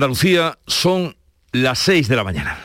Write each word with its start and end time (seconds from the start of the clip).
Andalucía 0.00 0.58
son 0.66 1.14
las 1.52 1.78
6 1.80 2.08
de 2.08 2.16
la 2.16 2.24
mañana. 2.24 2.58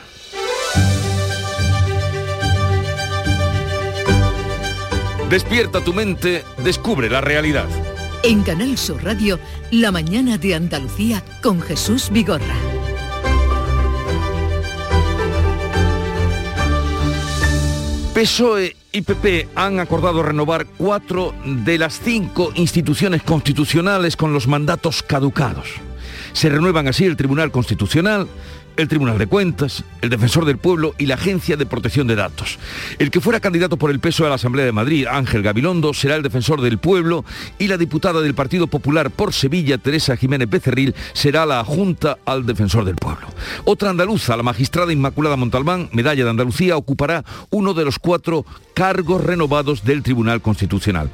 Despierta 5.28 5.84
tu 5.84 5.92
mente, 5.92 6.44
descubre 6.64 7.10
la 7.10 7.20
realidad. 7.20 7.66
En 8.22 8.42
Canal 8.42 8.78
Sur 8.78 9.04
Radio, 9.04 9.38
La 9.70 9.92
mañana 9.92 10.38
de 10.38 10.54
Andalucía 10.54 11.22
con 11.42 11.60
Jesús 11.60 12.08
Vigorra. 12.08 12.56
PSOE 18.14 18.74
y 18.92 19.02
PP 19.02 19.50
han 19.54 19.78
acordado 19.78 20.22
renovar 20.22 20.64
cuatro 20.64 21.34
de 21.44 21.76
las 21.76 22.00
cinco 22.00 22.50
instituciones 22.54 23.22
constitucionales 23.22 24.16
con 24.16 24.32
los 24.32 24.46
mandatos 24.46 25.02
caducados. 25.02 25.85
Se 26.36 26.50
renuevan 26.50 26.86
así 26.86 27.06
el 27.06 27.16
Tribunal 27.16 27.50
Constitucional, 27.50 28.28
el 28.76 28.88
Tribunal 28.88 29.16
de 29.16 29.26
Cuentas, 29.26 29.84
el 30.02 30.10
Defensor 30.10 30.44
del 30.44 30.58
Pueblo 30.58 30.94
y 30.98 31.06
la 31.06 31.14
Agencia 31.14 31.56
de 31.56 31.64
Protección 31.64 32.06
de 32.06 32.14
Datos. 32.14 32.58
El 32.98 33.10
que 33.10 33.22
fuera 33.22 33.40
candidato 33.40 33.78
por 33.78 33.90
el 33.90 34.00
peso 34.00 34.26
a 34.26 34.28
la 34.28 34.34
Asamblea 34.34 34.66
de 34.66 34.72
Madrid, 34.72 35.06
Ángel 35.10 35.42
Gabilondo, 35.42 35.94
será 35.94 36.14
el 36.14 36.22
Defensor 36.22 36.60
del 36.60 36.76
Pueblo 36.76 37.24
y 37.58 37.68
la 37.68 37.78
diputada 37.78 38.20
del 38.20 38.34
Partido 38.34 38.66
Popular 38.66 39.10
por 39.10 39.32
Sevilla, 39.32 39.78
Teresa 39.78 40.14
Jiménez 40.14 40.50
Becerril, 40.50 40.94
será 41.14 41.46
la 41.46 41.64
Junta 41.64 42.18
al 42.26 42.44
Defensor 42.44 42.84
del 42.84 42.96
Pueblo. 42.96 43.28
Otra 43.64 43.88
andaluza, 43.88 44.36
la 44.36 44.42
magistrada 44.42 44.92
Inmaculada 44.92 45.36
Montalbán, 45.36 45.88
medalla 45.92 46.24
de 46.24 46.30
Andalucía, 46.30 46.76
ocupará 46.76 47.24
uno 47.48 47.72
de 47.72 47.86
los 47.86 47.98
cuatro 47.98 48.44
cargos 48.76 49.24
renovados 49.24 49.84
del 49.84 50.02
Tribunal 50.02 50.42
Constitucional. 50.42 51.08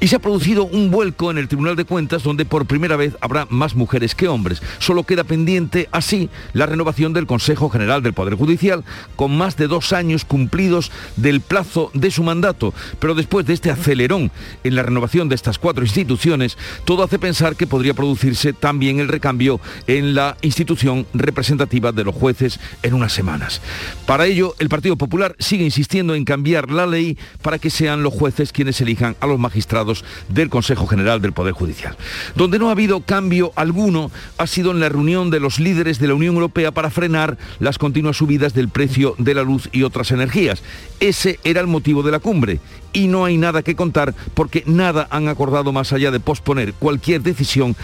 Y 0.00 0.08
se 0.08 0.16
ha 0.16 0.18
producido 0.18 0.64
un 0.64 0.90
vuelco 0.90 1.30
en 1.30 1.36
el 1.36 1.46
Tribunal 1.46 1.76
de 1.76 1.84
Cuentas 1.84 2.22
donde 2.22 2.46
por 2.46 2.64
primera 2.64 2.96
vez 2.96 3.18
habrá 3.20 3.46
más 3.50 3.74
mujeres 3.74 4.14
que 4.14 4.28
hombres. 4.28 4.62
Solo 4.78 5.04
queda 5.04 5.22
pendiente 5.22 5.90
así 5.92 6.30
la 6.54 6.64
renovación 6.64 7.12
del 7.12 7.26
Consejo 7.26 7.68
General 7.68 8.02
del 8.02 8.14
Poder 8.14 8.34
Judicial 8.36 8.82
con 9.14 9.36
más 9.36 9.58
de 9.58 9.66
dos 9.66 9.92
años 9.92 10.24
cumplidos 10.24 10.90
del 11.16 11.42
plazo 11.42 11.90
de 11.92 12.10
su 12.10 12.22
mandato. 12.22 12.72
Pero 12.98 13.14
después 13.14 13.44
de 13.44 13.52
este 13.52 13.70
acelerón 13.70 14.30
en 14.64 14.74
la 14.74 14.82
renovación 14.82 15.28
de 15.28 15.34
estas 15.34 15.58
cuatro 15.58 15.84
instituciones, 15.84 16.56
todo 16.86 17.04
hace 17.04 17.18
pensar 17.18 17.56
que 17.56 17.66
podría 17.66 17.92
producirse 17.92 18.54
también 18.54 19.00
el 19.00 19.08
recambio 19.08 19.60
en 19.86 20.14
la 20.14 20.38
institución 20.40 21.06
representativa 21.12 21.92
de 21.92 22.04
los 22.04 22.14
jueces 22.14 22.58
en 22.82 22.94
unas 22.94 23.12
semanas. 23.12 23.60
Para 24.06 24.24
ello, 24.24 24.54
el 24.58 24.70
Partido 24.70 24.96
Popular 24.96 25.36
sigue 25.38 25.64
insistiendo 25.64 26.14
en 26.14 26.24
cambiar 26.24 26.70
la 26.70 26.86
ley 26.86 27.01
para 27.42 27.58
que 27.58 27.70
sean 27.70 28.02
los 28.02 28.14
jueces 28.14 28.52
quienes 28.52 28.80
elijan 28.80 29.16
a 29.20 29.26
los 29.26 29.38
magistrados 29.38 30.04
del 30.28 30.48
Consejo 30.48 30.86
General 30.86 31.20
del 31.20 31.32
Poder 31.32 31.52
Judicial. 31.52 31.96
Donde 32.34 32.58
no 32.58 32.68
ha 32.68 32.72
habido 32.72 33.00
cambio 33.00 33.52
alguno 33.56 34.10
ha 34.38 34.46
sido 34.46 34.70
en 34.70 34.80
la 34.80 34.88
reunión 34.88 35.30
de 35.30 35.40
los 35.40 35.58
líderes 35.58 35.98
de 35.98 36.08
la 36.08 36.14
Unión 36.14 36.34
Europea 36.34 36.72
para 36.72 36.90
frenar 36.90 37.38
las 37.58 37.78
continuas 37.78 38.16
subidas 38.16 38.54
del 38.54 38.68
precio 38.68 39.14
de 39.18 39.34
la 39.34 39.42
luz 39.42 39.68
y 39.72 39.82
otras 39.82 40.10
energías. 40.10 40.62
Ese 41.00 41.38
era 41.44 41.60
el 41.60 41.66
motivo 41.66 42.02
de 42.02 42.12
la 42.12 42.18
cumbre 42.18 42.60
y 42.92 43.08
no 43.08 43.24
hay 43.24 43.36
nada 43.38 43.62
que 43.62 43.76
contar 43.76 44.14
porque 44.34 44.62
nada 44.66 45.08
han 45.10 45.28
acordado 45.28 45.72
más 45.72 45.92
allá 45.92 46.10
de 46.10 46.20
posponer 46.20 46.74
cualquier 46.74 47.22
decisión 47.22 47.76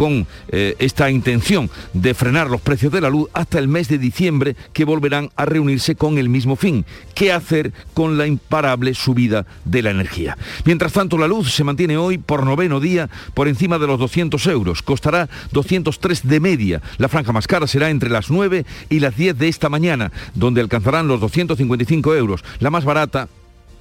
con 0.00 0.26
eh, 0.48 0.76
esta 0.78 1.10
intención 1.10 1.68
de 1.92 2.14
frenar 2.14 2.48
los 2.48 2.62
precios 2.62 2.90
de 2.90 3.02
la 3.02 3.10
luz 3.10 3.28
hasta 3.34 3.58
el 3.58 3.68
mes 3.68 3.88
de 3.88 3.98
diciembre 3.98 4.56
que 4.72 4.86
volverán 4.86 5.28
a 5.36 5.44
reunirse 5.44 5.94
con 5.94 6.16
el 6.16 6.30
mismo 6.30 6.56
fin, 6.56 6.86
qué 7.14 7.34
hacer 7.34 7.74
con 7.92 8.16
la 8.16 8.26
imparable 8.26 8.94
subida 8.94 9.44
de 9.66 9.82
la 9.82 9.90
energía. 9.90 10.38
Mientras 10.64 10.94
tanto, 10.94 11.18
la 11.18 11.28
luz 11.28 11.52
se 11.52 11.64
mantiene 11.64 11.98
hoy 11.98 12.16
por 12.16 12.46
noveno 12.46 12.80
día 12.80 13.10
por 13.34 13.46
encima 13.46 13.78
de 13.78 13.88
los 13.88 13.98
200 13.98 14.46
euros, 14.46 14.80
costará 14.80 15.28
203 15.52 16.26
de 16.26 16.40
media. 16.40 16.80
La 16.96 17.10
franja 17.10 17.32
más 17.32 17.46
cara 17.46 17.66
será 17.66 17.90
entre 17.90 18.08
las 18.08 18.30
9 18.30 18.64
y 18.88 19.00
las 19.00 19.14
10 19.14 19.36
de 19.36 19.48
esta 19.48 19.68
mañana, 19.68 20.12
donde 20.34 20.62
alcanzarán 20.62 21.08
los 21.08 21.20
255 21.20 22.14
euros. 22.14 22.42
La 22.60 22.70
más 22.70 22.86
barata 22.86 23.28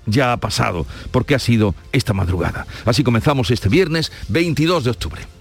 ya 0.06 0.34
ha 0.34 0.38
pasado, 0.38 0.86
porque 1.12 1.34
ha 1.34 1.40
sido 1.40 1.76
esta 1.94 2.12
madrugada. 2.12 2.68
Así 2.84 3.06
comenzamos 3.06 3.52
este 3.52 3.70
viernes 3.70 4.12
22 4.28 4.84
de 4.84 4.90
octubre. 4.90 5.39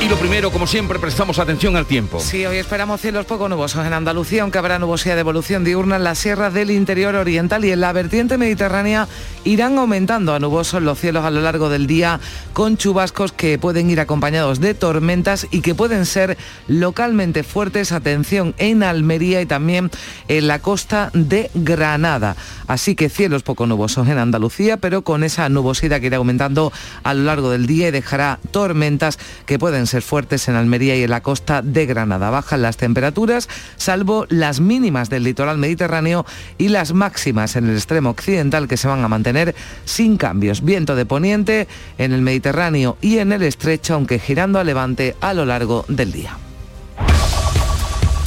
Y 0.00 0.08
lo 0.08 0.16
primero, 0.16 0.50
como 0.50 0.66
siempre, 0.66 0.98
prestamos 0.98 1.38
atención 1.38 1.76
al 1.76 1.84
tiempo. 1.84 2.20
Sí, 2.20 2.46
hoy 2.46 2.56
esperamos 2.56 3.02
cielos 3.02 3.26
poco 3.26 3.50
nubosos 3.50 3.86
en 3.86 3.92
Andalucía, 3.92 4.42
aunque 4.42 4.56
habrá 4.56 4.78
nubosidad 4.78 5.14
de 5.14 5.20
evolución 5.20 5.62
diurna 5.62 5.96
en 5.96 6.04
las 6.04 6.18
sierras 6.18 6.54
del 6.54 6.70
interior 6.70 7.14
oriental 7.16 7.66
y 7.66 7.70
en 7.70 7.80
la 7.80 7.92
vertiente 7.92 8.38
mediterránea 8.38 9.08
irán 9.44 9.76
aumentando 9.76 10.34
a 10.34 10.38
nubosos 10.38 10.82
los 10.82 10.98
cielos 10.98 11.26
a 11.26 11.30
lo 11.30 11.42
largo 11.42 11.68
del 11.68 11.86
día 11.86 12.18
con 12.54 12.78
chubascos 12.78 13.32
que 13.32 13.58
pueden 13.58 13.90
ir 13.90 14.00
acompañados 14.00 14.58
de 14.60 14.72
tormentas 14.72 15.46
y 15.50 15.60
que 15.60 15.74
pueden 15.74 16.06
ser 16.06 16.38
localmente 16.66 17.42
fuertes. 17.42 17.92
Atención 17.92 18.54
en 18.56 18.82
Almería 18.82 19.42
y 19.42 19.46
también 19.46 19.90
en 20.28 20.46
la 20.46 20.60
costa 20.60 21.10
de 21.12 21.50
Granada. 21.54 22.36
Así 22.68 22.94
que 22.94 23.10
cielos 23.10 23.42
poco 23.42 23.66
nubosos 23.66 24.08
en 24.08 24.16
Andalucía, 24.16 24.78
pero 24.78 25.02
con 25.02 25.24
esa 25.24 25.50
nubosidad 25.50 26.00
que 26.00 26.06
irá 26.06 26.16
aumentando 26.16 26.72
a 27.02 27.12
lo 27.12 27.24
largo 27.24 27.50
del 27.50 27.66
día 27.66 27.88
y 27.88 27.90
dejará 27.90 28.38
tormentas 28.50 29.18
que 29.44 29.58
pueden 29.58 29.89
ser 29.90 30.02
fuertes 30.02 30.48
en 30.48 30.54
Almería 30.54 30.96
y 30.96 31.02
en 31.02 31.10
la 31.10 31.22
costa 31.22 31.62
de 31.62 31.84
Granada. 31.86 32.30
Bajan 32.30 32.62
las 32.62 32.76
temperaturas, 32.76 33.48
salvo 33.76 34.26
las 34.28 34.60
mínimas 34.60 35.10
del 35.10 35.24
litoral 35.24 35.58
mediterráneo 35.58 36.24
y 36.58 36.68
las 36.68 36.92
máximas 36.92 37.56
en 37.56 37.68
el 37.68 37.76
extremo 37.76 38.10
occidental 38.10 38.68
que 38.68 38.76
se 38.76 38.88
van 38.88 39.04
a 39.04 39.08
mantener 39.08 39.54
sin 39.84 40.16
cambios. 40.16 40.64
Viento 40.64 40.94
de 40.96 41.06
poniente 41.06 41.68
en 41.98 42.12
el 42.12 42.22
Mediterráneo 42.22 42.96
y 43.00 43.18
en 43.18 43.32
el 43.32 43.42
estrecho, 43.42 43.94
aunque 43.94 44.18
girando 44.18 44.58
a 44.58 44.64
levante 44.64 45.16
a 45.20 45.34
lo 45.34 45.44
largo 45.44 45.84
del 45.88 46.12
día. 46.12 46.38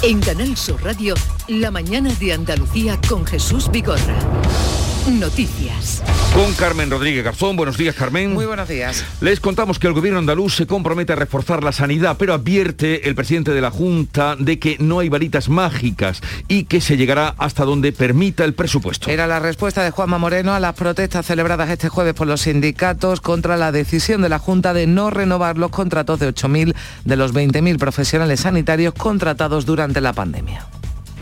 En 0.01 0.19
Canal 0.19 0.57
Sur 0.57 0.83
Radio, 0.83 1.15
la 1.47 1.71
mañana 1.71 2.13
de 2.19 2.33
Andalucía 2.33 2.99
con 3.07 3.25
Jesús 3.25 3.71
Vigorra. 3.71 4.82
Noticias. 5.07 6.01
Con 6.33 6.53
Carmen 6.53 6.89
Rodríguez 6.89 7.25
Garzón. 7.25 7.57
Buenos 7.57 7.77
días, 7.77 7.93
Carmen. 7.93 8.33
Muy 8.33 8.45
buenos 8.45 8.69
días. 8.69 9.03
Les 9.19 9.41
contamos 9.41 9.77
que 9.77 9.87
el 9.87 9.93
gobierno 9.93 10.19
andaluz 10.19 10.55
se 10.55 10.65
compromete 10.65 11.11
a 11.11 11.17
reforzar 11.17 11.61
la 11.61 11.73
sanidad, 11.73 12.15
pero 12.17 12.33
advierte 12.33 13.09
el 13.09 13.13
presidente 13.13 13.51
de 13.51 13.59
la 13.59 13.69
Junta 13.69 14.37
de 14.37 14.59
que 14.59 14.77
no 14.79 14.99
hay 14.99 15.09
varitas 15.09 15.49
mágicas 15.49 16.21
y 16.47 16.63
que 16.63 16.79
se 16.79 16.95
llegará 16.95 17.35
hasta 17.37 17.65
donde 17.65 17.91
permita 17.91 18.45
el 18.45 18.53
presupuesto. 18.53 19.09
Era 19.09 19.27
la 19.27 19.39
respuesta 19.39 19.83
de 19.83 19.91
Juanma 19.91 20.19
Moreno 20.19 20.53
a 20.53 20.61
las 20.61 20.73
protestas 20.73 21.25
celebradas 21.25 21.69
este 21.69 21.89
jueves 21.89 22.13
por 22.13 22.27
los 22.27 22.39
sindicatos 22.39 23.19
contra 23.19 23.57
la 23.57 23.73
decisión 23.73 24.21
de 24.21 24.29
la 24.29 24.39
Junta 24.39 24.73
de 24.73 24.87
no 24.87 25.09
renovar 25.09 25.57
los 25.57 25.71
contratos 25.71 26.19
de 26.21 26.33
8.000 26.33 26.73
de 27.03 27.15
los 27.17 27.33
20.000 27.33 27.77
profesionales 27.77 28.39
sanitarios 28.39 28.93
contratados 28.93 29.65
durante 29.65 29.99
la 29.99 30.13
pandemia. 30.13 30.65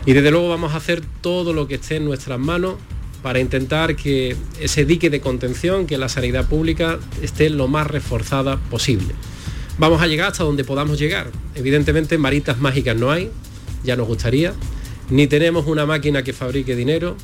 Y 0.06 0.12
desde 0.12 0.30
luego 0.30 0.48
vamos 0.48 0.74
a 0.74 0.76
hacer 0.76 1.02
todo 1.20 1.52
lo 1.52 1.66
que 1.66 1.76
esté 1.76 1.96
en 1.96 2.04
nuestras 2.04 2.38
manos 2.38 2.76
para 3.22 3.38
intentar 3.40 3.94
que 3.96 4.36
ese 4.60 4.84
dique 4.84 5.10
de 5.10 5.20
contención, 5.20 5.86
que 5.86 5.96
la 5.96 6.08
sanidad 6.08 6.46
pública 6.48 6.98
esté 7.22 7.50
lo 7.50 7.68
más 7.68 7.86
reforzada 7.86 8.56
posible. 8.56 9.14
Vamos 9.78 10.02
a 10.02 10.06
llegar 10.06 10.32
hasta 10.32 10.44
donde 10.44 10.64
podamos 10.64 10.98
llegar. 10.98 11.30
Evidentemente 11.54 12.18
maritas 12.18 12.58
mágicas 12.58 12.96
no 12.96 13.10
hay, 13.10 13.30
ya 13.84 13.96
nos 13.96 14.06
gustaría, 14.06 14.52
ni 15.08 15.26
tenemos 15.26 15.66
una 15.66 15.86
máquina 15.86 16.22
que 16.22 16.32
fabrique 16.32 16.76
dinero, 16.76 17.16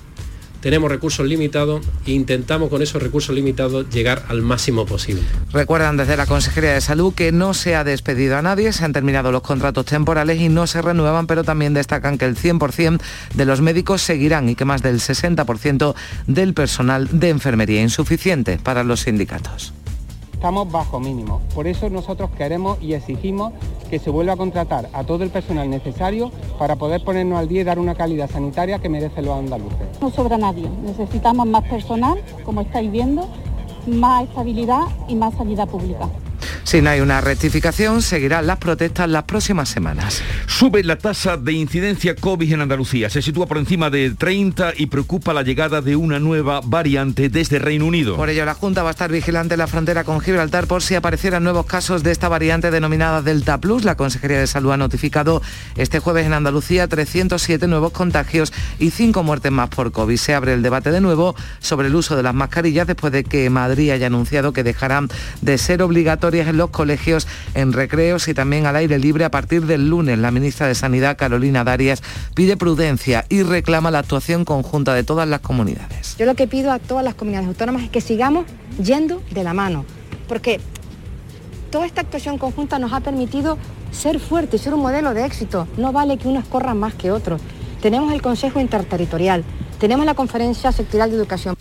tenemos 0.60 0.90
recursos 0.90 1.26
limitados 1.26 1.86
e 2.06 2.12
intentamos 2.12 2.68
con 2.68 2.82
esos 2.82 3.02
recursos 3.02 3.34
limitados 3.34 3.88
llegar 3.90 4.24
al 4.28 4.42
máximo 4.42 4.86
posible. 4.86 5.22
Recuerdan 5.52 5.96
desde 5.96 6.16
la 6.16 6.26
Consejería 6.26 6.74
de 6.74 6.80
Salud 6.80 7.14
que 7.14 7.32
no 7.32 7.54
se 7.54 7.74
ha 7.74 7.84
despedido 7.84 8.36
a 8.36 8.42
nadie, 8.42 8.72
se 8.72 8.84
han 8.84 8.92
terminado 8.92 9.32
los 9.32 9.42
contratos 9.42 9.86
temporales 9.86 10.40
y 10.40 10.48
no 10.48 10.66
se 10.66 10.82
renuevan, 10.82 11.26
pero 11.26 11.44
también 11.44 11.74
destacan 11.74 12.18
que 12.18 12.24
el 12.24 12.36
100% 12.36 13.00
de 13.34 13.44
los 13.44 13.60
médicos 13.60 14.02
seguirán 14.02 14.48
y 14.48 14.54
que 14.54 14.64
más 14.64 14.82
del 14.82 15.00
60% 15.00 15.94
del 16.26 16.54
personal 16.54 17.08
de 17.12 17.28
enfermería 17.30 17.82
insuficiente 17.82 18.58
para 18.58 18.84
los 18.84 19.00
sindicatos 19.00 19.72
estamos 20.38 20.70
bajo 20.70 21.00
mínimo. 21.00 21.40
Por 21.52 21.66
eso 21.66 21.90
nosotros 21.90 22.30
queremos 22.30 22.80
y 22.80 22.92
exigimos 22.92 23.52
que 23.90 23.98
se 23.98 24.08
vuelva 24.08 24.34
a 24.34 24.36
contratar 24.36 24.88
a 24.92 25.02
todo 25.02 25.24
el 25.24 25.30
personal 25.30 25.68
necesario 25.68 26.30
para 26.60 26.76
poder 26.76 27.02
ponernos 27.02 27.40
al 27.40 27.48
día 27.48 27.62
y 27.62 27.64
dar 27.64 27.80
una 27.80 27.96
calidad 27.96 28.30
sanitaria 28.30 28.78
que 28.78 28.88
merecen 28.88 29.24
los 29.24 29.36
andaluces. 29.36 30.00
No 30.00 30.10
sobra 30.10 30.38
nadie, 30.38 30.70
necesitamos 30.84 31.44
más 31.48 31.64
personal, 31.64 32.22
como 32.44 32.60
estáis 32.60 32.88
viendo, 32.92 33.26
más 33.88 34.28
estabilidad 34.28 34.82
y 35.08 35.16
más 35.16 35.34
sanidad 35.34 35.68
pública. 35.68 36.08
Si 36.64 36.82
no 36.82 36.90
hay 36.90 37.00
una 37.00 37.20
rectificación, 37.20 38.02
seguirán 38.02 38.46
las 38.46 38.58
protestas 38.58 39.08
las 39.08 39.24
próximas 39.24 39.68
semanas. 39.68 40.22
Sube 40.46 40.82
la 40.84 40.96
tasa 40.96 41.36
de 41.36 41.52
incidencia 41.52 42.14
COVID 42.14 42.52
en 42.52 42.60
Andalucía. 42.60 43.10
Se 43.10 43.22
sitúa 43.22 43.46
por 43.46 43.58
encima 43.58 43.90
de 43.90 44.10
30 44.10 44.74
y 44.76 44.86
preocupa 44.86 45.32
la 45.32 45.42
llegada 45.42 45.80
de 45.80 45.96
una 45.96 46.18
nueva 46.18 46.60
variante 46.62 47.28
desde 47.28 47.58
Reino 47.58 47.86
Unido. 47.86 48.16
Por 48.16 48.28
ello, 48.28 48.44
la 48.44 48.54
Junta 48.54 48.82
va 48.82 48.90
a 48.90 48.92
estar 48.92 49.10
vigilante 49.10 49.54
en 49.54 49.58
la 49.58 49.66
frontera 49.66 50.04
con 50.04 50.20
Gibraltar 50.20 50.66
por 50.66 50.82
si 50.82 50.94
aparecieran 50.94 51.42
nuevos 51.44 51.66
casos 51.66 52.02
de 52.02 52.12
esta 52.12 52.28
variante 52.28 52.70
denominada 52.70 53.22
Delta 53.22 53.58
Plus. 53.58 53.84
La 53.84 53.96
Consejería 53.96 54.38
de 54.38 54.46
Salud 54.46 54.72
ha 54.72 54.76
notificado 54.76 55.42
este 55.76 55.98
jueves 55.98 56.26
en 56.26 56.32
Andalucía 56.32 56.88
307 56.88 57.66
nuevos 57.66 57.92
contagios 57.92 58.52
y 58.78 58.90
5 58.90 59.22
muertes 59.22 59.52
más 59.52 59.68
por 59.68 59.92
COVID. 59.92 60.16
Se 60.16 60.34
abre 60.34 60.54
el 60.54 60.62
debate 60.62 60.90
de 60.90 61.00
nuevo 61.00 61.34
sobre 61.60 61.88
el 61.88 61.94
uso 61.94 62.16
de 62.16 62.22
las 62.22 62.34
mascarillas 62.34 62.86
después 62.86 63.12
de 63.12 63.24
que 63.24 63.50
Madrid 63.50 63.90
haya 63.90 64.06
anunciado 64.06 64.52
que 64.52 64.62
dejarán 64.62 65.08
de 65.40 65.58
ser 65.58 65.82
obligatorias 65.82 66.37
en 66.46 66.56
los 66.56 66.70
colegios, 66.70 67.26
en 67.54 67.72
recreos 67.72 68.28
y 68.28 68.34
también 68.34 68.66
al 68.66 68.76
aire 68.76 68.98
libre 68.98 69.24
a 69.24 69.30
partir 69.30 69.66
del 69.66 69.88
lunes. 69.88 70.18
La 70.18 70.30
ministra 70.30 70.68
de 70.68 70.74
Sanidad, 70.74 71.16
Carolina 71.16 71.64
Darias, 71.64 72.02
pide 72.34 72.56
prudencia 72.56 73.24
y 73.28 73.42
reclama 73.42 73.90
la 73.90 73.98
actuación 73.98 74.44
conjunta 74.44 74.94
de 74.94 75.02
todas 75.02 75.28
las 75.28 75.40
comunidades. 75.40 76.16
Yo 76.18 76.26
lo 76.26 76.34
que 76.34 76.46
pido 76.46 76.70
a 76.70 76.78
todas 76.78 77.04
las 77.04 77.14
comunidades 77.14 77.48
autónomas 77.48 77.82
es 77.82 77.90
que 77.90 78.00
sigamos 78.00 78.46
yendo 78.82 79.22
de 79.32 79.42
la 79.42 79.54
mano, 79.54 79.84
porque 80.28 80.60
toda 81.70 81.86
esta 81.86 82.02
actuación 82.02 82.38
conjunta 82.38 82.78
nos 82.78 82.92
ha 82.92 83.00
permitido 83.00 83.58
ser 83.90 84.20
fuertes, 84.20 84.60
ser 84.60 84.74
un 84.74 84.80
modelo 84.80 85.14
de 85.14 85.24
éxito. 85.24 85.66
No 85.76 85.92
vale 85.92 86.18
que 86.18 86.28
unos 86.28 86.44
corran 86.46 86.78
más 86.78 86.94
que 86.94 87.10
otros. 87.10 87.40
Tenemos 87.82 88.12
el 88.12 88.22
Consejo 88.22 88.60
Interterritorial, 88.60 89.44
tenemos 89.78 90.04
la 90.04 90.14
Conferencia 90.14 90.72
Sectorial 90.72 91.10
de 91.10 91.16
Educación. 91.16 91.56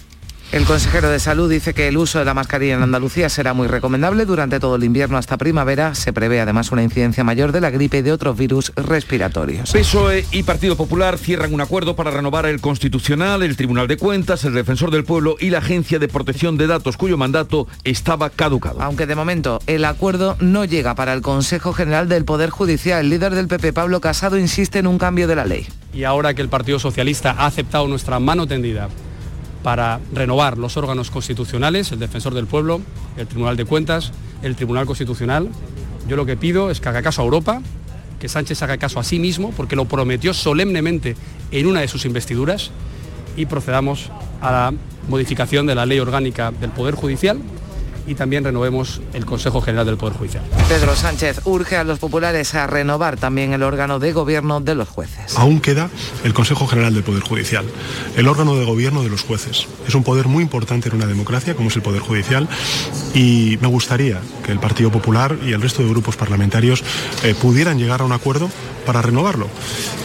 El 0.49 0.63
consejero 0.63 1.09
de 1.09 1.19
salud 1.19 1.49
dice 1.49 1.73
que 1.73 1.89
el 1.89 1.97
uso 1.97 2.19
de 2.19 2.25
la 2.25 2.33
mascarilla 2.33 2.75
en 2.75 2.81
Andalucía 2.81 3.27
será 3.27 3.53
muy 3.53 3.67
recomendable 3.67 4.23
durante 4.23 4.61
todo 4.61 4.77
el 4.77 4.85
invierno 4.85 5.17
hasta 5.17 5.35
primavera. 5.37 5.93
Se 5.93 6.13
prevé 6.13 6.39
además 6.39 6.71
una 6.71 6.83
incidencia 6.83 7.25
mayor 7.25 7.51
de 7.51 7.59
la 7.59 7.69
gripe 7.69 7.97
y 7.97 8.01
de 8.01 8.13
otros 8.13 8.37
virus 8.37 8.71
respiratorios. 8.77 9.73
PSOE 9.73 10.25
y 10.31 10.43
Partido 10.43 10.77
Popular 10.77 11.17
cierran 11.17 11.53
un 11.53 11.59
acuerdo 11.59 11.97
para 11.97 12.11
renovar 12.11 12.45
el 12.45 12.61
Constitucional, 12.61 13.43
el 13.43 13.57
Tribunal 13.57 13.89
de 13.89 13.97
Cuentas, 13.97 14.45
el 14.45 14.53
Defensor 14.53 14.89
del 14.89 15.03
Pueblo 15.03 15.35
y 15.37 15.49
la 15.49 15.57
Agencia 15.57 15.99
de 15.99 16.07
Protección 16.07 16.57
de 16.57 16.67
Datos, 16.67 16.95
cuyo 16.95 17.17
mandato 17.17 17.67
estaba 17.83 18.29
caducado. 18.29 18.81
Aunque 18.81 19.05
de 19.05 19.15
momento 19.15 19.59
el 19.67 19.83
acuerdo 19.83 20.37
no 20.39 20.63
llega 20.63 20.95
para 20.95 21.11
el 21.11 21.21
Consejo 21.21 21.73
General 21.73 22.07
del 22.07 22.23
Poder 22.23 22.51
Judicial, 22.51 23.01
el 23.01 23.09
líder 23.09 23.35
del 23.35 23.49
PP, 23.49 23.73
Pablo 23.73 23.99
Casado, 23.99 24.37
insiste 24.37 24.79
en 24.79 24.87
un 24.87 24.97
cambio 24.97 25.27
de 25.27 25.35
la 25.35 25.43
ley. 25.43 25.67
Y 25.93 26.05
ahora 26.05 26.33
que 26.33 26.41
el 26.41 26.47
Partido 26.47 26.79
Socialista 26.79 27.35
ha 27.37 27.47
aceptado 27.47 27.85
nuestra 27.89 28.19
mano 28.19 28.47
tendida 28.47 28.87
para 29.67 29.99
renovar 30.13 30.57
los 30.57 30.77
órganos 30.77 31.11
constitucionales, 31.11 31.91
el 31.91 31.99
Defensor 31.99 32.33
del 32.33 32.45
Pueblo, 32.45 32.79
el 33.17 33.27
Tribunal 33.27 33.57
de 33.57 33.65
Cuentas, 33.65 34.13
el 34.41 34.55
Tribunal 34.55 34.85
Constitucional. 34.85 35.49
Yo 36.07 36.15
lo 36.15 36.25
que 36.25 36.37
pido 36.37 36.71
es 36.71 36.79
que 36.79 36.87
haga 36.87 37.01
caso 37.01 37.21
a 37.21 37.25
Europa, 37.25 37.61
que 38.17 38.29
Sánchez 38.29 38.61
haga 38.61 38.77
caso 38.77 38.97
a 38.97 39.03
sí 39.03 39.19
mismo, 39.19 39.51
porque 39.57 39.75
lo 39.75 39.83
prometió 39.83 40.33
solemnemente 40.33 41.17
en 41.51 41.67
una 41.67 41.81
de 41.81 41.89
sus 41.89 42.05
investiduras, 42.05 42.71
y 43.35 43.45
procedamos 43.45 44.09
a 44.39 44.51
la 44.53 44.73
modificación 45.09 45.67
de 45.67 45.75
la 45.75 45.85
ley 45.85 45.99
orgánica 45.99 46.51
del 46.51 46.69
Poder 46.69 46.95
Judicial 46.95 47.37
y 48.07 48.15
también 48.15 48.43
renovemos 48.43 49.01
el 49.13 49.25
Consejo 49.25 49.61
General 49.61 49.85
del 49.85 49.97
Poder 49.97 50.15
Judicial. 50.17 50.43
Pedro 50.67 50.95
Sánchez 50.95 51.41
urge 51.45 51.75
a 51.75 51.83
los 51.83 51.99
populares 51.99 52.55
a 52.55 52.65
renovar 52.65 53.17
también 53.17 53.53
el 53.53 53.63
órgano 53.63 53.99
de 53.99 54.13
gobierno 54.13 54.61
de 54.61 54.75
los 54.75 54.87
jueces. 54.87 55.37
Aún 55.37 55.59
queda 55.59 55.89
el 56.23 56.33
Consejo 56.33 56.67
General 56.67 56.93
del 56.93 57.03
Poder 57.03 57.23
Judicial, 57.23 57.65
el 58.15 58.27
órgano 58.27 58.55
de 58.55 58.65
gobierno 58.65 59.03
de 59.03 59.09
los 59.09 59.23
jueces. 59.23 59.67
Es 59.87 59.95
un 59.95 60.03
poder 60.03 60.27
muy 60.27 60.43
importante 60.43 60.89
en 60.89 60.95
una 60.95 61.05
democracia 61.05 61.55
como 61.55 61.69
es 61.69 61.75
el 61.75 61.81
Poder 61.81 62.01
Judicial 62.01 62.47
y 63.13 63.57
me 63.61 63.67
gustaría 63.67 64.21
que 64.45 64.51
el 64.51 64.59
Partido 64.59 64.91
Popular 64.91 65.37
y 65.45 65.51
el 65.51 65.61
resto 65.61 65.83
de 65.83 65.89
grupos 65.89 66.15
parlamentarios 66.15 66.83
eh, 67.23 67.35
pudieran 67.39 67.77
llegar 67.77 68.01
a 68.01 68.05
un 68.05 68.11
acuerdo 68.11 68.49
para 68.85 69.01
renovarlo. 69.01 69.47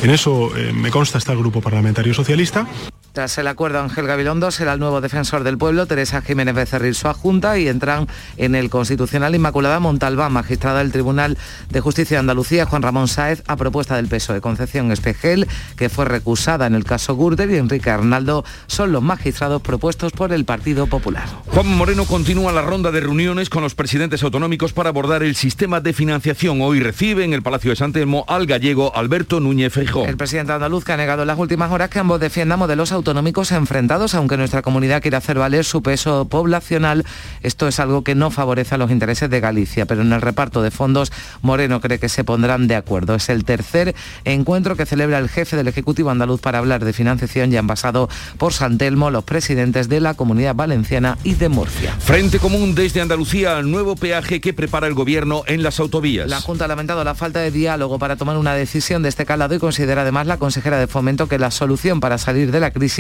En 0.02 0.10
eso 0.10 0.50
eh, 0.56 0.72
me 0.72 0.90
consta 0.90 1.18
está 1.18 1.32
el 1.32 1.38
Grupo 1.38 1.60
Parlamentario 1.60 2.14
Socialista. 2.14 2.66
Tras 3.12 3.36
el 3.36 3.46
acuerdo, 3.46 3.78
Ángel 3.78 4.06
Gabilondo 4.06 4.50
será 4.50 4.72
el 4.72 4.80
nuevo 4.80 5.02
defensor 5.02 5.44
del 5.44 5.58
pueblo, 5.58 5.84
Teresa 5.84 6.22
Jiménez 6.22 6.54
Becerril 6.54 6.94
su 6.94 7.08
adjunta 7.08 7.58
y 7.58 7.68
entran 7.68 8.08
en 8.38 8.54
el 8.54 8.70
Constitucional 8.70 9.34
Inmaculada 9.34 9.80
Montalbán, 9.80 10.32
magistrada 10.32 10.78
del 10.78 10.92
Tribunal 10.92 11.36
de 11.68 11.80
Justicia 11.82 12.16
de 12.16 12.20
Andalucía, 12.20 12.64
Juan 12.64 12.80
Ramón 12.80 13.08
Sáez, 13.08 13.42
a 13.48 13.56
propuesta 13.56 13.96
del 13.96 14.08
PSOE. 14.08 14.40
Concepción 14.40 14.90
Espejel, 14.92 15.46
que 15.76 15.90
fue 15.90 16.06
recusada 16.06 16.66
en 16.66 16.74
el 16.74 16.84
caso 16.84 17.14
Gürtel, 17.14 17.50
y 17.50 17.58
Enrique 17.58 17.90
Arnaldo 17.90 18.46
son 18.66 18.92
los 18.92 19.02
magistrados 19.02 19.60
propuestos 19.60 20.12
por 20.12 20.32
el 20.32 20.46
Partido 20.46 20.86
Popular. 20.86 21.28
Juan 21.48 21.68
Moreno 21.68 22.06
continúa 22.06 22.50
la 22.50 22.62
ronda 22.62 22.92
de 22.92 23.00
reuniones 23.00 23.50
con 23.50 23.62
los 23.62 23.74
presidentes 23.74 24.22
autonómicos 24.22 24.72
para 24.72 24.88
abordar 24.88 25.22
el 25.22 25.36
sistema 25.36 25.82
de 25.82 25.92
financiación. 25.92 26.62
Hoy 26.62 26.80
recibe 26.80 27.24
en 27.24 27.34
el 27.34 27.42
Palacio 27.42 27.72
de 27.72 27.76
San 27.76 27.92
Telmo 27.92 28.24
al 28.26 28.46
gallego 28.46 28.96
Alberto 28.96 29.38
Núñez 29.38 29.74
Feijóo. 29.74 30.06
El 30.06 30.16
presidente 30.16 30.54
andaluz 30.54 30.82
que 30.82 30.92
ha 30.92 30.96
negado 30.96 31.20
en 31.20 31.28
las 31.28 31.38
últimas 31.38 31.70
horas 31.70 31.90
que 31.90 31.98
ambos 31.98 32.18
defiendan 32.18 32.58
modelos 32.58 32.90
autonómicos 32.90 33.01
enfrentados, 33.50 34.14
aunque 34.14 34.36
nuestra 34.36 34.62
comunidad 34.62 35.02
quiere 35.02 35.16
hacer 35.16 35.38
valer 35.38 35.64
su 35.64 35.82
peso 35.82 36.26
poblacional. 36.28 37.04
Esto 37.42 37.66
es 37.66 37.80
algo 37.80 38.04
que 38.04 38.14
no 38.14 38.30
favorece 38.30 38.74
a 38.74 38.78
los 38.78 38.90
intereses 38.90 39.28
de 39.28 39.40
Galicia, 39.40 39.86
pero 39.86 40.02
en 40.02 40.12
el 40.12 40.20
reparto 40.20 40.62
de 40.62 40.70
fondos 40.70 41.12
Moreno 41.40 41.80
cree 41.80 41.98
que 41.98 42.08
se 42.08 42.24
pondrán 42.24 42.68
de 42.68 42.76
acuerdo. 42.76 43.14
Es 43.14 43.28
el 43.28 43.44
tercer 43.44 43.94
encuentro 44.24 44.76
que 44.76 44.86
celebra 44.86 45.18
el 45.18 45.28
jefe 45.28 45.56
del 45.56 45.68
Ejecutivo 45.68 46.10
andaluz 46.10 46.40
para 46.40 46.58
hablar 46.58 46.84
de 46.84 46.92
financiación 46.92 47.52
y 47.52 47.56
han 47.56 47.66
pasado 47.66 48.08
por 48.38 48.52
San 48.52 48.78
Telmo 48.78 49.10
los 49.10 49.24
presidentes 49.24 49.88
de 49.88 50.00
la 50.00 50.14
Comunidad 50.14 50.54
Valenciana 50.54 51.18
y 51.24 51.34
de 51.34 51.48
Murcia. 51.48 51.94
Frente 51.98 52.38
Común 52.38 52.74
desde 52.74 53.00
Andalucía 53.00 53.56
al 53.56 53.70
nuevo 53.70 53.96
peaje 53.96 54.40
que 54.40 54.52
prepara 54.52 54.86
el 54.86 54.94
gobierno 54.94 55.42
en 55.46 55.62
las 55.62 55.80
autovías. 55.80 56.28
La 56.28 56.40
Junta 56.40 56.66
ha 56.66 56.68
lamentado 56.68 57.02
la 57.04 57.14
falta 57.14 57.40
de 57.40 57.50
diálogo 57.50 57.98
para 57.98 58.16
tomar 58.16 58.36
una 58.36 58.54
decisión 58.54 59.02
de 59.02 59.08
este 59.08 59.26
calado 59.26 59.54
y 59.54 59.58
considera 59.58 60.02
además 60.02 60.26
la 60.26 60.38
consejera 60.38 60.78
de 60.78 60.86
Fomento 60.86 61.26
que 61.26 61.38
la 61.38 61.50
solución 61.50 62.00
para 62.00 62.18
salir 62.18 62.52
de 62.52 62.60
la 62.60 62.70
crisis 62.70 62.91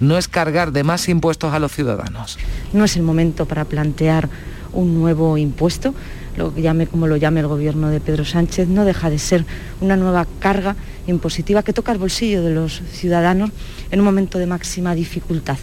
no 0.00 0.18
es 0.18 0.28
cargar 0.28 0.72
de 0.72 0.84
más 0.84 1.08
impuestos 1.08 1.52
a 1.52 1.58
los 1.58 1.72
ciudadanos. 1.72 2.38
No 2.72 2.84
es 2.84 2.96
el 2.96 3.02
momento 3.02 3.46
para 3.46 3.64
plantear 3.64 4.28
un 4.72 4.94
nuevo 4.94 5.38
impuesto, 5.38 5.94
lo 6.36 6.54
llame 6.54 6.86
como 6.86 7.06
lo 7.06 7.16
llame 7.16 7.40
el 7.40 7.46
gobierno 7.46 7.88
de 7.88 8.00
Pedro 8.00 8.24
Sánchez, 8.24 8.68
no 8.68 8.84
deja 8.84 9.10
de 9.10 9.18
ser 9.18 9.44
una 9.80 9.96
nueva 9.96 10.26
carga 10.38 10.76
impositiva 11.06 11.62
que 11.62 11.72
toca 11.72 11.92
el 11.92 11.98
bolsillo 11.98 12.42
de 12.42 12.50
los 12.50 12.82
ciudadanos 12.92 13.50
en 13.90 14.00
un 14.00 14.04
momento 14.04 14.38
de 14.38 14.46
máxima 14.46 14.94
dificultad. 14.94 15.58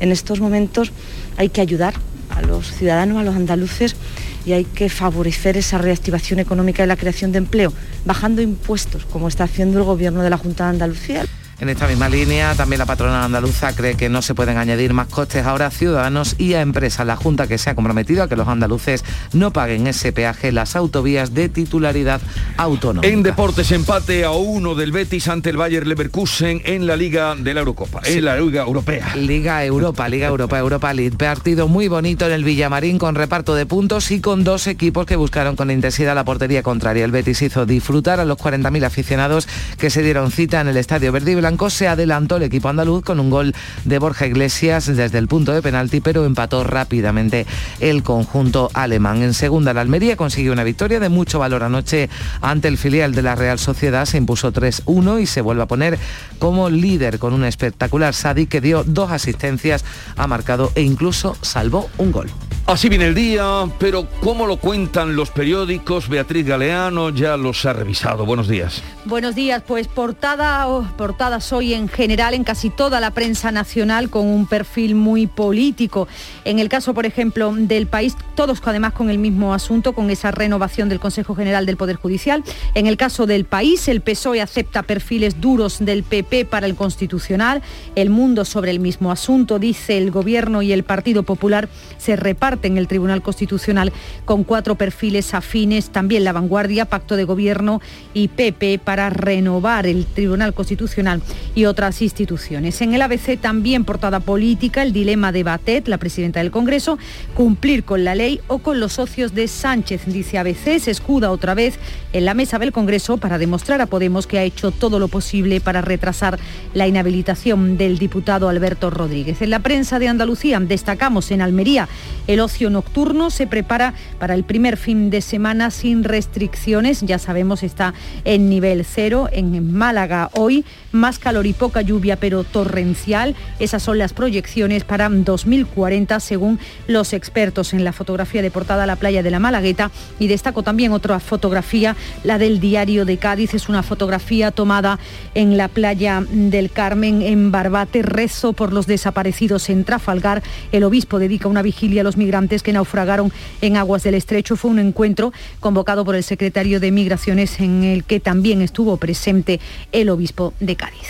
En 0.00 0.12
estos 0.12 0.40
momentos 0.40 0.92
hay 1.36 1.48
que 1.48 1.60
ayudar 1.60 1.94
a 2.30 2.42
los 2.42 2.70
ciudadanos, 2.72 3.18
a 3.18 3.24
los 3.24 3.36
andaluces, 3.36 3.96
y 4.44 4.52
hay 4.52 4.64
que 4.64 4.88
favorecer 4.88 5.56
esa 5.56 5.78
reactivación 5.78 6.38
económica 6.38 6.82
y 6.82 6.86
la 6.86 6.96
creación 6.96 7.32
de 7.32 7.38
empleo, 7.38 7.72
bajando 8.04 8.40
impuestos, 8.40 9.04
como 9.04 9.28
está 9.28 9.44
haciendo 9.44 9.78
el 9.78 9.84
gobierno 9.84 10.22
de 10.22 10.30
la 10.30 10.38
Junta 10.38 10.64
de 10.64 10.70
Andalucía. 10.70 11.24
En 11.60 11.68
esta 11.68 11.88
misma 11.88 12.08
línea, 12.08 12.54
también 12.54 12.78
la 12.78 12.86
patronal 12.86 13.24
andaluza 13.24 13.74
cree 13.74 13.96
que 13.96 14.08
no 14.08 14.22
se 14.22 14.32
pueden 14.32 14.58
añadir 14.58 14.92
más 14.92 15.08
costes 15.08 15.44
ahora 15.44 15.66
a 15.66 15.70
ciudadanos 15.72 16.36
y 16.38 16.54
a 16.54 16.60
empresas. 16.60 17.04
La 17.04 17.16
Junta 17.16 17.48
que 17.48 17.58
se 17.58 17.68
ha 17.68 17.74
comprometido 17.74 18.22
a 18.22 18.28
que 18.28 18.36
los 18.36 18.46
andaluces 18.46 19.04
no 19.32 19.52
paguen 19.52 19.88
ese 19.88 20.12
peaje 20.12 20.52
las 20.52 20.76
autovías 20.76 21.34
de 21.34 21.48
titularidad 21.48 22.20
autónoma. 22.58 23.06
En 23.06 23.24
deportes, 23.24 23.72
empate 23.72 24.24
a 24.24 24.30
uno 24.30 24.76
del 24.76 24.92
Betis 24.92 25.26
ante 25.26 25.50
el 25.50 25.56
Bayer 25.56 25.86
Leverkusen 25.88 26.62
en 26.64 26.86
la 26.86 26.96
Liga 26.96 27.34
de 27.34 27.54
la 27.54 27.60
Eurocopa, 27.60 28.02
en 28.04 28.24
la 28.24 28.36
Liga 28.36 28.62
Europea. 28.62 29.16
Liga 29.16 29.64
Europa, 29.64 30.08
Liga 30.08 30.28
Europa, 30.28 30.58
Europa 30.60 30.94
League. 30.94 31.16
Partido 31.16 31.66
muy 31.66 31.88
bonito 31.88 32.24
en 32.26 32.32
el 32.32 32.44
Villamarín 32.44 32.98
con 32.98 33.16
reparto 33.16 33.56
de 33.56 33.66
puntos 33.66 34.12
y 34.12 34.20
con 34.20 34.44
dos 34.44 34.68
equipos 34.68 35.06
que 35.06 35.16
buscaron 35.16 35.56
con 35.56 35.72
intensidad 35.72 36.14
la 36.14 36.24
portería 36.24 36.62
contraria. 36.62 37.04
El 37.04 37.10
Betis 37.10 37.42
hizo 37.42 37.66
disfrutar 37.66 38.20
a 38.20 38.24
los 38.24 38.38
40.000 38.38 38.84
aficionados 38.84 39.48
que 39.76 39.90
se 39.90 40.02
dieron 40.02 40.30
cita 40.30 40.60
en 40.60 40.68
el 40.68 40.76
Estadio 40.76 41.10
Verde 41.10 41.32
Blanco. 41.48 41.70
Se 41.70 41.88
adelantó 41.88 42.36
el 42.36 42.42
equipo 42.42 42.68
andaluz 42.68 43.02
con 43.02 43.20
un 43.20 43.30
gol 43.30 43.54
de 43.84 43.98
Borja 43.98 44.26
Iglesias 44.26 44.84
desde 44.84 45.16
el 45.16 45.28
punto 45.28 45.52
de 45.52 45.62
penalti, 45.62 46.02
pero 46.02 46.26
empató 46.26 46.62
rápidamente 46.62 47.46
el 47.80 48.02
conjunto 48.02 48.70
alemán. 48.74 49.22
En 49.22 49.32
segunda, 49.32 49.72
la 49.72 49.80
Almería 49.80 50.16
consiguió 50.16 50.52
una 50.52 50.62
victoria 50.62 51.00
de 51.00 51.08
mucho 51.08 51.38
valor 51.38 51.62
anoche 51.62 52.10
ante 52.42 52.68
el 52.68 52.76
filial 52.76 53.14
de 53.14 53.22
la 53.22 53.34
Real 53.34 53.58
Sociedad. 53.58 54.04
Se 54.04 54.18
impuso 54.18 54.52
3-1 54.52 55.22
y 55.22 55.26
se 55.26 55.40
vuelve 55.40 55.62
a 55.62 55.66
poner 55.66 55.98
como 56.38 56.68
líder 56.68 57.18
con 57.18 57.32
un 57.32 57.44
espectacular 57.44 58.12
Sadi 58.12 58.46
que 58.46 58.60
dio 58.60 58.84
dos 58.84 59.10
asistencias, 59.10 59.86
ha 60.16 60.26
marcado 60.26 60.70
e 60.74 60.82
incluso 60.82 61.34
salvó 61.40 61.88
un 61.96 62.12
gol. 62.12 62.28
Así 62.68 62.90
viene 62.90 63.06
el 63.06 63.14
día, 63.14 63.64
pero 63.78 64.06
¿cómo 64.20 64.46
lo 64.46 64.58
cuentan 64.58 65.16
los 65.16 65.30
periódicos? 65.30 66.10
Beatriz 66.10 66.46
Galeano 66.46 67.08
ya 67.08 67.38
los 67.38 67.64
ha 67.64 67.72
revisado. 67.72 68.26
Buenos 68.26 68.46
días. 68.46 68.82
Buenos 69.06 69.34
días, 69.34 69.62
pues 69.66 69.88
portada, 69.88 70.68
oh, 70.68 70.86
portada 70.98 71.37
hoy 71.52 71.74
en 71.74 71.88
general 71.88 72.34
en 72.34 72.44
casi 72.44 72.68
toda 72.68 73.00
la 73.00 73.12
prensa 73.12 73.52
nacional 73.52 74.10
con 74.10 74.26
un 74.26 74.46
perfil 74.46 74.94
muy 74.94 75.26
político. 75.26 76.08
En 76.44 76.58
el 76.58 76.68
caso, 76.68 76.94
por 76.94 77.06
ejemplo, 77.06 77.54
del 77.56 77.86
país, 77.86 78.16
todos 78.34 78.60
además 78.64 78.92
con 78.92 79.08
el 79.08 79.18
mismo 79.18 79.54
asunto, 79.54 79.92
con 79.92 80.10
esa 80.10 80.30
renovación 80.30 80.88
del 80.88 81.00
Consejo 81.00 81.34
General 81.34 81.64
del 81.64 81.76
Poder 81.76 81.96
Judicial. 81.96 82.42
En 82.74 82.86
el 82.86 82.96
caso 82.96 83.26
del 83.26 83.44
país, 83.44 83.88
el 83.88 84.00
PSOE 84.00 84.42
acepta 84.42 84.82
perfiles 84.82 85.40
duros 85.40 85.78
del 85.78 86.02
PP 86.02 86.44
para 86.44 86.66
el 86.66 86.74
Constitucional. 86.74 87.62
El 87.94 88.10
mundo 88.10 88.44
sobre 88.44 88.70
el 88.70 88.80
mismo 88.80 89.12
asunto, 89.12 89.58
dice 89.58 89.96
el 89.96 90.10
Gobierno 90.10 90.60
y 90.62 90.72
el 90.72 90.82
Partido 90.82 91.22
Popular, 91.22 91.68
se 91.98 92.16
reparten 92.16 92.76
el 92.76 92.88
Tribunal 92.88 93.22
Constitucional 93.22 93.92
con 94.24 94.44
cuatro 94.44 94.74
perfiles 94.74 95.34
afines. 95.34 95.90
También 95.90 96.24
la 96.24 96.32
vanguardia, 96.32 96.84
Pacto 96.84 97.16
de 97.16 97.24
Gobierno 97.24 97.80
y 98.12 98.28
PP 98.28 98.80
para 98.80 99.08
renovar 99.08 99.86
el 99.86 100.04
Tribunal 100.04 100.52
Constitucional 100.52 101.22
y 101.54 101.64
otras 101.64 102.02
instituciones. 102.02 102.80
En 102.80 102.94
el 102.94 103.02
ABC 103.02 103.38
también 103.40 103.84
portada 103.84 104.20
política, 104.20 104.82
el 104.82 104.92
dilema 104.92 105.32
de 105.32 105.42
Batet, 105.42 105.88
la 105.88 105.98
presidenta 105.98 106.40
del 106.40 106.50
Congreso, 106.50 106.98
cumplir 107.34 107.84
con 107.84 108.04
la 108.04 108.14
ley 108.14 108.40
o 108.46 108.58
con 108.58 108.80
los 108.80 108.94
socios 108.94 109.34
de 109.34 109.48
Sánchez, 109.48 110.02
dice 110.06 110.38
ABC, 110.38 110.78
se 110.78 110.90
escuda 110.90 111.30
otra 111.30 111.54
vez 111.54 111.78
en 112.12 112.24
la 112.24 112.34
mesa 112.34 112.58
del 112.58 112.72
Congreso 112.72 113.16
para 113.16 113.38
demostrar 113.38 113.80
a 113.80 113.86
Podemos 113.86 114.26
que 114.26 114.38
ha 114.38 114.42
hecho 114.42 114.70
todo 114.70 114.98
lo 114.98 115.08
posible 115.08 115.60
para 115.60 115.80
retrasar 115.80 116.38
la 116.74 116.86
inhabilitación 116.86 117.76
del 117.76 117.98
diputado 117.98 118.48
Alberto 118.48 118.90
Rodríguez. 118.90 119.42
En 119.42 119.50
la 119.50 119.60
prensa 119.60 119.98
de 119.98 120.08
Andalucía 120.08 120.60
destacamos 120.60 121.30
en 121.30 121.42
Almería 121.42 121.88
el 122.26 122.40
ocio 122.40 122.70
nocturno 122.70 123.30
se 123.30 123.46
prepara 123.46 123.94
para 124.18 124.34
el 124.34 124.44
primer 124.44 124.76
fin 124.76 125.10
de 125.10 125.20
semana 125.20 125.70
sin 125.70 126.04
restricciones, 126.04 127.00
ya 127.00 127.18
sabemos 127.18 127.62
está 127.62 127.94
en 128.24 128.48
nivel 128.48 128.84
cero. 128.84 129.28
En 129.32 129.72
Málaga 129.72 130.30
hoy 130.34 130.64
más 130.92 131.17
calor 131.18 131.46
y 131.46 131.52
poca 131.52 131.82
lluvia, 131.82 132.16
pero 132.16 132.44
torrencial. 132.44 133.34
Esas 133.58 133.82
son 133.82 133.98
las 133.98 134.12
proyecciones 134.12 134.84
para 134.84 135.08
2040 135.08 136.20
según 136.20 136.58
los 136.86 137.12
expertos 137.12 137.72
en 137.72 137.84
la 137.84 137.92
fotografía 137.92 138.42
de 138.42 138.50
portada 138.50 138.86
la 138.86 138.96
playa 138.96 139.22
de 139.22 139.30
la 139.30 139.38
Malagueta. 139.38 139.90
Y 140.18 140.28
destaco 140.28 140.62
también 140.62 140.92
otra 140.92 141.20
fotografía, 141.20 141.96
la 142.24 142.38
del 142.38 142.60
diario 142.60 143.04
de 143.04 143.16
Cádiz. 143.16 143.54
Es 143.54 143.68
una 143.68 143.82
fotografía 143.82 144.50
tomada 144.50 144.98
en 145.34 145.56
la 145.56 145.68
playa 145.68 146.24
del 146.30 146.70
Carmen, 146.70 147.22
en 147.22 147.50
Barbate. 147.50 148.02
Rezo 148.02 148.52
por 148.52 148.72
los 148.72 148.86
desaparecidos 148.86 149.68
en 149.70 149.84
Trafalgar. 149.84 150.42
El 150.72 150.84
obispo 150.84 151.18
dedica 151.18 151.48
una 151.48 151.62
vigilia 151.62 152.02
a 152.02 152.04
los 152.04 152.16
migrantes 152.16 152.62
que 152.62 152.72
naufragaron 152.72 153.32
en 153.60 153.76
aguas 153.76 154.02
del 154.02 154.14
estrecho. 154.14 154.56
Fue 154.56 154.70
un 154.70 154.78
encuentro 154.78 155.32
convocado 155.60 156.04
por 156.04 156.14
el 156.14 156.24
secretario 156.24 156.80
de 156.80 156.90
Migraciones 156.90 157.60
en 157.60 157.84
el 157.84 158.04
que 158.04 158.20
también 158.20 158.62
estuvo 158.62 158.96
presente 158.96 159.60
el 159.92 160.10
obispo 160.10 160.52
de 160.60 160.76
Cádiz. 160.76 161.07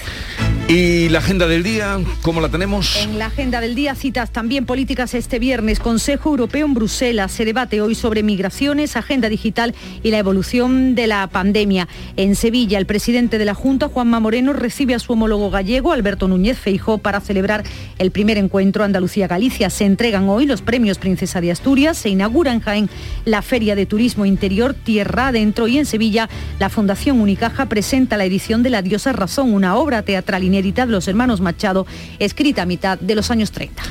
¿Y 0.69 1.09
la 1.09 1.21
agenda 1.21 1.47
del 1.47 1.63
día, 1.63 1.99
cómo 2.21 2.43
la 2.43 2.51
tenemos? 2.51 2.97
En 2.97 3.19
la 3.19 3.27
agenda 3.27 3.63
del 3.63 3.75
día 3.75 3.95
citas 3.95 4.31
también 4.31 4.67
políticas 4.67 5.15
este 5.15 5.39
viernes. 5.39 5.81
Consejo 5.81 6.29
Europeo 6.29 6.67
en 6.67 6.75
Bruselas. 6.75 7.33
Se 7.33 7.47
debate 7.47 7.81
hoy 7.81 7.95
sobre 7.95 8.23
migraciones, 8.23 8.95
agenda 8.95 9.31
digital 9.31 9.75
y 10.03 10.11
la 10.11 10.19
evolución 10.19 10.95
de 10.95 11.07
la 11.07 11.27
pandemia. 11.29 11.89
En 12.17 12.37
Sevilla, 12.37 12.77
el 12.77 12.85
presidente 12.85 13.39
de 13.39 13.47
la 13.47 13.55
Junta, 13.55 13.89
Juanma 13.89 14.21
Moreno, 14.21 14.53
recibe 14.53 14.95
a 14.95 14.99
su 14.99 15.15
homólogo 15.15 15.49
gallego, 15.49 15.95
Alberto 15.95 16.29
Núñez 16.29 16.59
Feijó, 16.59 16.99
para 16.99 17.23
celebrar 17.23 17.65
el 17.99 18.11
primer 18.11 18.37
encuentro 18.37 18.85
Andalucía-Galicia. 18.85 19.71
Se 19.71 19.87
entregan 19.87 20.29
hoy 20.29 20.45
los 20.45 20.61
premios 20.61 20.99
Princesa 20.99 21.41
de 21.41 21.51
Asturias. 21.51 21.97
Se 21.97 22.11
inaugura 22.11 22.53
en 22.53 22.61
Jaén 22.61 22.91
la 23.25 23.41
Feria 23.41 23.75
de 23.75 23.87
Turismo 23.87 24.27
Interior 24.27 24.75
Tierra 24.75 25.29
Adentro 25.29 25.67
y 25.67 25.79
en 25.79 25.87
Sevilla 25.87 26.29
la 26.59 26.69
Fundación 26.69 27.23
Unicaja 27.23 27.71
presenta 27.71 28.19
la 28.19 28.27
edición 28.27 28.63
de 28.63 28.69
La 28.69 28.83
Diosa 28.83 29.15
Razón, 29.15 29.55
una 29.55 29.78
obra 29.79 30.03
teatral 30.03 30.45
inédita 30.45 30.87
de 30.87 30.93
los 30.93 31.09
hermanos 31.09 31.41
Machado, 31.41 31.87
escrita 32.19 32.63
a 32.63 32.67
mitad 32.67 32.99
de 32.99 33.15
los 33.15 33.31
años 33.31 33.53
30. 33.53 33.83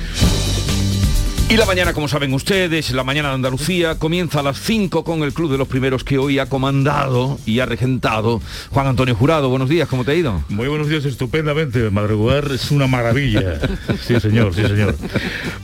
Y 1.49 1.55
la 1.55 1.65
mañana, 1.65 1.93
como 1.93 2.09
saben 2.09 2.33
ustedes, 2.33 2.91
la 2.91 3.05
mañana 3.05 3.29
de 3.29 3.35
Andalucía 3.35 3.97
comienza 3.97 4.41
a 4.41 4.43
las 4.43 4.59
5 4.59 5.05
con 5.05 5.23
el 5.23 5.31
Club 5.31 5.49
de 5.49 5.57
los 5.57 5.69
Primeros 5.69 6.03
que 6.03 6.17
hoy 6.17 6.39
ha 6.39 6.47
comandado 6.47 7.39
y 7.45 7.61
ha 7.61 7.65
regentado 7.65 8.41
Juan 8.71 8.87
Antonio 8.87 9.15
Jurado. 9.15 9.47
Buenos 9.47 9.69
días, 9.69 9.87
¿cómo 9.87 10.03
te 10.03 10.11
ha 10.11 10.15
ido? 10.15 10.43
Muy 10.49 10.67
buenos 10.67 10.89
días, 10.89 11.05
estupendamente. 11.05 11.89
Madrugar 11.89 12.51
es 12.51 12.69
una 12.69 12.87
maravilla. 12.87 13.61
Sí, 14.05 14.19
señor, 14.19 14.53
sí, 14.53 14.63
señor. 14.63 14.97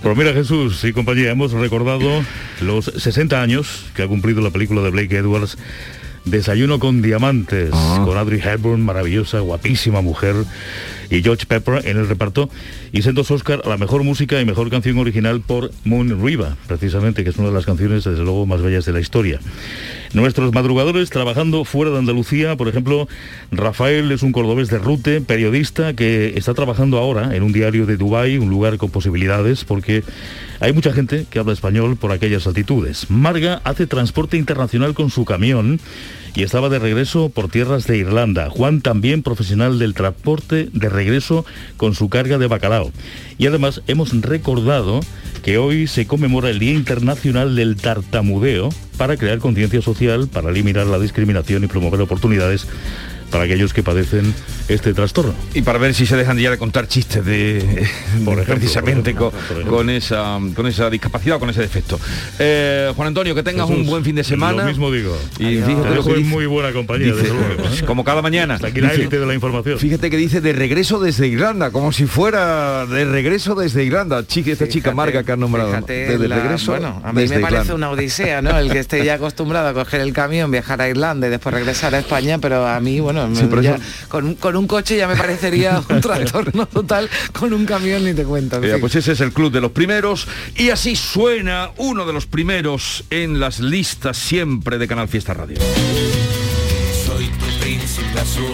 Pero 0.01 0.15
mira, 0.15 0.31
Jesús 0.31 0.81
y 0.85 0.93
compañía, 0.93 1.31
hemos 1.31 1.51
recordado 1.51 2.23
los 2.61 2.85
60 2.85 3.41
años 3.41 3.85
que 3.93 4.03
ha 4.03 4.07
cumplido 4.07 4.39
la 4.39 4.51
película 4.51 4.81
de 4.81 4.89
Blake 4.89 5.17
Edwards 5.17 5.57
Desayuno 6.25 6.79
con 6.79 7.01
diamantes, 7.01 7.69
Ah. 7.73 8.01
con 8.05 8.17
Audrey 8.17 8.39
Hepburn, 8.43 8.81
maravillosa, 8.81 9.39
guapísima 9.39 10.01
mujer, 10.01 10.35
y 11.09 11.21
George 11.21 11.45
Pepper 11.45 11.87
en 11.87 11.97
el 11.97 12.07
reparto, 12.07 12.49
y 12.91 13.01
sendos 13.01 13.31
Oscar 13.31 13.61
a 13.65 13.69
la 13.69 13.77
mejor 13.77 14.03
música 14.03 14.39
y 14.39 14.45
mejor 14.45 14.69
canción 14.69 14.97
original 14.97 15.41
por 15.41 15.71
Moon 15.83 16.23
Riva, 16.23 16.57
precisamente, 16.67 17.23
que 17.23 17.29
es 17.29 17.37
una 17.37 17.49
de 17.49 17.53
las 17.53 17.65
canciones, 17.65 18.03
desde 18.03 18.23
luego, 18.23 18.45
más 18.45 18.61
bellas 18.61 18.85
de 18.85 18.93
la 18.93 18.99
historia. 18.99 19.39
Nuestros 20.13 20.53
madrugadores 20.53 21.09
trabajando 21.09 21.65
fuera 21.65 21.91
de 21.91 21.97
Andalucía, 21.97 22.55
por 22.55 22.67
ejemplo, 22.67 23.07
Rafael 23.51 24.11
es 24.11 24.21
un 24.21 24.31
cordobés 24.31 24.69
de 24.69 24.77
Rute, 24.77 25.21
periodista 25.21 25.95
que 25.95 26.33
está 26.37 26.53
trabajando 26.53 26.99
ahora 26.99 27.35
en 27.35 27.41
un 27.41 27.51
diario 27.51 27.85
de 27.85 27.97
Dubái, 27.97 28.37
un 28.37 28.49
lugar 28.49 28.77
con 28.77 28.91
posibilidades, 28.91 29.65
porque 29.65 30.03
hay 30.59 30.71
mucha 30.71 30.93
gente 30.93 31.25
que 31.29 31.39
habla 31.39 31.53
español 31.53 31.97
por 31.97 32.11
aquellas 32.11 32.45
altitudes. 32.45 33.09
Marga 33.09 33.61
hace 33.63 33.87
transporte 33.87 34.37
internacional 34.37 34.93
con 34.93 35.09
su 35.09 35.25
camión 35.25 35.79
y 36.35 36.43
estaba 36.43 36.69
de 36.69 36.79
regreso 36.79 37.29
por 37.29 37.49
tierras 37.49 37.85
de 37.85 37.97
Irlanda. 37.97 38.49
Juan 38.49 38.81
también 38.81 39.23
profesional 39.23 39.79
del 39.79 39.93
transporte 39.93 40.69
de 40.71 40.89
regreso 40.89 41.45
con 41.77 41.93
su 41.93 42.09
carga 42.09 42.37
de 42.37 42.47
bacalao. 42.47 42.91
Y 43.37 43.47
además 43.47 43.81
hemos 43.87 44.19
recordado 44.21 45.01
que 45.43 45.57
hoy 45.57 45.87
se 45.87 46.07
conmemora 46.07 46.49
el 46.49 46.59
Día 46.59 46.73
Internacional 46.73 47.55
del 47.55 47.75
Tartamudeo 47.75 48.69
para 48.97 49.17
crear 49.17 49.39
conciencia 49.39 49.81
social, 49.81 50.27
para 50.27 50.49
eliminar 50.49 50.87
la 50.87 50.99
discriminación 50.99 51.63
y 51.63 51.67
promover 51.67 52.01
oportunidades 52.01 52.67
para 53.33 53.43
aquellos 53.45 53.73
que 53.73 53.83
padecen 53.83 54.33
este 54.69 54.93
trastorno. 54.93 55.33
Y 55.53 55.61
para 55.63 55.77
ver 55.79 55.93
si 55.93 56.05
se 56.05 56.15
dejan 56.15 56.37
ya 56.37 56.51
de 56.51 56.57
contar 56.57 56.87
chistes 56.87 57.25
de, 57.25 57.59
Por 58.23 58.35
ejemplo, 58.35 58.55
precisamente 58.55 59.13
por 59.13 59.27
ejemplo, 59.27 59.31
con, 59.31 59.39
por 59.47 59.57
ejemplo. 59.57 59.77
con 59.77 59.89
esa 59.89 60.39
con 60.55 60.67
esa 60.67 60.89
discapacidad, 60.89 61.39
con 61.39 61.49
ese 61.49 61.59
defecto. 61.61 61.99
Eh, 62.39 62.93
Juan 62.95 63.09
Antonio, 63.09 63.35
que 63.35 63.43
tengas 63.43 63.67
Jesús, 63.67 63.81
un 63.81 63.87
buen 63.89 64.03
fin 64.05 64.15
de 64.15 64.23
semana. 64.23 64.61
Lo 64.63 64.69
mismo 64.69 64.91
digo. 64.91 65.17
Y 65.39 65.57
Te 65.57 65.65
fíjate 65.65 65.89
lo 65.89 65.95
dejo 65.95 66.03
que 66.05 66.11
en 66.11 66.17
dice. 66.19 66.29
muy 66.29 66.45
buena 66.45 66.71
compañía, 66.71 67.07
Dice, 67.07 67.17
desde 67.23 67.33
luego. 67.33 67.63
¿eh? 67.75 67.83
como 67.85 68.03
cada 68.03 68.21
mañana. 68.21 68.55
Está 68.55 68.67
aquí 68.67 68.79
la 68.79 68.89
Dice- 68.89 69.01
élite 69.01 69.19
de 69.19 69.25
la 69.25 69.33
información. 69.33 69.79
Fíjate 69.79 70.09
que 70.09 70.17
dice 70.17 70.39
de 70.39 70.53
regreso 70.53 70.99
desde 70.99 71.27
Irlanda, 71.27 71.71
como 71.71 71.91
si 71.91 72.05
fuera 72.05 72.85
de 72.85 73.05
regreso 73.05 73.55
desde 73.55 73.83
Irlanda. 73.83 74.25
Chica, 74.27 74.51
esta 74.51 74.67
chica 74.67 74.91
Marga 74.93 75.23
que 75.23 75.31
has 75.31 75.37
nombrado. 75.39 75.71
Desde 75.87 76.27
la- 76.27 76.39
regreso. 76.39 76.71
Bueno, 76.71 77.01
a 77.03 77.11
mí 77.11 77.21
desde 77.21 77.35
me 77.37 77.41
parece 77.41 77.61
Irlanda. 77.63 77.75
una 77.75 77.89
odisea, 77.89 78.41
¿no? 78.43 78.57
El 78.59 78.71
que 78.71 78.79
esté 78.79 79.03
ya 79.03 79.15
acostumbrado 79.15 79.69
a 79.69 79.73
coger 79.73 80.01
el 80.01 80.13
camión, 80.13 80.51
viajar 80.51 80.81
a 80.81 80.87
Irlanda 80.89 81.25
y 81.27 81.29
después 81.31 81.55
regresar 81.55 81.95
a 81.95 81.99
España, 81.99 82.37
pero 82.37 82.67
a 82.67 82.79
mí, 82.79 82.99
bueno, 82.99 83.22
Sí, 83.33 83.47
ya 83.61 83.77
con, 84.09 84.25
un- 84.25 84.35
con 84.35 84.55
un 84.55 84.67
coche 84.67 84.97
ya 84.97 85.07
me 85.07 85.15
parecería 85.15 85.81
un 85.89 86.01
trastorno 86.01 86.65
total, 86.67 87.09
con 87.31 87.53
un 87.53 87.65
camión 87.65 88.03
ni 88.03 88.13
te 88.13 88.23
cuento. 88.23 88.59
fin. 88.61 88.71
pues 88.79 88.95
ese 88.95 89.13
es 89.13 89.21
el 89.21 89.31
club 89.33 89.51
de 89.51 89.61
los 89.61 89.71
primeros 89.71 90.27
y 90.55 90.69
así 90.69 90.95
suena 90.95 91.71
uno 91.77 92.05
de 92.05 92.13
los 92.13 92.25
primeros 92.25 93.03
en 93.09 93.39
las 93.39 93.59
listas 93.59 94.17
siempre 94.17 94.77
de 94.77 94.87
Canal 94.87 95.07
Fiesta 95.07 95.33
Radio. 95.33 95.57
Soy 97.05 97.25
tu 97.27 97.59
príncipe 97.61 98.19
azul, 98.19 98.53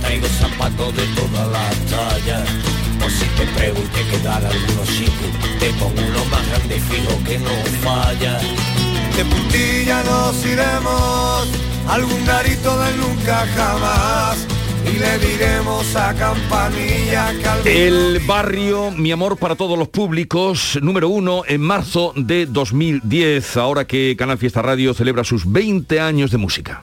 traigo 0.00 0.26
zapatos 0.38 0.96
de 0.96 1.02
toda 1.14 1.46
la 1.48 1.70
talla. 1.90 2.44
Por 2.98 3.10
si 3.10 3.24
te 3.36 3.42
y 3.42 3.88
te 3.88 4.10
quedara 4.16 4.48
algunos 4.48 4.88
chicos, 4.88 5.58
te 5.58 5.70
pongo 5.70 6.00
uno 6.08 6.24
más 6.26 6.46
grande 6.48 6.80
fijo 6.80 7.18
que 7.24 7.38
no 7.38 7.50
falla. 7.82 8.38
De 9.16 9.24
puntilla 9.24 10.02
nos 10.04 10.44
iremos, 10.46 11.48
algún 11.88 12.24
garito 12.24 12.78
del 12.78 12.96
nunca 12.98 13.46
jamás. 13.54 14.46
Y 14.84 14.98
le 14.98 15.18
diremos 15.18 15.94
a 15.94 16.12
Campanilla 16.14 17.32
El 17.64 18.20
barrio 18.26 18.90
Mi 18.90 19.12
Amor 19.12 19.36
para 19.36 19.54
todos 19.54 19.78
los 19.78 19.88
públicos, 19.88 20.78
número 20.82 21.08
uno 21.08 21.44
en 21.46 21.60
marzo 21.60 22.12
de 22.16 22.46
2010, 22.46 23.56
ahora 23.58 23.86
que 23.86 24.16
Canal 24.18 24.38
Fiesta 24.38 24.60
Radio 24.60 24.92
celebra 24.92 25.22
sus 25.22 25.50
20 25.50 26.00
años 26.00 26.32
de 26.32 26.38
música. 26.38 26.82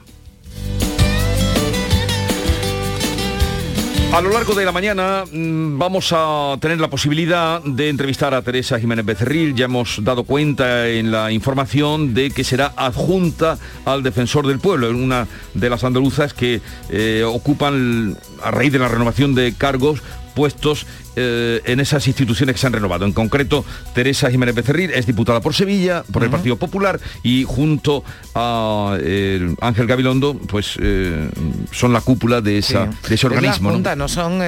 A 4.12 4.20
lo 4.20 4.30
largo 4.30 4.54
de 4.54 4.64
la 4.64 4.72
mañana 4.72 5.24
mm, 5.30 5.78
vamos 5.78 6.12
a 6.12 6.56
tener 6.60 6.80
la 6.80 6.90
posibilidad 6.90 7.62
de 7.62 7.88
entrevistar 7.88 8.34
a 8.34 8.42
Teresa 8.42 8.80
Jiménez 8.80 9.06
Becerril. 9.06 9.54
Ya 9.54 9.66
hemos 9.66 10.02
dado 10.02 10.24
cuenta 10.24 10.88
en 10.88 11.12
la 11.12 11.30
información 11.30 12.12
de 12.12 12.32
que 12.32 12.42
será 12.42 12.72
adjunta 12.76 13.56
al 13.84 14.02
defensor 14.02 14.48
del 14.48 14.58
pueblo, 14.58 14.90
una 14.90 15.28
de 15.54 15.70
las 15.70 15.84
andaluzas 15.84 16.34
que 16.34 16.60
eh, 16.90 17.22
ocupan, 17.24 18.18
a 18.42 18.50
raíz 18.50 18.72
de 18.72 18.80
la 18.80 18.88
renovación 18.88 19.36
de 19.36 19.54
cargos, 19.54 20.02
puestos 20.34 20.86
eh, 21.16 21.60
en 21.64 21.80
esas 21.80 22.06
instituciones 22.06 22.54
que 22.54 22.60
se 22.60 22.66
han 22.66 22.72
renovado. 22.72 23.04
En 23.04 23.12
concreto, 23.12 23.64
Teresa 23.94 24.30
Jiménez 24.30 24.54
Becerril 24.54 24.90
es 24.90 25.06
diputada 25.06 25.40
por 25.40 25.54
Sevilla, 25.54 26.04
por 26.12 26.22
el 26.24 26.30
Partido 26.30 26.56
Popular, 26.56 27.00
y 27.22 27.44
junto 27.44 28.04
a 28.34 28.96
eh, 29.00 29.54
Ángel 29.60 29.86
Gabilondo, 29.86 30.34
pues 30.34 30.76
eh, 30.80 31.28
son 31.72 31.92
la 31.92 32.00
cúpula 32.00 32.40
de, 32.40 32.58
esa, 32.58 32.90
Sí. 32.90 33.08
de 33.08 33.14
ese 33.14 33.26
organismo. 33.26 33.68
¿no? 33.70 33.74
Junta, 33.76 33.96
no, 33.96 34.08
son 34.08 34.38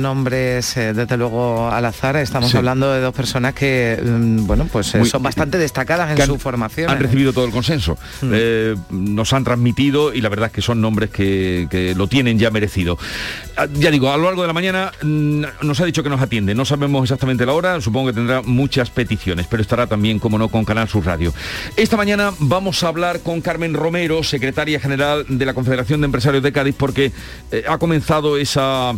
nombres 0.00 0.74
desde 0.74 1.16
luego 1.16 1.70
al 1.70 1.84
azar, 1.84 2.16
estamos 2.16 2.50
Sí. 2.50 2.56
hablando 2.56 2.92
de 2.92 3.00
dos 3.00 3.14
personas 3.14 3.54
que 3.54 3.98
mm, 4.02 4.46
bueno 4.46 4.66
pues 4.70 4.94
Muy- 4.94 5.08
son 5.08 5.22
bastante 5.22 5.58
destacadas 5.58 6.10
en 6.12 6.20
han- 6.20 6.26
su 6.26 6.38
formación. 6.38 6.90
Han 6.90 6.98
recibido 6.98 7.32
todo 7.32 7.44
el 7.44 7.50
consenso. 7.52 7.96
Mm. 8.22 9.14
Nos 9.14 9.32
han 9.32 9.44
transmitido 9.44 10.14
y 10.14 10.20
la 10.20 10.28
verdad 10.28 10.46
es 10.46 10.52
que 10.52 10.62
son 10.62 10.80
nombres 10.80 11.10
que, 11.10 11.66
que 11.70 11.94
lo 11.94 12.06
tienen 12.06 12.38
ya 12.38 12.50
merecido. 12.50 12.98
Ah, 13.56 13.66
Ya 13.72 13.90
digo, 13.90 14.10
a 14.12 14.16
lo 14.16 14.24
largo 14.24 14.42
de 14.42 14.48
la 14.48 14.52
mañana 14.54 14.92
mm, 15.02 15.42
nos 15.62 15.80
ha 15.80 15.84
dicho 15.90 16.02
que 16.02 16.08
nos 16.08 16.20
atiende. 16.20 16.54
No 16.54 16.64
sabemos 16.64 17.02
exactamente 17.02 17.44
la 17.44 17.52
hora, 17.52 17.80
supongo 17.80 18.08
que 18.08 18.12
tendrá 18.14 18.42
muchas 18.42 18.90
peticiones, 18.90 19.46
pero 19.48 19.62
estará 19.62 19.86
también, 19.86 20.18
como 20.18 20.38
no, 20.38 20.48
con 20.48 20.64
Canal 20.64 20.88
Sur 20.88 21.04
Radio. 21.04 21.32
Esta 21.76 21.96
mañana 21.96 22.32
vamos 22.38 22.82
a 22.82 22.88
hablar 22.88 23.20
con 23.20 23.40
Carmen 23.40 23.74
Romero, 23.74 24.22
secretaria 24.22 24.78
general 24.80 25.24
de 25.28 25.44
la 25.44 25.54
Confederación 25.54 26.00
de 26.00 26.06
Empresarios 26.06 26.42
de 26.42 26.52
Cádiz, 26.52 26.74
porque 26.76 27.12
eh, 27.50 27.64
ha 27.68 27.78
comenzado 27.78 28.36
esa, 28.36 28.92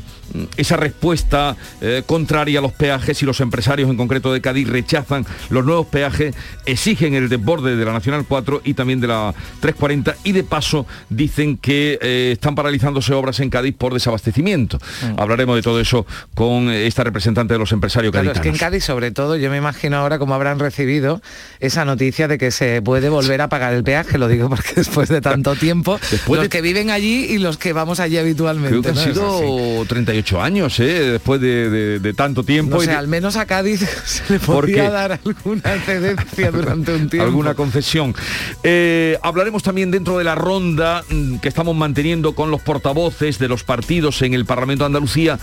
esa 0.56 0.76
respuesta 0.76 1.56
eh, 1.80 2.02
contraria 2.06 2.58
a 2.58 2.62
los 2.62 2.72
peajes 2.72 3.22
y 3.22 3.26
los 3.26 3.40
empresarios 3.40 3.90
en 3.90 3.96
concreto 3.96 4.32
de 4.32 4.40
Cádiz 4.40 4.68
rechazan 4.68 5.26
los 5.50 5.64
nuevos 5.64 5.86
peajes, 5.86 6.34
exigen 6.66 7.14
el 7.14 7.28
desborde 7.28 7.76
de 7.76 7.84
la 7.84 7.92
Nacional 7.92 8.24
4 8.28 8.62
y 8.64 8.74
también 8.74 9.00
de 9.00 9.08
la 9.08 9.34
340 9.60 10.16
y 10.24 10.32
de 10.32 10.44
paso 10.44 10.86
dicen 11.08 11.56
que 11.56 11.98
eh, 12.00 12.30
están 12.32 12.54
paralizándose 12.54 13.12
obras 13.14 13.40
en 13.40 13.50
Cádiz 13.50 13.74
por 13.76 13.92
desabastecimiento. 13.92 14.78
Hablaremos 15.16 15.56
de 15.56 15.62
todo 15.62 15.80
eso 15.80 16.06
con 16.34 16.70
esta 16.70 17.04
representante 17.04 17.54
de 17.54 17.58
los 17.58 17.72
empresarios 17.72 18.12
Claro, 18.12 18.32
es 18.32 18.40
que 18.40 18.48
en. 18.48 18.56
Cádiz, 18.56 18.84
sobre 18.84 19.10
todo, 19.10 19.36
yo 19.36 19.50
me 19.50 19.56
imagino 19.58 19.96
ahora 19.96 20.18
cómo 20.18 20.34
habrán 20.34 20.58
recibido 20.58 21.20
esa 21.60 21.84
noticia 21.84 22.28
de 22.28 22.38
que 22.38 22.50
se 22.50 22.80
puede 22.82 23.08
volver 23.08 23.40
a 23.40 23.48
pagar 23.48 23.72
el 23.74 23.82
peaje, 23.84 24.18
lo 24.18 24.28
digo 24.28 24.48
porque 24.48 24.72
después 24.76 25.08
de 25.08 25.20
tanto 25.20 25.54
tiempo, 25.56 25.98
Después 26.10 26.38
los 26.38 26.44
de- 26.44 26.48
que 26.48 26.60
viven 26.62 26.90
allí 26.90 27.24
y 27.26 27.38
los 27.38 27.56
que 27.58 27.72
vamos 27.72 28.00
allí 28.00 28.18
habitualmente. 28.18 28.70
Creo 28.80 28.82
que 28.82 28.88
han 28.90 28.94
¿no? 28.94 29.00
Así. 29.02 29.42
sido 29.44 29.84
38 29.86 30.21
años, 30.40 30.78
¿eh? 30.80 31.12
después 31.12 31.40
de, 31.40 31.68
de- 31.70 31.98
de 32.00 32.14
tanto 32.14 32.42
tiempo. 32.44 32.76
No 32.76 32.82
y 32.82 32.86
sé, 32.86 32.92
de- 32.92 32.96
al 32.98 33.08
menos 33.08 33.36
a 33.36 33.46
Cádiz 33.46 33.80
se 34.04 34.32
le 34.34 34.38
podía 34.40 34.90
dar 34.90 35.12
alguna 35.24 35.74
excedencia 35.74 36.50
durante 36.50 36.94
un 36.94 37.08
tiempo. 37.08 37.26
alguna 37.26 37.54
concesión. 37.54 38.14
Eh, 38.62 39.18
hablaremos 39.22 39.62
también 39.62 39.90
dentro 39.90 40.18
de 40.18 40.24
la 40.24 40.34
ronda 40.34 41.02
mm, 41.08 41.36
que 41.38 41.48
estamos 41.48 41.76
manteniendo 41.76 42.34
con 42.34 42.50
los 42.50 42.60
portavoces 42.62 43.38
de 43.38 43.48
los 43.48 43.64
partidos 43.64 44.22
en 44.22 44.34
el 44.34 44.44
Parlamento 44.44 44.84
de 44.84 44.86
Andalucía. 44.86 45.38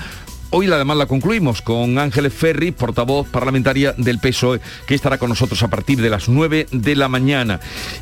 Hoy 0.51 0.65
además 0.72 0.98
la 0.98 1.06
concluimos 1.06 1.62
con 1.62 2.00
Ángeles 2.00 2.34
Ferri, 2.34 2.72
portavoz 2.72 3.27
parlamentaria 3.27 3.94
del 3.98 4.18
PSOE, 4.18 4.60
que 4.88 4.96
estará 4.96 5.20
con 5.20 5.29
nosotros 5.29 5.62
a 5.62 5.68
partir 5.68 6.01
de 6.01 6.10
las 6.10 6.27
9 6.27 6.65
de 6.72 6.96
la 6.96 7.08
mañana. 7.08 7.60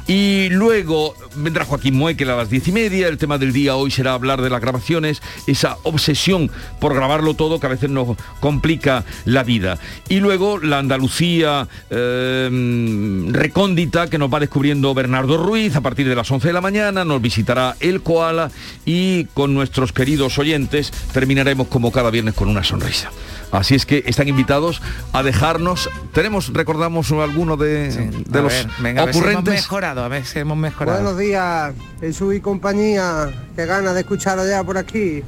Y 0.07 0.47
luego 0.51 1.13
vendrá 1.35 1.65
Joaquín 1.65 1.95
Muekel 1.95 2.29
a 2.29 2.37
las 2.37 2.49
10 2.49 2.69
y 2.69 2.71
media. 2.71 3.09
El 3.09 3.17
tema 3.17 3.37
del 3.37 3.51
día 3.51 3.75
hoy 3.75 3.91
será 3.91 4.13
hablar 4.13 4.41
de 4.41 4.49
las 4.49 4.61
grabaciones, 4.61 5.21
esa 5.45 5.75
obsesión 5.83 6.49
por 6.79 6.95
grabarlo 6.95 7.33
todo 7.33 7.59
que 7.59 7.65
a 7.65 7.71
veces 7.71 7.89
nos 7.89 8.15
complica 8.39 9.03
la 9.25 9.43
vida. 9.43 9.77
Y 10.07 10.21
luego 10.21 10.57
la 10.57 10.79
Andalucía 10.79 11.67
eh, 11.89 13.27
recóndita 13.29 14.09
que 14.09 14.17
nos 14.17 14.33
va 14.33 14.39
descubriendo 14.39 14.93
Bernardo 14.93 15.35
Ruiz 15.35 15.75
a 15.75 15.81
partir 15.81 16.07
de 16.07 16.15
las 16.15 16.31
11 16.31 16.47
de 16.47 16.53
la 16.53 16.61
mañana. 16.61 17.03
Nos 17.03 17.21
visitará 17.21 17.75
el 17.81 18.01
Koala 18.01 18.51
y 18.85 19.25
con 19.33 19.53
nuestros 19.53 19.91
queridos 19.91 20.39
oyentes 20.39 20.93
terminaremos 21.11 21.67
como 21.67 21.91
cada 21.91 22.09
viernes 22.09 22.36
con 22.37 22.47
una 22.47 22.63
sonrisa. 22.63 23.09
Así 23.51 23.75
es 23.75 23.85
que 23.85 24.03
están 24.05 24.27
invitados 24.27 24.81
a 25.13 25.23
dejarnos. 25.23 25.89
Tenemos, 26.13 26.53
recordamos 26.53 27.11
alguno 27.11 27.57
de, 27.57 27.89
de 28.27 28.39
A 28.39 28.41
los 28.41 28.53
ver, 28.53 28.67
venga, 28.79 29.01
a 29.01 29.05
ver 29.05 29.13
si 29.13 29.19
hemos 29.19 29.31
ocurrentes. 29.31 29.53
mejorado, 29.63 30.03
a 30.03 30.07
ver 30.07 30.25
si 30.25 30.39
hemos 30.39 30.57
mejorado. 30.57 31.01
Buenos 31.01 31.17
días, 31.19 31.73
Jesús 31.99 32.35
y 32.35 32.39
compañía. 32.41 33.29
Qué 33.55 33.65
ganas 33.65 33.93
de 33.95 34.01
escucharlo 34.01 34.47
ya 34.47 34.63
por 34.63 34.77
aquí. 34.77 35.23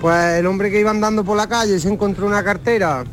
Pues 0.00 0.38
el 0.38 0.46
hombre 0.46 0.70
que 0.70 0.80
iba 0.80 0.90
andando 0.90 1.24
por 1.24 1.36
la 1.36 1.46
calle 1.48 1.78
se 1.80 1.88
encontró 1.88 2.26
una 2.26 2.44
cartera 2.44 3.04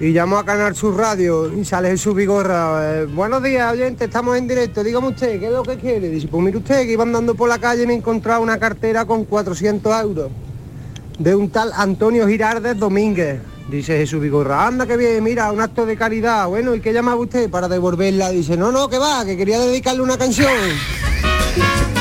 y 0.00 0.12
llamó 0.12 0.38
a 0.38 0.44
Canal 0.44 0.74
Sur 0.74 0.96
Radio 0.96 1.52
y 1.56 1.64
sale 1.64 1.90
Jesús 1.90 2.14
Vigorra. 2.14 3.02
eh, 3.02 3.04
Buenos 3.06 3.42
días, 3.42 3.70
oyente, 3.72 4.06
estamos 4.06 4.36
en 4.38 4.48
directo. 4.48 4.82
Dígame 4.82 5.08
usted, 5.08 5.38
¿qué 5.38 5.46
es 5.46 5.52
lo 5.52 5.62
que 5.62 5.76
quiere? 5.76 6.08
Dice, 6.08 6.26
pues 6.26 6.42
mire 6.42 6.56
usted 6.56 6.86
que 6.86 6.92
iba 6.92 7.02
andando 7.04 7.34
por 7.34 7.48
la 7.50 7.58
calle 7.58 7.82
y 7.82 7.86
me 7.86 7.92
he 7.92 7.96
encontrado 7.96 8.40
una 8.40 8.58
cartera 8.58 9.04
con 9.04 9.24
400 9.26 10.02
euros 10.02 10.30
de 11.18 11.34
un 11.34 11.50
tal 11.50 11.72
Antonio 11.74 12.26
Girardes 12.26 12.78
Domínguez. 12.78 13.40
Dice 13.68 13.96
Jesús 13.96 14.20
Vigorra, 14.20 14.66
anda 14.66 14.86
que 14.86 14.96
bien, 14.96 15.24
mira, 15.24 15.50
un 15.50 15.60
acto 15.60 15.86
de 15.86 15.96
caridad. 15.96 16.48
Bueno, 16.48 16.74
¿y 16.74 16.80
qué 16.80 16.92
llamaba 16.92 17.20
usted 17.20 17.50
para 17.50 17.66
devolverla? 17.66 18.30
Dice, 18.30 18.56
no, 18.56 18.70
no, 18.70 18.88
que 18.88 18.98
va, 18.98 19.24
que 19.24 19.36
quería 19.36 19.58
dedicarle 19.58 20.02
una 20.02 20.18
canción. 20.18 20.50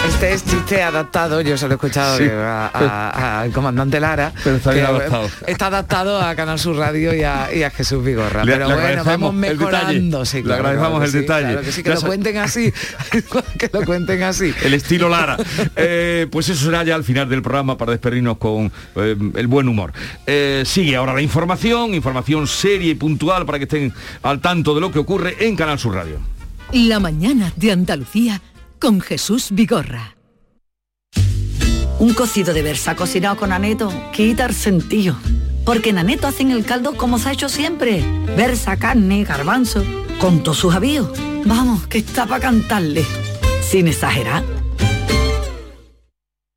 Este 0.08 0.34
es 0.34 0.46
chiste 0.46 0.82
adaptado, 0.82 1.42
yo 1.42 1.58
se 1.58 1.66
lo 1.68 1.74
he 1.74 1.76
escuchado 1.76 2.18
Sí. 2.18 2.24
de- 2.26 2.32
a- 2.34 2.68
a- 2.74 3.42
al 3.42 3.52
comandante 3.52 4.00
Lara. 4.00 4.32
Pero 4.44 4.58
está 4.58 4.72
bien 4.72 4.86
adaptado. 4.86 5.30
Está 5.48 5.68
adaptado 5.68 6.22
a 6.22 6.36
Canal 6.36 6.60
Sur 6.60 6.76
Radio 6.78 7.14
y 7.14 7.24
a, 7.24 7.54
y 7.54 7.64
a 7.64 7.70
Jesús 7.70 8.04
Vigorra. 8.04 8.44
Le- 8.46 8.54
pero 8.54 8.68
le 8.68 8.74
bueno, 8.74 8.88
agradecemos 8.88 9.22
vamos 9.22 9.34
mejorando. 9.36 10.26
Sí, 10.26 10.44
Le 10.44 10.54
agradecemos 10.54 10.90
claro 10.90 11.06
el 11.06 11.12
sí, 11.12 11.18
detalle. 11.20 11.46
claro 11.52 11.62
que 11.62 11.72
sí, 11.72 11.84
que 11.84 11.90
lo 11.90 12.02
cuenten 12.02 12.38
así. 12.38 12.74
que 13.60 13.70
lo 13.74 13.86
cuenten 13.86 14.24
así. 14.24 14.54
El 14.64 14.74
estilo 14.74 15.10
Lara. 15.10 15.38
Eh, 15.76 16.28
pues 16.32 16.50
eso 16.50 16.66
será 16.66 16.84
ya 16.84 16.96
al 16.96 17.04
final 17.04 17.28
del 17.30 17.42
programa 17.42 17.78
para 17.78 17.92
despedirnos 17.92 18.38
con 18.38 18.72
eh, 18.96 19.16
el 19.36 19.48
buen 19.48 19.68
humor. 19.68 19.94
Eh, 20.26 20.64
sigue 20.66 20.96
ahora 20.96 21.14
la 21.14 21.22
información, 21.22 21.94
información 21.94 22.48
seria 22.48 22.92
y 22.92 22.96
puntual 22.96 23.46
para 23.46 23.58
que 23.58 23.64
estén 23.64 23.94
al 24.22 24.40
tanto 24.42 24.74
de 24.76 24.82
lo 24.82 24.92
que 24.92 25.00
ocurre 25.00 25.36
en 25.40 25.56
Canal 25.56 25.80
Sur 25.80 25.96
Radio. 25.96 26.20
La 26.72 27.00
mañana 27.00 27.52
de 27.56 27.72
Andalucía 27.72 28.42
con 28.84 29.00
Jesús 29.00 29.52
Vigorra. 29.52 30.18
Un 32.00 32.14
cocido 32.14 32.54
de 32.54 32.62
versa 32.64 32.98
cocinado 32.98 33.38
con 33.38 33.54
aneto 33.54 33.90
quita 34.12 34.46
el 34.46 34.54
sentido. 34.54 35.16
Porque 35.66 35.92
en 35.92 36.00
aneto 36.00 36.28
hacen 36.28 36.52
el 36.52 36.66
caldo 36.66 36.98
como 36.98 37.18
se 37.18 37.30
ha 37.30 37.32
hecho 37.32 37.48
siempre. 37.48 38.04
Versa, 38.36 38.76
carne, 38.76 39.24
garbanzo, 39.24 39.86
con 40.20 40.44
todos 40.44 40.58
sus 40.58 40.76
avíos. 40.76 41.18
Vamos, 41.46 41.88
que 41.88 42.00
está 42.00 42.26
para 42.26 42.42
cantarle. 42.42 43.06
Sin 43.62 43.88
exagerar. 43.88 44.44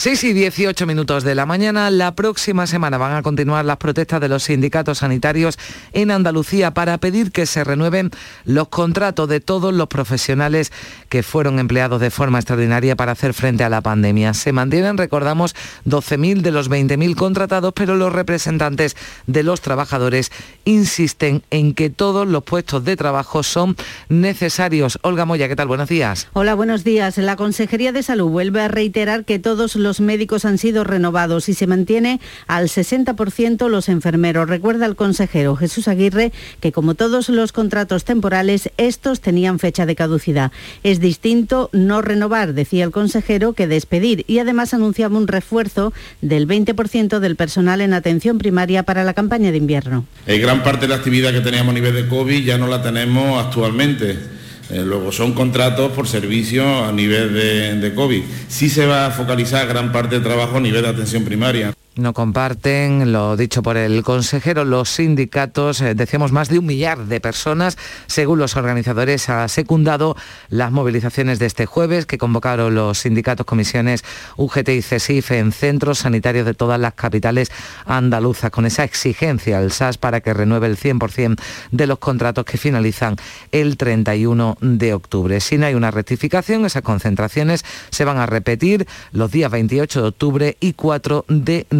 6 0.00 0.24
y 0.24 0.32
18 0.32 0.86
minutos 0.86 1.24
de 1.24 1.34
la 1.34 1.44
mañana. 1.44 1.90
La 1.90 2.14
próxima 2.14 2.66
semana 2.66 2.96
van 2.96 3.16
a 3.16 3.22
continuar 3.22 3.66
las 3.66 3.76
protestas 3.76 4.18
de 4.18 4.30
los 4.30 4.44
sindicatos 4.44 4.96
sanitarios 4.96 5.58
en 5.92 6.10
Andalucía 6.10 6.72
para 6.72 6.96
pedir 6.96 7.32
que 7.32 7.44
se 7.44 7.64
renueven 7.64 8.10
los 8.46 8.68
contratos 8.68 9.28
de 9.28 9.40
todos 9.40 9.74
los 9.74 9.88
profesionales 9.88 10.72
que 11.10 11.22
fueron 11.22 11.58
empleados 11.58 12.00
de 12.00 12.10
forma 12.10 12.38
extraordinaria 12.38 12.96
para 12.96 13.12
hacer 13.12 13.34
frente 13.34 13.62
a 13.62 13.68
la 13.68 13.82
pandemia. 13.82 14.32
Se 14.32 14.52
mantienen, 14.52 14.96
recordamos, 14.96 15.54
12.000 15.84 16.40
de 16.40 16.50
los 16.50 16.70
20.000 16.70 17.14
contratados, 17.14 17.74
pero 17.74 17.94
los 17.94 18.10
representantes 18.10 18.96
de 19.26 19.42
los 19.42 19.60
trabajadores 19.60 20.32
insisten 20.64 21.42
en 21.50 21.74
que 21.74 21.90
todos 21.90 22.26
los 22.26 22.42
puestos 22.42 22.86
de 22.86 22.96
trabajo 22.96 23.42
son 23.42 23.76
necesarios. 24.08 24.98
Olga 25.02 25.26
Moya, 25.26 25.46
¿qué 25.46 25.56
tal? 25.56 25.68
Buenos 25.68 25.90
días. 25.90 26.28
Hola, 26.32 26.54
buenos 26.54 26.84
días. 26.84 27.18
La 27.18 27.36
Consejería 27.36 27.92
de 27.92 28.02
Salud 28.02 28.30
vuelve 28.30 28.62
a 28.62 28.68
reiterar 28.68 29.26
que 29.26 29.38
todos 29.38 29.76
los 29.76 29.89
los 29.90 30.00
médicos 30.00 30.44
han 30.44 30.56
sido 30.56 30.84
renovados 30.84 31.48
y 31.48 31.54
se 31.54 31.66
mantiene 31.66 32.20
al 32.46 32.68
60% 32.68 33.68
los 33.68 33.88
enfermeros. 33.88 34.48
Recuerda 34.48 34.86
el 34.86 34.94
consejero 34.94 35.56
Jesús 35.56 35.88
Aguirre 35.88 36.30
que 36.60 36.70
como 36.70 36.94
todos 36.94 37.28
los 37.28 37.50
contratos 37.50 38.04
temporales, 38.04 38.70
estos 38.76 39.20
tenían 39.20 39.58
fecha 39.58 39.86
de 39.86 39.96
caducidad. 39.96 40.52
Es 40.84 41.00
distinto 41.00 41.70
no 41.72 42.02
renovar, 42.02 42.54
decía 42.54 42.84
el 42.84 42.92
consejero, 42.92 43.52
que 43.52 43.66
despedir 43.66 44.24
y 44.28 44.38
además 44.38 44.74
anunciaba 44.74 45.18
un 45.18 45.26
refuerzo 45.26 45.92
del 46.20 46.46
20% 46.46 47.18
del 47.18 47.34
personal 47.34 47.80
en 47.80 47.92
atención 47.92 48.38
primaria 48.38 48.84
para 48.84 49.02
la 49.02 49.12
campaña 49.12 49.50
de 49.50 49.56
invierno. 49.56 50.04
Eh, 50.28 50.38
gran 50.38 50.62
parte 50.62 50.82
de 50.82 50.90
la 50.90 50.94
actividad 50.94 51.32
que 51.32 51.40
teníamos 51.40 51.72
a 51.72 51.74
nivel 51.74 51.94
de 51.94 52.06
COVID 52.06 52.44
ya 52.44 52.58
no 52.58 52.68
la 52.68 52.80
tenemos 52.80 53.44
actualmente. 53.44 54.39
Eh, 54.70 54.82
luego 54.84 55.10
son 55.10 55.32
contratos 55.32 55.92
por 55.92 56.06
servicio 56.06 56.84
a 56.84 56.92
nivel 56.92 57.34
de, 57.34 57.74
de 57.76 57.94
COVID. 57.94 58.22
Sí 58.48 58.68
se 58.68 58.86
va 58.86 59.06
a 59.06 59.10
focalizar 59.10 59.66
gran 59.66 59.90
parte 59.92 60.14
del 60.16 60.24
trabajo 60.24 60.58
a 60.58 60.60
nivel 60.60 60.82
de 60.82 60.88
atención 60.88 61.24
primaria. 61.24 61.72
No 61.96 62.12
comparten 62.12 63.10
lo 63.10 63.36
dicho 63.36 63.64
por 63.64 63.76
el 63.76 64.04
consejero. 64.04 64.64
Los 64.64 64.90
sindicatos, 64.90 65.80
eh, 65.80 65.96
decíamos, 65.96 66.30
más 66.30 66.48
de 66.48 66.60
un 66.60 66.66
millar 66.66 67.06
de 67.06 67.20
personas, 67.20 67.76
según 68.06 68.38
los 68.38 68.56
organizadores, 68.56 69.28
ha 69.28 69.48
secundado 69.48 70.16
las 70.50 70.70
movilizaciones 70.70 71.40
de 71.40 71.46
este 71.46 71.66
jueves 71.66 72.06
que 72.06 72.16
convocaron 72.16 72.76
los 72.76 73.00
sindicatos 73.00 73.44
comisiones 73.44 74.04
UGT 74.36 74.68
y 74.68 74.82
CESIF 74.82 75.32
en 75.32 75.50
centros 75.50 75.98
sanitarios 75.98 76.46
de 76.46 76.54
todas 76.54 76.78
las 76.78 76.94
capitales 76.94 77.50
andaluzas, 77.86 78.52
con 78.52 78.66
esa 78.66 78.84
exigencia 78.84 79.58
al 79.58 79.72
SAS 79.72 79.98
para 79.98 80.20
que 80.20 80.32
renueve 80.32 80.68
el 80.68 80.78
100% 80.78 81.40
de 81.72 81.86
los 81.88 81.98
contratos 81.98 82.44
que 82.44 82.56
finalizan 82.56 83.16
el 83.50 83.76
31 83.76 84.58
de 84.60 84.94
octubre. 84.94 85.40
Si 85.40 85.58
no 85.58 85.66
hay 85.66 85.74
una 85.74 85.90
rectificación, 85.90 86.64
esas 86.64 86.82
concentraciones 86.82 87.64
se 87.90 88.04
van 88.04 88.18
a 88.18 88.26
repetir 88.26 88.86
los 89.10 89.32
días 89.32 89.50
28 89.50 90.02
de 90.02 90.08
octubre 90.08 90.56
y 90.60 90.74
4 90.74 91.24
de 91.26 91.66
noviembre. 91.68 91.79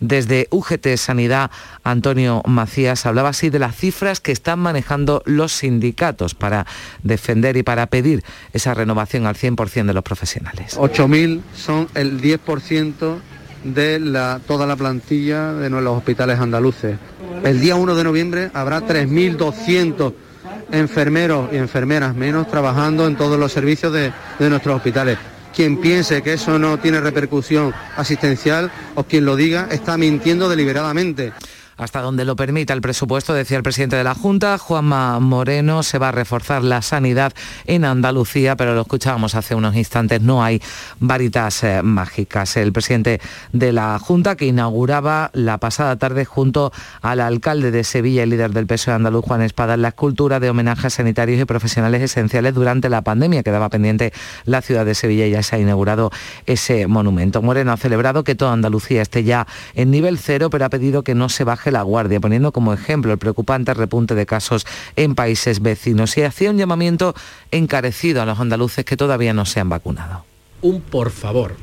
Desde 0.00 0.48
UGT 0.50 0.96
Sanidad, 0.96 1.50
Antonio 1.84 2.42
Macías 2.46 3.06
hablaba 3.06 3.30
así 3.30 3.50
de 3.50 3.58
las 3.58 3.76
cifras 3.76 4.20
que 4.20 4.32
están 4.32 4.58
manejando 4.58 5.22
los 5.26 5.52
sindicatos 5.52 6.34
para 6.34 6.66
defender 7.02 7.56
y 7.56 7.62
para 7.62 7.86
pedir 7.86 8.22
esa 8.52 8.74
renovación 8.74 9.26
al 9.26 9.36
100% 9.36 9.86
de 9.86 9.94
los 9.94 10.04
profesionales. 10.04 10.76
8.000 10.78 11.40
son 11.54 11.88
el 11.94 12.20
10% 12.20 13.18
de 13.64 14.00
la, 14.00 14.40
toda 14.46 14.66
la 14.66 14.76
plantilla 14.76 15.52
de 15.52 15.70
los 15.70 15.96
hospitales 15.96 16.38
andaluces. 16.38 16.98
El 17.44 17.60
día 17.60 17.76
1 17.76 17.94
de 17.94 18.04
noviembre 18.04 18.50
habrá 18.54 18.80
3.200 18.80 20.12
enfermeros 20.72 21.48
y 21.52 21.56
enfermeras 21.56 22.14
menos 22.14 22.48
trabajando 22.48 23.06
en 23.06 23.16
todos 23.16 23.38
los 23.38 23.52
servicios 23.52 23.92
de, 23.92 24.12
de 24.38 24.50
nuestros 24.50 24.76
hospitales. 24.76 25.18
Quien 25.54 25.80
piense 25.80 26.22
que 26.22 26.34
eso 26.34 26.58
no 26.58 26.78
tiene 26.78 27.00
repercusión 27.00 27.74
asistencial 27.96 28.70
o 28.94 29.04
quien 29.04 29.24
lo 29.24 29.36
diga 29.36 29.68
está 29.70 29.98
mintiendo 29.98 30.48
deliberadamente 30.48 31.32
hasta 31.82 32.00
donde 32.00 32.24
lo 32.24 32.36
permita 32.36 32.72
el 32.72 32.80
presupuesto, 32.80 33.34
decía 33.34 33.56
el 33.56 33.62
presidente 33.62 33.96
de 33.96 34.04
la 34.04 34.14
Junta, 34.14 34.56
Juanma 34.58 35.18
Moreno, 35.18 35.82
se 35.82 35.98
va 35.98 36.08
a 36.08 36.12
reforzar 36.12 36.62
la 36.62 36.80
sanidad 36.80 37.32
en 37.66 37.84
Andalucía, 37.84 38.56
pero 38.56 38.74
lo 38.74 38.82
escuchábamos 38.82 39.34
hace 39.34 39.54
unos 39.54 39.74
instantes, 39.74 40.20
no 40.20 40.44
hay 40.44 40.62
varitas 41.00 41.64
eh, 41.64 41.82
mágicas. 41.82 42.56
El 42.56 42.72
presidente 42.72 43.20
de 43.52 43.72
la 43.72 43.98
Junta, 43.98 44.36
que 44.36 44.46
inauguraba 44.46 45.30
la 45.32 45.58
pasada 45.58 45.96
tarde 45.96 46.24
junto 46.24 46.72
al 47.00 47.20
alcalde 47.20 47.70
de 47.70 47.82
Sevilla 47.82 48.22
y 48.22 48.26
líder 48.26 48.52
del 48.52 48.66
PSOE 48.66 48.94
andaluz, 48.94 49.24
Juan 49.24 49.42
Espada, 49.42 49.76
la 49.76 49.88
escultura 49.88 50.38
de 50.38 50.50
homenajes 50.50 50.94
sanitarios 50.94 51.40
y 51.40 51.44
profesionales 51.44 52.00
esenciales 52.02 52.54
durante 52.54 52.88
la 52.88 53.02
pandemia. 53.02 53.42
Quedaba 53.42 53.68
pendiente 53.68 54.12
la 54.44 54.62
ciudad 54.62 54.86
de 54.86 54.94
Sevilla 54.94 55.26
y 55.26 55.32
ya 55.32 55.42
se 55.42 55.56
ha 55.56 55.58
inaugurado 55.58 56.12
ese 56.46 56.86
monumento. 56.86 57.42
Moreno 57.42 57.72
ha 57.72 57.76
celebrado 57.76 58.22
que 58.22 58.36
toda 58.36 58.52
Andalucía 58.52 59.02
esté 59.02 59.24
ya 59.24 59.48
en 59.74 59.90
nivel 59.90 60.18
cero, 60.18 60.48
pero 60.48 60.64
ha 60.64 60.70
pedido 60.70 61.02
que 61.02 61.16
no 61.16 61.28
se 61.28 61.42
baje 61.42 61.71
la 61.72 61.82
guardia, 61.82 62.20
poniendo 62.20 62.52
como 62.52 62.72
ejemplo 62.72 63.12
el 63.12 63.18
preocupante 63.18 63.74
repunte 63.74 64.14
de 64.14 64.26
casos 64.26 64.66
en 64.96 65.14
países 65.14 65.60
vecinos 65.60 66.16
y 66.16 66.22
hacía 66.22 66.50
un 66.50 66.58
llamamiento 66.58 67.14
encarecido 67.50 68.22
a 68.22 68.26
los 68.26 68.38
andaluces 68.38 68.84
que 68.84 68.96
todavía 68.96 69.32
no 69.34 69.46
se 69.46 69.60
han 69.60 69.68
vacunado. 69.68 70.24
Un 70.60 70.80
por 70.80 71.10
favor, 71.10 71.56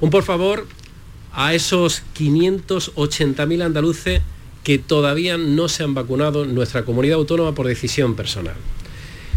un 0.00 0.10
por 0.10 0.22
favor 0.22 0.66
a 1.32 1.52
esos 1.52 2.02
580.000 2.16 3.62
andaluces 3.62 4.22
que 4.64 4.78
todavía 4.78 5.36
no 5.36 5.68
se 5.68 5.84
han 5.84 5.94
vacunado 5.94 6.44
nuestra 6.44 6.84
comunidad 6.84 7.18
autónoma 7.18 7.54
por 7.54 7.66
decisión 7.66 8.16
personal. 8.16 8.56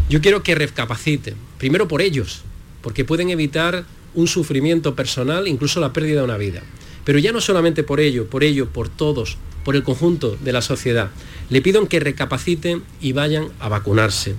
Yo 0.09 0.21
quiero 0.21 0.41
que 0.41 0.55
recapaciten, 0.55 1.35
primero 1.59 1.87
por 1.87 2.01
ellos, 2.01 2.41
porque 2.81 3.05
pueden 3.05 3.29
evitar 3.29 3.85
un 4.15 4.27
sufrimiento 4.27 4.95
personal, 4.95 5.47
incluso 5.47 5.79
la 5.79 5.93
pérdida 5.93 6.21
de 6.21 6.25
una 6.25 6.37
vida. 6.37 6.63
Pero 7.09 7.17
ya 7.17 7.31
no 7.31 7.41
solamente 7.41 7.81
por 7.81 7.99
ello, 7.99 8.27
por 8.27 8.43
ello, 8.43 8.67
por 8.67 8.87
todos, 8.87 9.39
por 9.65 9.75
el 9.75 9.81
conjunto 9.81 10.37
de 10.43 10.53
la 10.53 10.61
sociedad. 10.61 11.09
Le 11.49 11.59
pido 11.59 11.87
que 11.87 11.99
recapaciten 11.99 12.83
y 13.01 13.13
vayan 13.13 13.47
a 13.59 13.67
vacunarse 13.67 14.35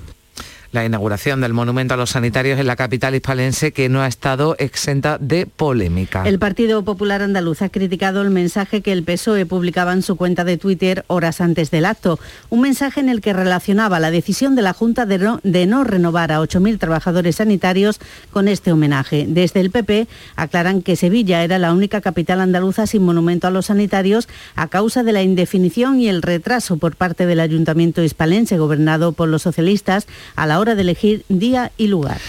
la 0.72 0.84
inauguración 0.84 1.40
del 1.40 1.52
monumento 1.52 1.94
a 1.94 1.96
los 1.96 2.10
sanitarios 2.10 2.60
en 2.60 2.66
la 2.66 2.76
capital 2.76 3.14
hispalense 3.14 3.72
que 3.72 3.88
no 3.88 4.02
ha 4.02 4.06
estado 4.06 4.54
exenta 4.58 5.18
de 5.18 5.46
polémica. 5.46 6.22
El 6.24 6.38
Partido 6.38 6.84
Popular 6.84 7.22
Andaluz 7.22 7.62
ha 7.62 7.70
criticado 7.70 8.22
el 8.22 8.30
mensaje 8.30 8.80
que 8.80 8.92
el 8.92 9.02
PSOE 9.02 9.46
publicaba 9.46 9.92
en 9.92 10.02
su 10.02 10.16
cuenta 10.16 10.44
de 10.44 10.58
Twitter 10.58 11.04
horas 11.08 11.40
antes 11.40 11.70
del 11.70 11.86
acto, 11.86 12.20
un 12.50 12.60
mensaje 12.60 13.00
en 13.00 13.08
el 13.08 13.20
que 13.20 13.32
relacionaba 13.32 13.98
la 13.98 14.10
decisión 14.12 14.54
de 14.54 14.62
la 14.62 14.72
Junta 14.72 15.06
de 15.06 15.18
no, 15.18 15.40
de 15.42 15.66
no 15.66 15.82
renovar 15.82 16.30
a 16.30 16.40
8.000 16.40 16.78
trabajadores 16.78 17.36
sanitarios 17.36 17.98
con 18.30 18.46
este 18.46 18.72
homenaje. 18.72 19.26
Desde 19.28 19.60
el 19.60 19.70
PP 19.70 20.06
aclaran 20.36 20.82
que 20.82 20.96
Sevilla 20.96 21.42
era 21.42 21.58
la 21.58 21.72
única 21.72 22.00
capital 22.00 22.40
andaluza 22.40 22.86
sin 22.86 23.02
monumento 23.02 23.48
a 23.48 23.50
los 23.50 23.66
sanitarios 23.66 24.28
a 24.54 24.68
causa 24.68 25.02
de 25.02 25.12
la 25.12 25.22
indefinición 25.22 26.00
y 26.00 26.08
el 26.08 26.22
retraso 26.22 26.76
por 26.76 26.94
parte 26.94 27.26
del 27.26 27.40
Ayuntamiento 27.40 28.02
hispalense 28.02 28.58
gobernado 28.58 29.12
por 29.12 29.28
los 29.28 29.42
socialistas 29.42 30.06
a 30.36 30.46
la 30.46 30.59
hora 30.60 30.74
de 30.74 30.82
elegir 30.82 31.24
día 31.28 31.72
y 31.76 31.86
lugar. 31.88 32.20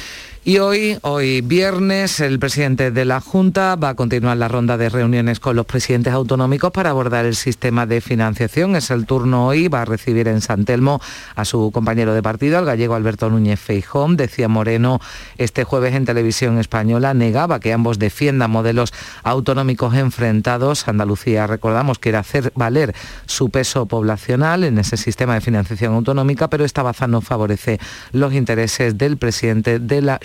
Y 0.43 0.57
hoy, 0.57 0.97
hoy 1.03 1.41
viernes, 1.41 2.19
el 2.19 2.39
presidente 2.39 2.89
de 2.89 3.05
la 3.05 3.21
Junta 3.21 3.75
va 3.75 3.89
a 3.89 3.93
continuar 3.93 4.37
la 4.37 4.47
ronda 4.47 4.75
de 4.75 4.89
reuniones 4.89 5.39
con 5.39 5.55
los 5.55 5.67
presidentes 5.67 6.13
autonómicos 6.13 6.71
para 6.71 6.89
abordar 6.89 7.27
el 7.27 7.35
sistema 7.35 7.85
de 7.85 8.01
financiación. 8.01 8.75
Es 8.75 8.89
el 8.89 9.05
turno 9.05 9.45
hoy, 9.45 9.67
va 9.67 9.83
a 9.83 9.85
recibir 9.85 10.27
en 10.27 10.41
San 10.41 10.65
Telmo 10.65 10.99
a 11.35 11.45
su 11.45 11.69
compañero 11.71 12.15
de 12.15 12.23
partido, 12.23 12.57
el 12.57 12.65
gallego 12.65 12.95
Alberto 12.95 13.29
Núñez 13.29 13.59
Feijón. 13.59 14.17
Decía 14.17 14.47
Moreno 14.47 14.99
este 15.37 15.63
jueves 15.63 15.93
en 15.93 16.05
televisión 16.05 16.57
española, 16.57 17.13
negaba 17.13 17.59
que 17.59 17.71
ambos 17.71 17.99
defiendan 17.99 18.49
modelos 18.49 18.95
autonómicos 19.21 19.93
enfrentados. 19.93 20.87
Andalucía, 20.87 21.45
recordamos, 21.45 21.99
quiere 21.99 22.17
hacer 22.17 22.51
valer 22.55 22.95
su 23.27 23.51
peso 23.51 23.85
poblacional 23.85 24.63
en 24.63 24.79
ese 24.79 24.97
sistema 24.97 25.35
de 25.35 25.41
financiación 25.41 25.93
autonómica, 25.93 26.49
pero 26.49 26.65
esta 26.65 26.81
baza 26.81 27.05
no 27.05 27.21
favorece 27.21 27.79
los 28.11 28.33
intereses 28.33 28.97
del 28.97 29.17
presidente 29.17 29.77
de 29.77 30.01
la 30.01 30.17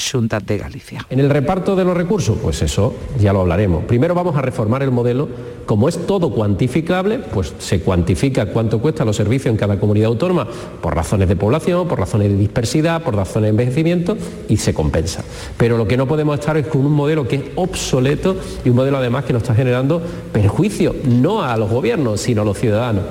En 1.10 1.20
el 1.20 1.30
reparto 1.30 1.74
de 1.74 1.84
los 1.84 1.96
recursos, 1.96 2.38
pues 2.42 2.62
eso 2.62 2.94
ya 3.18 3.32
lo 3.32 3.40
hablaremos. 3.40 3.84
Primero 3.84 4.14
vamos 4.14 4.36
a 4.36 4.42
reformar 4.42 4.82
el 4.82 4.90
modelo. 4.90 5.28
Como 5.66 5.88
es 5.88 6.06
todo 6.06 6.30
cuantificable, 6.30 7.18
pues 7.18 7.52
se 7.58 7.80
cuantifica 7.80 8.46
cuánto 8.46 8.80
cuesta 8.80 9.04
los 9.04 9.16
servicios 9.16 9.50
en 9.52 9.56
cada 9.56 9.80
comunidad 9.80 10.08
autónoma 10.08 10.46
por 10.80 10.94
razones 10.94 11.28
de 11.28 11.34
población, 11.34 11.88
por 11.88 11.98
razones 11.98 12.28
de 12.30 12.36
dispersidad, 12.36 13.02
por 13.02 13.16
razones 13.16 13.48
de 13.48 13.50
envejecimiento 13.50 14.16
y 14.48 14.58
se 14.58 14.72
compensa. 14.72 15.24
Pero 15.56 15.76
lo 15.76 15.88
que 15.88 15.96
no 15.96 16.06
podemos 16.06 16.38
estar 16.38 16.56
es 16.56 16.68
con 16.68 16.86
un 16.86 16.92
modelo 16.92 17.26
que 17.26 17.36
es 17.36 17.42
obsoleto 17.56 18.36
y 18.64 18.68
un 18.68 18.76
modelo 18.76 18.98
además 18.98 19.24
que 19.24 19.32
nos 19.32 19.42
está 19.42 19.54
generando 19.54 20.00
perjuicio, 20.32 20.94
no 21.04 21.42
a 21.42 21.56
los 21.56 21.68
gobiernos, 21.68 22.20
sino 22.20 22.42
a 22.42 22.44
los 22.44 22.58
ciudadanos. 22.58 23.04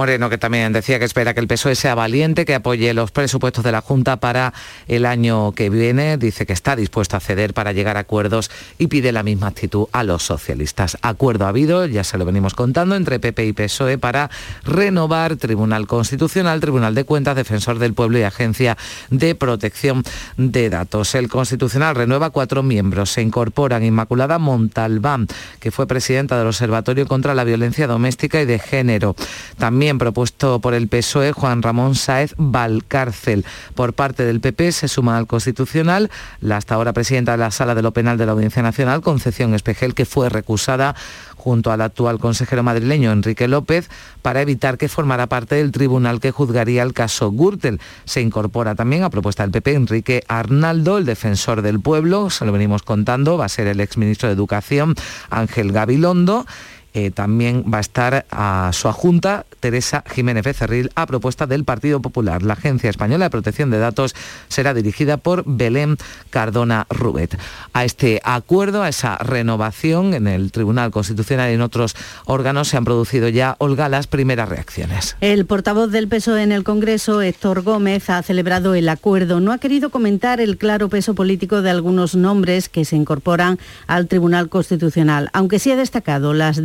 Moreno, 0.00 0.30
que 0.30 0.38
también 0.38 0.72
decía 0.72 0.98
que 0.98 1.04
espera 1.04 1.34
que 1.34 1.40
el 1.40 1.46
PSOE 1.46 1.74
sea 1.74 1.94
valiente, 1.94 2.46
que 2.46 2.54
apoye 2.54 2.94
los 2.94 3.10
presupuestos 3.10 3.62
de 3.62 3.70
la 3.70 3.82
Junta 3.82 4.16
para 4.16 4.54
el 4.88 5.04
año 5.04 5.52
que 5.52 5.68
viene. 5.68 6.16
Dice 6.16 6.46
que 6.46 6.54
está 6.54 6.74
dispuesto 6.74 7.18
a 7.18 7.20
ceder 7.20 7.52
para 7.52 7.72
llegar 7.72 7.98
a 7.98 8.00
acuerdos 8.00 8.50
y 8.78 8.86
pide 8.86 9.12
la 9.12 9.22
misma 9.22 9.48
actitud 9.48 9.88
a 9.92 10.02
los 10.02 10.22
socialistas. 10.22 10.96
Acuerdo 11.02 11.44
ha 11.44 11.50
habido, 11.50 11.84
ya 11.84 12.02
se 12.02 12.16
lo 12.16 12.24
venimos 12.24 12.54
contando, 12.54 12.96
entre 12.96 13.20
PP 13.20 13.44
y 13.44 13.52
PSOE 13.52 13.98
para 13.98 14.30
renovar 14.64 15.36
Tribunal 15.36 15.86
Constitucional, 15.86 16.60
Tribunal 16.60 16.94
de 16.94 17.04
Cuentas, 17.04 17.36
Defensor 17.36 17.78
del 17.78 17.92
Pueblo 17.92 18.18
y 18.18 18.22
Agencia 18.22 18.78
de 19.10 19.34
Protección 19.34 20.02
de 20.38 20.70
Datos. 20.70 21.14
El 21.14 21.28
Constitucional 21.28 21.94
renueva 21.94 22.30
cuatro 22.30 22.62
miembros. 22.62 23.10
Se 23.10 23.20
incorporan 23.20 23.84
Inmaculada 23.84 24.38
Montalbán, 24.38 25.26
que 25.60 25.70
fue 25.70 25.86
presidenta 25.86 26.38
del 26.38 26.46
Observatorio 26.46 27.06
contra 27.06 27.34
la 27.34 27.44
Violencia 27.44 27.86
Doméstica 27.86 28.40
y 28.40 28.46
de 28.46 28.58
Género. 28.58 29.14
También 29.58 29.89
propuesto 29.98 30.60
por 30.60 30.74
el 30.74 30.88
PSOE 30.88 31.32
Juan 31.32 31.62
Ramón 31.62 31.94
Sáez 31.94 32.34
Valcárcel. 32.36 33.44
Por 33.74 33.92
parte 33.92 34.24
del 34.24 34.40
PP 34.40 34.72
se 34.72 34.88
suma 34.88 35.16
al 35.16 35.26
Constitucional 35.26 36.10
la 36.40 36.56
hasta 36.56 36.74
ahora 36.74 36.92
presidenta 36.92 37.32
de 37.32 37.38
la 37.38 37.50
Sala 37.50 37.74
de 37.74 37.82
lo 37.82 37.92
Penal 37.92 38.18
de 38.18 38.26
la 38.26 38.32
Audiencia 38.32 38.62
Nacional, 38.62 39.00
Concepción 39.00 39.54
Espejel, 39.54 39.94
que 39.94 40.04
fue 40.04 40.28
recusada 40.28 40.94
junto 41.40 41.72
al 41.72 41.80
actual 41.80 42.18
consejero 42.18 42.62
madrileño 42.62 43.10
Enrique 43.10 43.48
López 43.48 43.88
para 44.20 44.42
evitar 44.42 44.76
que 44.76 44.88
formara 44.88 45.26
parte 45.26 45.54
del 45.54 45.72
tribunal 45.72 46.20
que 46.20 46.30
juzgaría 46.30 46.82
el 46.82 46.92
caso 46.92 47.32
Gürtel. 47.32 47.80
Se 48.04 48.20
incorpora 48.20 48.74
también 48.74 49.02
a 49.02 49.10
propuesta 49.10 49.42
del 49.42 49.52
PP 49.52 49.74
Enrique 49.74 50.22
Arnaldo, 50.28 50.98
el 50.98 51.06
defensor 51.06 51.62
del 51.62 51.80
pueblo, 51.80 52.30
se 52.30 52.44
lo 52.44 52.52
venimos 52.52 52.82
contando, 52.82 53.38
va 53.38 53.46
a 53.46 53.48
ser 53.48 53.66
el 53.66 53.80
exministro 53.80 54.28
de 54.28 54.34
Educación 54.34 54.94
Ángel 55.30 55.72
Gabilondo. 55.72 56.46
Eh, 56.92 57.10
también 57.10 57.64
va 57.72 57.78
a 57.78 57.80
estar 57.80 58.26
a 58.30 58.70
su 58.72 58.88
adjunta 58.88 59.46
Teresa 59.60 60.02
Jiménez 60.10 60.44
Becerril 60.44 60.90
a 60.94 61.06
propuesta 61.06 61.46
del 61.46 61.64
Partido 61.64 62.00
Popular. 62.00 62.42
La 62.42 62.54
Agencia 62.54 62.90
Española 62.90 63.26
de 63.26 63.30
Protección 63.30 63.70
de 63.70 63.78
Datos 63.78 64.14
será 64.48 64.74
dirigida 64.74 65.16
por 65.16 65.44
Belén 65.46 65.98
Cardona 66.30 66.86
Rubet. 66.90 67.38
A 67.72 67.84
este 67.84 68.20
acuerdo, 68.24 68.82
a 68.82 68.88
esa 68.88 69.16
renovación 69.18 70.14
en 70.14 70.26
el 70.26 70.50
Tribunal 70.50 70.90
Constitucional 70.90 71.50
y 71.50 71.54
en 71.54 71.60
otros 71.60 71.94
órganos 72.24 72.68
se 72.68 72.76
han 72.76 72.84
producido 72.84 73.28
ya, 73.28 73.54
Olga, 73.58 73.88
las 73.88 74.06
primeras 74.06 74.48
reacciones. 74.48 75.16
El 75.20 75.46
portavoz 75.46 75.90
del 75.90 76.08
PSOE 76.08 76.42
en 76.42 76.52
el 76.52 76.64
Congreso, 76.64 77.22
Héctor 77.22 77.62
Gómez, 77.62 78.10
ha 78.10 78.22
celebrado 78.22 78.74
el 78.74 78.88
acuerdo. 78.88 79.40
No 79.40 79.52
ha 79.52 79.58
querido 79.58 79.90
comentar 79.90 80.40
el 80.40 80.56
claro 80.56 80.88
peso 80.88 81.14
político 81.14 81.62
de 81.62 81.70
algunos 81.70 82.14
nombres 82.14 82.68
que 82.68 82.84
se 82.84 82.96
incorporan 82.96 83.58
al 83.86 84.08
Tribunal 84.08 84.48
Constitucional, 84.48 85.30
aunque 85.32 85.58
sí 85.58 85.70
ha 85.70 85.76
destacado 85.76 86.34
las 86.34 86.62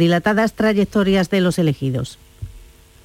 trayectorias 0.54 1.30
de 1.30 1.41
los 1.41 1.60
elegidos. 1.60 2.17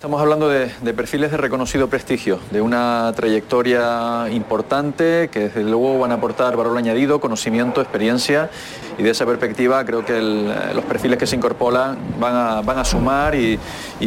Estamos 0.00 0.22
hablando 0.22 0.48
de, 0.48 0.94
perfiles 0.94 1.30
de 1.30 1.36
reconocido 1.36 1.88
prestigio, 1.90 2.38
de 2.50 2.62
una 2.62 3.12
trayectoria 3.14 4.30
importante 4.30 5.28
que 5.30 5.40
desde 5.40 5.62
luego 5.62 5.98
van 5.98 6.10
a 6.10 6.14
aportar 6.14 6.56
valor 6.56 6.78
añadido, 6.78 7.20
conocimiento, 7.20 7.82
experiencia 7.82 8.48
y 8.96 9.02
de 9.02 9.10
esa 9.10 9.26
perspectiva 9.26 9.84
creo 9.84 10.02
que 10.02 10.18
los 10.18 10.84
perfiles 10.86 11.18
que 11.18 11.26
se 11.26 11.36
incorporan 11.36 11.98
van 12.18 12.34
a, 12.34 12.62
van 12.62 12.78
a 12.78 12.84
sumar 12.86 13.34
y, 13.34 13.58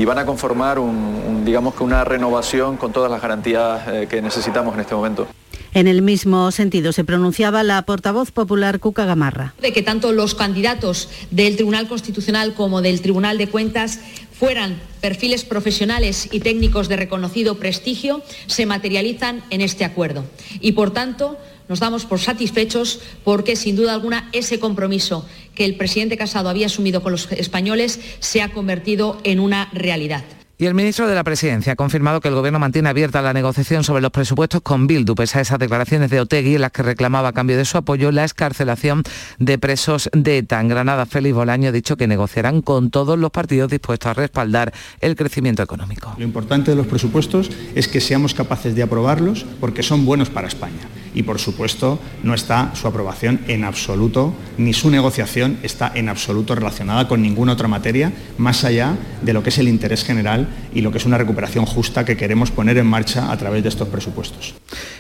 van 0.03 0.17
a 0.17 0.25
conformar 0.25 0.79
un, 0.79 1.43
digamos 1.45 1.75
que 1.75 1.83
una 1.83 2.03
renovación 2.03 2.75
con 2.75 2.91
todas 2.91 3.11
las 3.11 3.21
garantías 3.21 3.87
eh, 3.87 4.07
que 4.09 4.19
necesitamos 4.19 4.73
en 4.73 4.79
este 4.79 4.95
momento. 4.95 5.27
En 5.75 5.87
el 5.87 6.03
mismo 6.03 6.51
sentido 6.51 6.91
se 6.93 7.03
pronunciaba 7.03 7.63
la 7.63 7.81
portavoz 7.81 8.29
popular 8.29 8.79
Cuca 8.79 9.05
Gamarra. 9.05 9.55
De 9.59 9.73
que 9.73 9.81
tanto 9.81 10.11
los 10.11 10.35
candidatos 10.35 11.09
del 11.31 11.55
Tribunal 11.55 11.87
Constitucional 11.87 12.53
como 12.53 12.83
del 12.83 13.01
Tribunal 13.01 13.39
de 13.39 13.47
Cuentas 13.47 13.99
fueran 14.37 14.79
perfiles 15.01 15.43
profesionales 15.43 16.29
y 16.31 16.41
técnicos 16.41 16.89
de 16.89 16.97
reconocido 16.97 17.55
prestigio 17.55 18.21
se 18.45 18.67
materializan 18.67 19.43
en 19.49 19.61
este 19.61 19.83
acuerdo. 19.83 20.25
Y 20.61 20.73
por 20.73 20.91
tanto, 20.91 21.39
nos 21.67 21.79
damos 21.79 22.05
por 22.05 22.19
satisfechos 22.19 22.99
porque, 23.23 23.55
sin 23.55 23.75
duda 23.75 23.95
alguna, 23.95 24.29
ese 24.31 24.59
compromiso 24.59 25.25
que 25.55 25.65
el 25.65 25.75
presidente 25.75 26.17
Casado 26.17 26.49
había 26.49 26.67
asumido 26.67 27.01
con 27.01 27.13
los 27.13 27.31
españoles 27.31 27.99
se 28.19 28.43
ha 28.43 28.51
convertido 28.51 29.19
en 29.23 29.39
una 29.39 29.69
realidad. 29.73 30.23
Y 30.63 30.65
el 30.65 30.75
ministro 30.75 31.09
de 31.09 31.15
la 31.15 31.25
Presidencia 31.25 31.73
ha 31.73 31.75
confirmado 31.75 32.21
que 32.21 32.29
el 32.29 32.35
Gobierno 32.35 32.57
mantiene 32.57 32.87
abierta 32.87 33.21
la 33.21 33.33
negociación 33.33 33.83
sobre 33.83 34.01
los 34.01 34.11
presupuestos 34.11 34.61
con 34.61 34.87
Bildu, 34.87 35.13
pese 35.13 35.39
a 35.39 35.41
esas 35.41 35.59
declaraciones 35.59 36.09
de 36.09 36.21
Otegui 36.21 36.55
en 36.55 36.61
las 36.61 36.71
que 36.71 36.83
reclamaba 36.83 37.27
a 37.27 37.33
cambio 37.33 37.57
de 37.57 37.65
su 37.65 37.77
apoyo 37.77 38.13
la 38.13 38.23
escarcelación 38.23 39.03
de 39.39 39.57
presos 39.57 40.09
de 40.13 40.37
ETA. 40.37 40.63
Granada, 40.63 41.05
Félix 41.05 41.35
Bolaño 41.35 41.67
ha 41.67 41.71
dicho 41.73 41.97
que 41.97 42.07
negociarán 42.07 42.61
con 42.61 42.91
todos 42.91 43.19
los 43.19 43.29
partidos 43.31 43.69
dispuestos 43.69 44.11
a 44.11 44.13
respaldar 44.13 44.73
el 45.01 45.17
crecimiento 45.17 45.61
económico. 45.61 46.15
Lo 46.17 46.23
importante 46.23 46.71
de 46.71 46.77
los 46.77 46.87
presupuestos 46.87 47.51
es 47.75 47.89
que 47.89 47.99
seamos 47.99 48.33
capaces 48.33 48.73
de 48.73 48.83
aprobarlos 48.83 49.45
porque 49.59 49.83
son 49.83 50.05
buenos 50.05 50.29
para 50.29 50.47
España 50.47 50.87
y 51.13 51.23
por 51.23 51.39
supuesto 51.39 51.99
no 52.23 52.33
está 52.33 52.71
su 52.75 52.87
aprobación 52.87 53.41
en 53.47 53.63
absoluto, 53.63 54.33
ni 54.57 54.73
su 54.73 54.89
negociación 54.89 55.57
está 55.63 55.91
en 55.93 56.09
absoluto 56.09 56.55
relacionada 56.55 57.07
con 57.07 57.21
ninguna 57.21 57.53
otra 57.53 57.67
materia 57.67 58.11
más 58.37 58.63
allá 58.63 58.95
de 59.21 59.33
lo 59.33 59.43
que 59.43 59.49
es 59.49 59.57
el 59.57 59.67
interés 59.67 60.03
general 60.03 60.47
y 60.73 60.81
lo 60.81 60.91
que 60.91 60.97
es 60.97 61.05
una 61.05 61.17
recuperación 61.17 61.65
justa 61.65 62.05
que 62.05 62.17
queremos 62.17 62.51
poner 62.51 62.77
en 62.77 62.87
marcha 62.87 63.31
a 63.31 63.37
través 63.37 63.63
de 63.63 63.69
estos 63.69 63.87
presupuestos. 63.87 64.55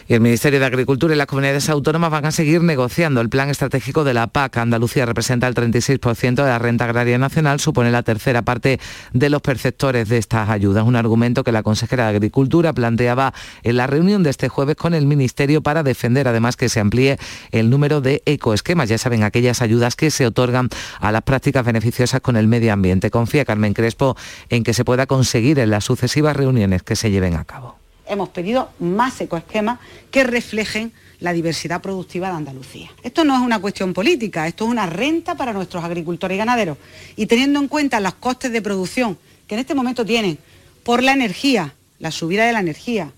Y 0.07 0.13
el 0.13 0.21
Ministerio 0.21 0.59
de 0.59 0.65
Agricultura 0.65 1.13
y 1.13 1.17
las 1.17 1.27
comunidades 1.27 1.69
autónomas 1.69 2.11
van 2.11 2.25
a 2.25 2.31
seguir 2.31 2.61
negociando 2.61 3.21
el 3.21 3.29
plan 3.29 3.49
estratégico 3.49 4.03
de 4.03 4.13
la 4.13 4.27
PAC. 4.27 4.57
Andalucía 4.57 5.05
representa 5.05 5.47
el 5.47 5.55
36% 5.55 6.35
de 6.35 6.43
la 6.43 6.59
renta 6.59 6.85
agraria 6.85 7.17
nacional, 7.17 7.59
supone 7.59 7.89
la 7.89 8.03
tercera 8.03 8.41
parte 8.41 8.79
de 9.13 9.29
los 9.29 9.41
perceptores 9.41 10.09
de 10.09 10.17
estas 10.17 10.49
ayudas. 10.49 10.85
Un 10.85 10.95
argumento 10.95 11.43
que 11.43 11.51
la 11.51 11.63
consejera 11.63 12.03
de 12.03 12.17
Agricultura 12.17 12.73
planteaba 12.73 13.33
en 13.63 13.77
la 13.77 13.87
reunión 13.87 14.23
de 14.23 14.29
este 14.29 14.49
jueves 14.49 14.75
con 14.75 14.93
el 14.93 15.05
Ministerio 15.05 15.61
para 15.63 15.83
defender 15.83 16.02
además 16.03 16.55
que 16.55 16.69
se 16.69 16.79
amplíe 16.79 17.17
el 17.51 17.69
número 17.69 18.01
de 18.01 18.21
ecoesquemas. 18.25 18.89
Ya 18.89 18.97
saben, 18.97 19.23
aquellas 19.23 19.61
ayudas 19.61 19.95
que 19.95 20.11
se 20.11 20.25
otorgan 20.25 20.69
a 20.99 21.11
las 21.11 21.21
prácticas 21.23 21.65
beneficiosas 21.65 22.21
con 22.21 22.35
el 22.35 22.47
medio 22.47 22.73
ambiente. 22.73 23.09
Confía 23.11 23.45
Carmen 23.45 23.73
Crespo 23.73 24.15
en 24.49 24.63
que 24.63 24.73
se 24.73 24.85
pueda 24.85 25.05
conseguir 25.05 25.59
en 25.59 25.69
las 25.69 25.85
sucesivas 25.85 26.35
reuniones 26.35 26.83
que 26.83 26.95
se 26.95 27.11
lleven 27.11 27.35
a 27.35 27.45
cabo 27.45 27.77
hemos 28.05 28.29
pedido 28.29 28.69
más 28.79 29.19
ecoesquemas 29.21 29.79
que 30.11 30.23
reflejen 30.23 30.91
la 31.19 31.33
diversidad 31.33 31.81
productiva 31.81 32.29
de 32.29 32.35
Andalucía. 32.35 32.91
Esto 33.01 33.23
no 33.23 33.35
es 33.35 33.41
una 33.41 33.59
cuestión 33.59 33.93
política, 33.93 34.47
esto 34.47 34.65
es 34.65 34.71
una 34.71 34.85
renta 34.85 35.35
para 35.35 35.53
nuestros 35.53 35.83
agricultores 35.83 36.35
y 36.35 36.37
ganaderos. 36.37 36.77
Y 37.15 37.27
teniendo 37.27 37.59
en 37.59 37.67
cuenta 37.67 37.99
los 37.99 38.15
costes 38.15 38.51
de 38.51 38.61
producción 38.61 39.17
que 39.47 39.55
en 39.55 39.61
este 39.61 39.75
momento 39.75 40.05
tienen 40.05 40.37
por 40.83 41.01
la 41.01 41.13
energía, 41.13 41.73
la 41.99 42.11
subida 42.11 42.45
de 42.45 42.53
la 42.53 42.59
energía, 42.59 43.11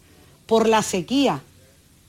por 0.45 0.67
la 0.67 0.83
sequía, 0.83 1.41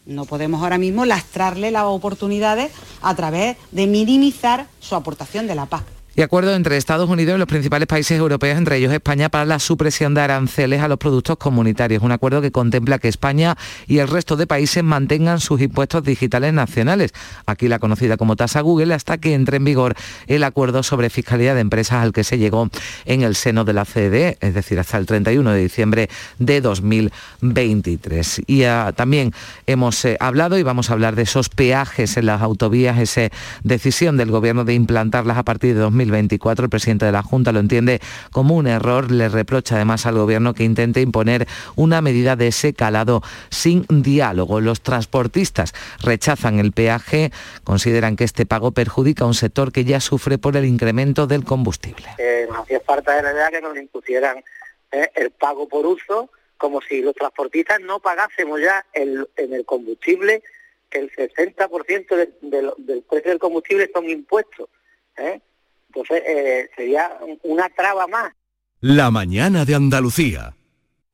no 0.07 0.25
podemos 0.25 0.63
ahora 0.63 0.79
mismo 0.79 1.05
lastrarle 1.05 1.71
las 1.71 1.85
oportunidades 1.85 2.73
a 3.03 3.15
través 3.15 3.57
de 3.73 3.87
minimizar 3.87 4.69
su 4.81 4.95
aportación 4.95 5.47
de 5.47 5.55
la 5.55 5.67
PAC 5.67 5.96
y 6.17 6.23
acuerdo 6.23 6.55
entre 6.55 6.79
Estados 6.79 7.11
Unidos 7.11 7.37
y 7.37 7.39
los 7.39 7.47
principales 7.47 7.87
países 7.87 8.19
europeos, 8.19 8.57
entre 8.57 8.79
ellos 8.79 8.91
España, 8.91 9.29
para 9.29 9.45
la 9.45 9.59
supresión 9.59 10.15
de 10.15 10.23
aranceles 10.23 10.81
a 10.81 10.89
los 10.89 10.97
productos 10.97 11.37
comunitarios. 11.37 12.03
Un 12.03 12.11
acuerdo 12.11 12.41
que 12.41 12.51
contempla 12.51 12.99
que 12.99 13.09
España 13.09 13.59
y 13.87 13.99
el 13.99 14.09
resto 14.09 14.37
de 14.37 14.47
países 14.47 14.83
mantengan 14.83 15.41
sus 15.41 15.61
impuestos 15.61 16.03
digitales 16.05 16.55
nacionales, 16.55 17.13
aquí 17.45 17.69
la 17.69 17.79
conocida 17.79 18.17
como 18.17 18.35
tasa 18.35 18.63
Google, 18.63 18.95
hasta 18.95 19.19
que 19.19 19.35
entre 19.35 19.59
en 19.59 19.65
vigor 19.65 19.95
el 20.27 20.43
acuerdo 20.45 20.83
sobre 20.83 21.11
fiscalidad 21.11 21.55
de 21.55 21.61
empresas 21.61 22.03
al 22.03 22.15
que 22.15 22.25
se 22.25 22.39
llegó 22.39 22.71
en 23.05 23.21
el 23.21 23.37
seno 23.37 23.67
de 23.67 23.75
la 23.75 23.85
CDE, 23.85 24.39
es 24.41 24.55
decir, 24.55 24.81
hasta 24.81 24.97
el 24.97 25.05
31 25.05 25.51
de 25.51 25.61
diciembre 25.61 26.09
de 26.39 26.63
2023. 26.63 28.41
Y 28.47 28.65
ah, 28.65 28.95
también 28.97 29.35
hemos 29.67 30.03
eh, 30.07 30.17
hablado 30.19 30.57
y 30.57 30.63
vamos 30.63 30.89
a 30.89 30.95
hablar 30.95 31.15
de 31.15 31.25
esos 31.25 31.51
peajes 31.51 32.17
en 32.17 32.25
las 32.25 32.41
autovías, 32.41 32.99
esa 32.99 33.29
decisión 33.65 34.17
del 34.17 34.31
Gobierno 34.31 34.65
de 34.65 34.73
implantarlas 34.73 35.37
a 35.37 35.43
partir 35.43 35.75
de 35.75 35.81
2023 35.81 36.06
2024. 36.07 36.65
El 36.65 36.71
presidente 36.71 37.07
de 37.07 37.13
la 37.13 37.23
Junta 37.23 37.53
lo 37.53 37.61
entiende 37.61 38.01
como 38.33 38.57
un 38.57 38.67
error. 38.67 39.11
Le 39.11 39.29
reprocha 39.29 39.77
además 39.77 40.07
al 40.07 40.17
Gobierno 40.17 40.55
que 40.55 40.65
intente 40.65 41.01
imponer 41.01 41.47
una 41.77 42.01
medida 42.01 42.37
de 42.37 42.49
ese 42.49 42.75
calado 42.75 43.23
sin 43.51 43.87
diálogo. 43.89 44.61
Los 44.61 44.81
transportistas 44.81 45.75
rechazan 46.01 46.59
el 46.59 46.73
peaje, 46.73 47.31
consideran 47.65 48.17
que 48.17 48.25
este 48.25 48.47
pago 48.47 48.73
perjudica 48.73 49.25
a 49.25 49.27
un 49.27 49.35
sector 49.35 49.73
que 49.73 49.85
ya 49.85 50.01
sufre 50.01 50.39
por 50.39 50.57
el 50.57 50.65
incremento 50.65 51.27
del 51.27 51.45
combustible. 51.45 52.07
Eh, 52.19 52.49
hacía 52.57 52.81
falta 52.81 53.17
de 53.17 53.23
la 53.23 53.33
idea 53.33 53.51
que 53.51 53.61
nos 53.61 53.77
impusieran 53.77 54.43
eh, 54.93 55.11
el 55.15 55.31
pago 55.31 55.69
por 55.69 55.87
uso 55.87 56.31
como 56.57 56.81
si 56.81 57.03
los 57.03 57.15
transportistas 57.15 57.81
no 57.81 58.01
pagásemos 58.01 58.61
ya 58.61 58.87
en 58.95 59.27
el 59.37 59.65
combustible 59.67 60.43
que 60.91 60.99
el 61.01 61.11
60% 61.11 62.29
del 62.41 63.03
precio 63.09 63.31
del 63.31 63.39
combustible 63.39 63.91
son 63.93 64.09
impuestos. 64.09 64.69
¿eh? 65.17 65.41
Entonces 65.97 66.23
eh, 66.27 66.69
sería 66.77 67.11
una 67.45 67.69
traba 67.71 68.07
más. 68.07 68.33
La 68.81 69.11
mañana 69.11 69.65
de 69.65 69.75
Andalucía. 69.75 70.55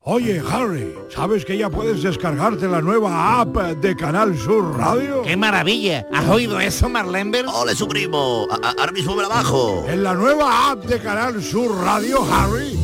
Oye, 0.05 0.41
Harry, 0.51 0.93
¿sabes 1.09 1.45
que 1.45 1.57
ya 1.57 1.69
puedes 1.69 2.03
descargarte 2.03 2.67
la 2.67 2.81
nueva 2.81 3.39
app 3.39 3.55
de 3.55 3.95
Canal 3.95 4.37
Sur 4.37 4.77
Radio? 4.77 5.21
¡Qué 5.21 5.37
maravilla! 5.37 6.05
¿Has 6.11 6.27
oído 6.27 6.59
eso, 6.59 6.89
Marlenber? 6.89 7.45
¡Ole, 7.47 7.73
su 7.73 7.87
primo! 7.87 8.45
Ahora 8.61 8.91
mismo 8.91 9.15
me 9.15 9.21
la 9.21 9.29
bajo. 9.29 9.85
En 9.87 10.03
la 10.03 10.13
nueva 10.13 10.71
app 10.71 10.83
de 10.83 10.99
Canal 10.99 11.41
Sur 11.41 11.73
Radio, 11.81 12.21
Harry 12.29 12.77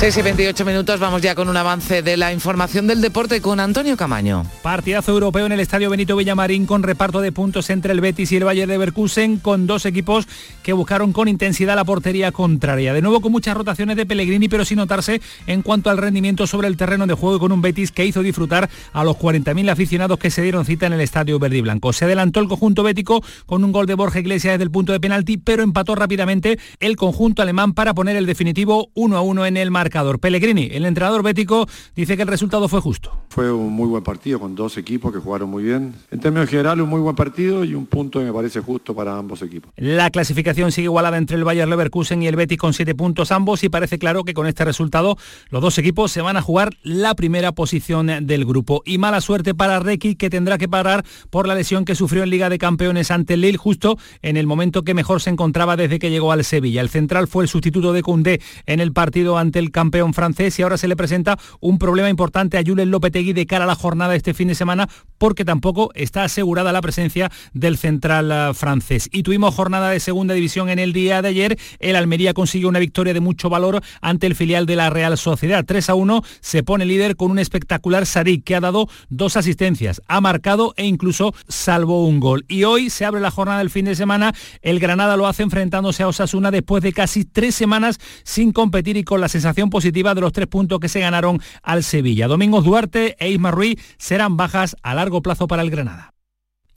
6 0.00 0.16
y 0.16 0.22
28 0.22 0.64
minutos, 0.64 0.98
vamos 0.98 1.20
ya 1.20 1.34
con 1.34 1.50
un 1.50 1.58
avance 1.58 2.00
de 2.00 2.16
la 2.16 2.32
información 2.32 2.86
del 2.86 3.02
deporte 3.02 3.42
con 3.42 3.60
Antonio 3.60 3.98
Camaño. 3.98 4.46
Partidazo 4.62 5.12
europeo 5.12 5.44
en 5.44 5.52
el 5.52 5.60
Estadio 5.60 5.90
Benito 5.90 6.16
Villamarín 6.16 6.64
con 6.64 6.82
reparto 6.82 7.20
de 7.20 7.32
puntos 7.32 7.68
entre 7.68 7.92
el 7.92 8.00
Betis 8.00 8.32
y 8.32 8.36
el 8.36 8.44
Bayern 8.44 8.70
de 8.70 8.76
Leverkusen 8.76 9.36
con 9.36 9.66
dos 9.66 9.84
equipos 9.84 10.26
que 10.62 10.72
buscaron 10.72 11.12
con 11.12 11.28
intensidad 11.28 11.76
la 11.76 11.84
portería 11.84 12.32
contraria. 12.32 12.94
De 12.94 13.02
nuevo 13.02 13.20
con 13.20 13.30
muchas 13.30 13.54
rotaciones 13.54 13.94
de 13.98 14.06
Pellegrini, 14.06 14.48
pero 14.48 14.64
sin 14.64 14.78
notarse 14.78 15.20
en 15.46 15.60
cuanto 15.60 15.90
al 15.90 15.98
rendimiento 15.98 16.46
sobre 16.46 16.68
el 16.68 16.78
terreno 16.78 17.06
de 17.06 17.12
juego 17.12 17.38
con 17.38 17.52
un 17.52 17.60
Betis 17.60 17.92
que 17.92 18.06
hizo 18.06 18.22
disfrutar 18.22 18.70
a 18.94 19.04
los 19.04 19.18
40.000 19.18 19.70
aficionados 19.70 20.18
que 20.18 20.30
se 20.30 20.40
dieron 20.40 20.64
cita 20.64 20.86
en 20.86 20.94
el 20.94 21.02
Estadio 21.02 21.38
Verde 21.38 21.58
y 21.58 21.60
Blanco. 21.60 21.92
Se 21.92 22.06
adelantó 22.06 22.40
el 22.40 22.48
conjunto 22.48 22.82
bético 22.82 23.22
con 23.44 23.64
un 23.64 23.72
gol 23.72 23.84
de 23.84 23.96
Borja 23.96 24.20
Iglesias 24.20 24.54
desde 24.54 24.64
el 24.64 24.70
punto 24.70 24.92
de 24.92 25.00
penalti, 25.00 25.36
pero 25.36 25.62
empató 25.62 25.94
rápidamente 25.94 26.58
el 26.78 26.96
conjunto 26.96 27.42
alemán 27.42 27.74
para 27.74 27.92
poner 27.92 28.16
el 28.16 28.24
definitivo 28.24 28.88
1 28.94 29.14
a 29.14 29.20
1 29.20 29.44
en 29.44 29.56
el 29.58 29.70
marco 29.70 29.89
Pellegrini, 30.20 30.68
el 30.72 30.84
entrenador 30.84 31.22
bético, 31.22 31.66
dice 31.94 32.16
que 32.16 32.22
el 32.22 32.28
resultado 32.28 32.68
fue 32.68 32.80
justo. 32.80 33.12
Fue 33.28 33.52
un 33.52 33.72
muy 33.72 33.86
buen 33.86 34.02
partido 34.02 34.40
con 34.40 34.54
dos 34.54 34.76
equipos 34.76 35.12
que 35.12 35.18
jugaron 35.18 35.50
muy 35.50 35.62
bien. 35.62 35.94
En 36.10 36.20
términos 36.20 36.48
generales, 36.48 36.82
un 36.82 36.90
muy 36.90 37.00
buen 37.00 37.16
partido 37.16 37.64
y 37.64 37.74
un 37.74 37.86
punto 37.86 38.18
que 38.18 38.24
me 38.24 38.32
parece 38.32 38.60
justo 38.60 38.94
para 38.94 39.16
ambos 39.16 39.42
equipos. 39.42 39.72
La 39.76 40.10
clasificación 40.10 40.72
sigue 40.72 40.86
igualada 40.86 41.16
entre 41.16 41.36
el 41.36 41.44
Bayern 41.44 41.70
Leverkusen 41.70 42.22
y 42.22 42.26
el 42.26 42.36
Betis 42.36 42.58
con 42.58 42.72
siete 42.72 42.94
puntos 42.94 43.32
ambos 43.32 43.62
y 43.62 43.68
parece 43.68 43.98
claro 43.98 44.24
que 44.24 44.34
con 44.34 44.46
este 44.46 44.64
resultado 44.64 45.16
los 45.50 45.62
dos 45.62 45.78
equipos 45.78 46.10
se 46.10 46.22
van 46.22 46.36
a 46.36 46.42
jugar 46.42 46.76
la 46.82 47.14
primera 47.14 47.52
posición 47.52 48.26
del 48.26 48.44
grupo. 48.44 48.82
Y 48.84 48.98
mala 48.98 49.20
suerte 49.20 49.54
para 49.54 49.80
Requi 49.80 50.16
que 50.16 50.30
tendrá 50.30 50.58
que 50.58 50.68
parar 50.68 51.04
por 51.30 51.46
la 51.46 51.54
lesión 51.54 51.84
que 51.84 51.94
sufrió 51.94 52.22
en 52.22 52.30
Liga 52.30 52.48
de 52.48 52.58
Campeones 52.58 53.10
ante 53.10 53.34
el 53.34 53.42
Lille 53.42 53.58
justo 53.58 53.98
en 54.22 54.36
el 54.36 54.46
momento 54.46 54.82
que 54.82 54.94
mejor 54.94 55.20
se 55.20 55.30
encontraba 55.30 55.76
desde 55.76 55.98
que 55.98 56.10
llegó 56.10 56.32
al 56.32 56.44
Sevilla. 56.44 56.80
El 56.80 56.88
central 56.88 57.28
fue 57.28 57.44
el 57.44 57.48
sustituto 57.48 57.92
de 57.92 58.02
Koundé 58.02 58.40
en 58.66 58.80
el 58.80 58.92
partido 58.92 59.38
ante 59.38 59.58
el 59.58 59.70
campeón 59.80 60.12
francés 60.12 60.58
y 60.58 60.62
ahora 60.62 60.76
se 60.76 60.88
le 60.88 60.94
presenta 60.94 61.38
un 61.58 61.78
problema 61.78 62.10
importante 62.10 62.58
a 62.58 62.62
Julen 62.62 62.90
Lopetegui 62.90 63.32
de 63.32 63.46
cara 63.46 63.64
a 63.64 63.66
la 63.66 63.74
jornada 63.74 64.14
este 64.14 64.34
fin 64.34 64.48
de 64.48 64.54
semana 64.54 64.90
porque 65.16 65.46
tampoco 65.46 65.90
está 65.94 66.22
asegurada 66.22 66.70
la 66.70 66.82
presencia 66.82 67.30
del 67.54 67.78
central 67.78 68.30
eh, 68.30 68.52
francés. 68.52 69.08
Y 69.10 69.22
tuvimos 69.22 69.54
jornada 69.54 69.88
de 69.88 69.98
segunda 69.98 70.34
división 70.34 70.68
en 70.68 70.78
el 70.78 70.92
día 70.92 71.22
de 71.22 71.28
ayer. 71.28 71.58
El 71.78 71.96
Almería 71.96 72.34
consiguió 72.34 72.68
una 72.68 72.78
victoria 72.78 73.14
de 73.14 73.20
mucho 73.20 73.48
valor 73.48 73.80
ante 74.02 74.26
el 74.26 74.34
filial 74.34 74.66
de 74.66 74.76
la 74.76 74.90
Real 74.90 75.16
Sociedad. 75.16 75.64
3 75.64 75.88
a 75.88 75.94
1 75.94 76.22
se 76.40 76.62
pone 76.62 76.84
líder 76.84 77.16
con 77.16 77.30
un 77.30 77.38
espectacular 77.38 78.04
Sarik 78.04 78.44
que 78.44 78.56
ha 78.56 78.60
dado 78.60 78.86
dos 79.08 79.38
asistencias, 79.38 80.02
ha 80.08 80.20
marcado 80.20 80.74
e 80.76 80.84
incluso 80.84 81.32
salvó 81.48 82.06
un 82.06 82.20
gol. 82.20 82.44
Y 82.48 82.64
hoy 82.64 82.90
se 82.90 83.06
abre 83.06 83.22
la 83.22 83.30
jornada 83.30 83.60
del 83.60 83.70
fin 83.70 83.86
de 83.86 83.94
semana. 83.94 84.34
El 84.60 84.78
Granada 84.78 85.16
lo 85.16 85.26
hace 85.26 85.42
enfrentándose 85.42 86.02
a 86.02 86.08
Osasuna 86.08 86.50
después 86.50 86.82
de 86.82 86.92
casi 86.92 87.24
tres 87.24 87.54
semanas 87.54 87.98
sin 88.24 88.52
competir 88.52 88.98
y 88.98 89.04
con 89.04 89.22
la 89.22 89.30
sensación 89.30 89.69
positiva 89.70 90.14
de 90.14 90.20
los 90.20 90.32
tres 90.32 90.46
puntos 90.46 90.80
que 90.80 90.88
se 90.88 91.00
ganaron 91.00 91.40
al 91.62 91.82
Sevilla. 91.84 92.28
Domingos 92.28 92.64
Duarte 92.64 93.16
e 93.18 93.30
Isma 93.30 93.50
Ruiz 93.50 93.78
serán 93.98 94.36
bajas 94.36 94.76
a 94.82 94.94
largo 94.94 95.22
plazo 95.22 95.48
para 95.48 95.62
el 95.62 95.70
Granada. 95.70 96.12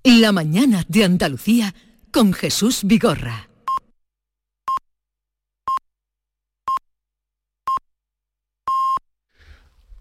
La 0.03 0.31
mañana 0.31 0.83
de 0.87 1.03
Andalucía 1.03 1.73
con 2.11 2.33
Jesús 2.33 2.81
Vigorra. 2.83 3.49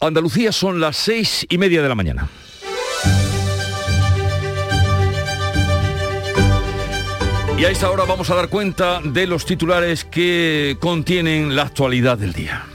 Andalucía 0.01 0.51
son 0.51 0.81
las 0.81 0.97
seis 0.97 1.47
y 1.49 1.59
media 1.59 1.81
de 1.81 1.89
la 1.89 1.95
mañana. 1.95 2.29
Y 7.57 7.65
a 7.65 7.71
esta 7.71 7.89
hora 7.89 8.05
vamos 8.05 8.29
a 8.29 8.35
dar 8.35 8.49
cuenta 8.49 9.01
de 9.01 9.29
los 9.29 9.47
titulares 9.47 10.05
que 10.05 10.77
contienen 10.81 11.55
la 11.55 11.63
actualidad 11.63 12.19
del 12.19 12.33
día. 12.33 12.67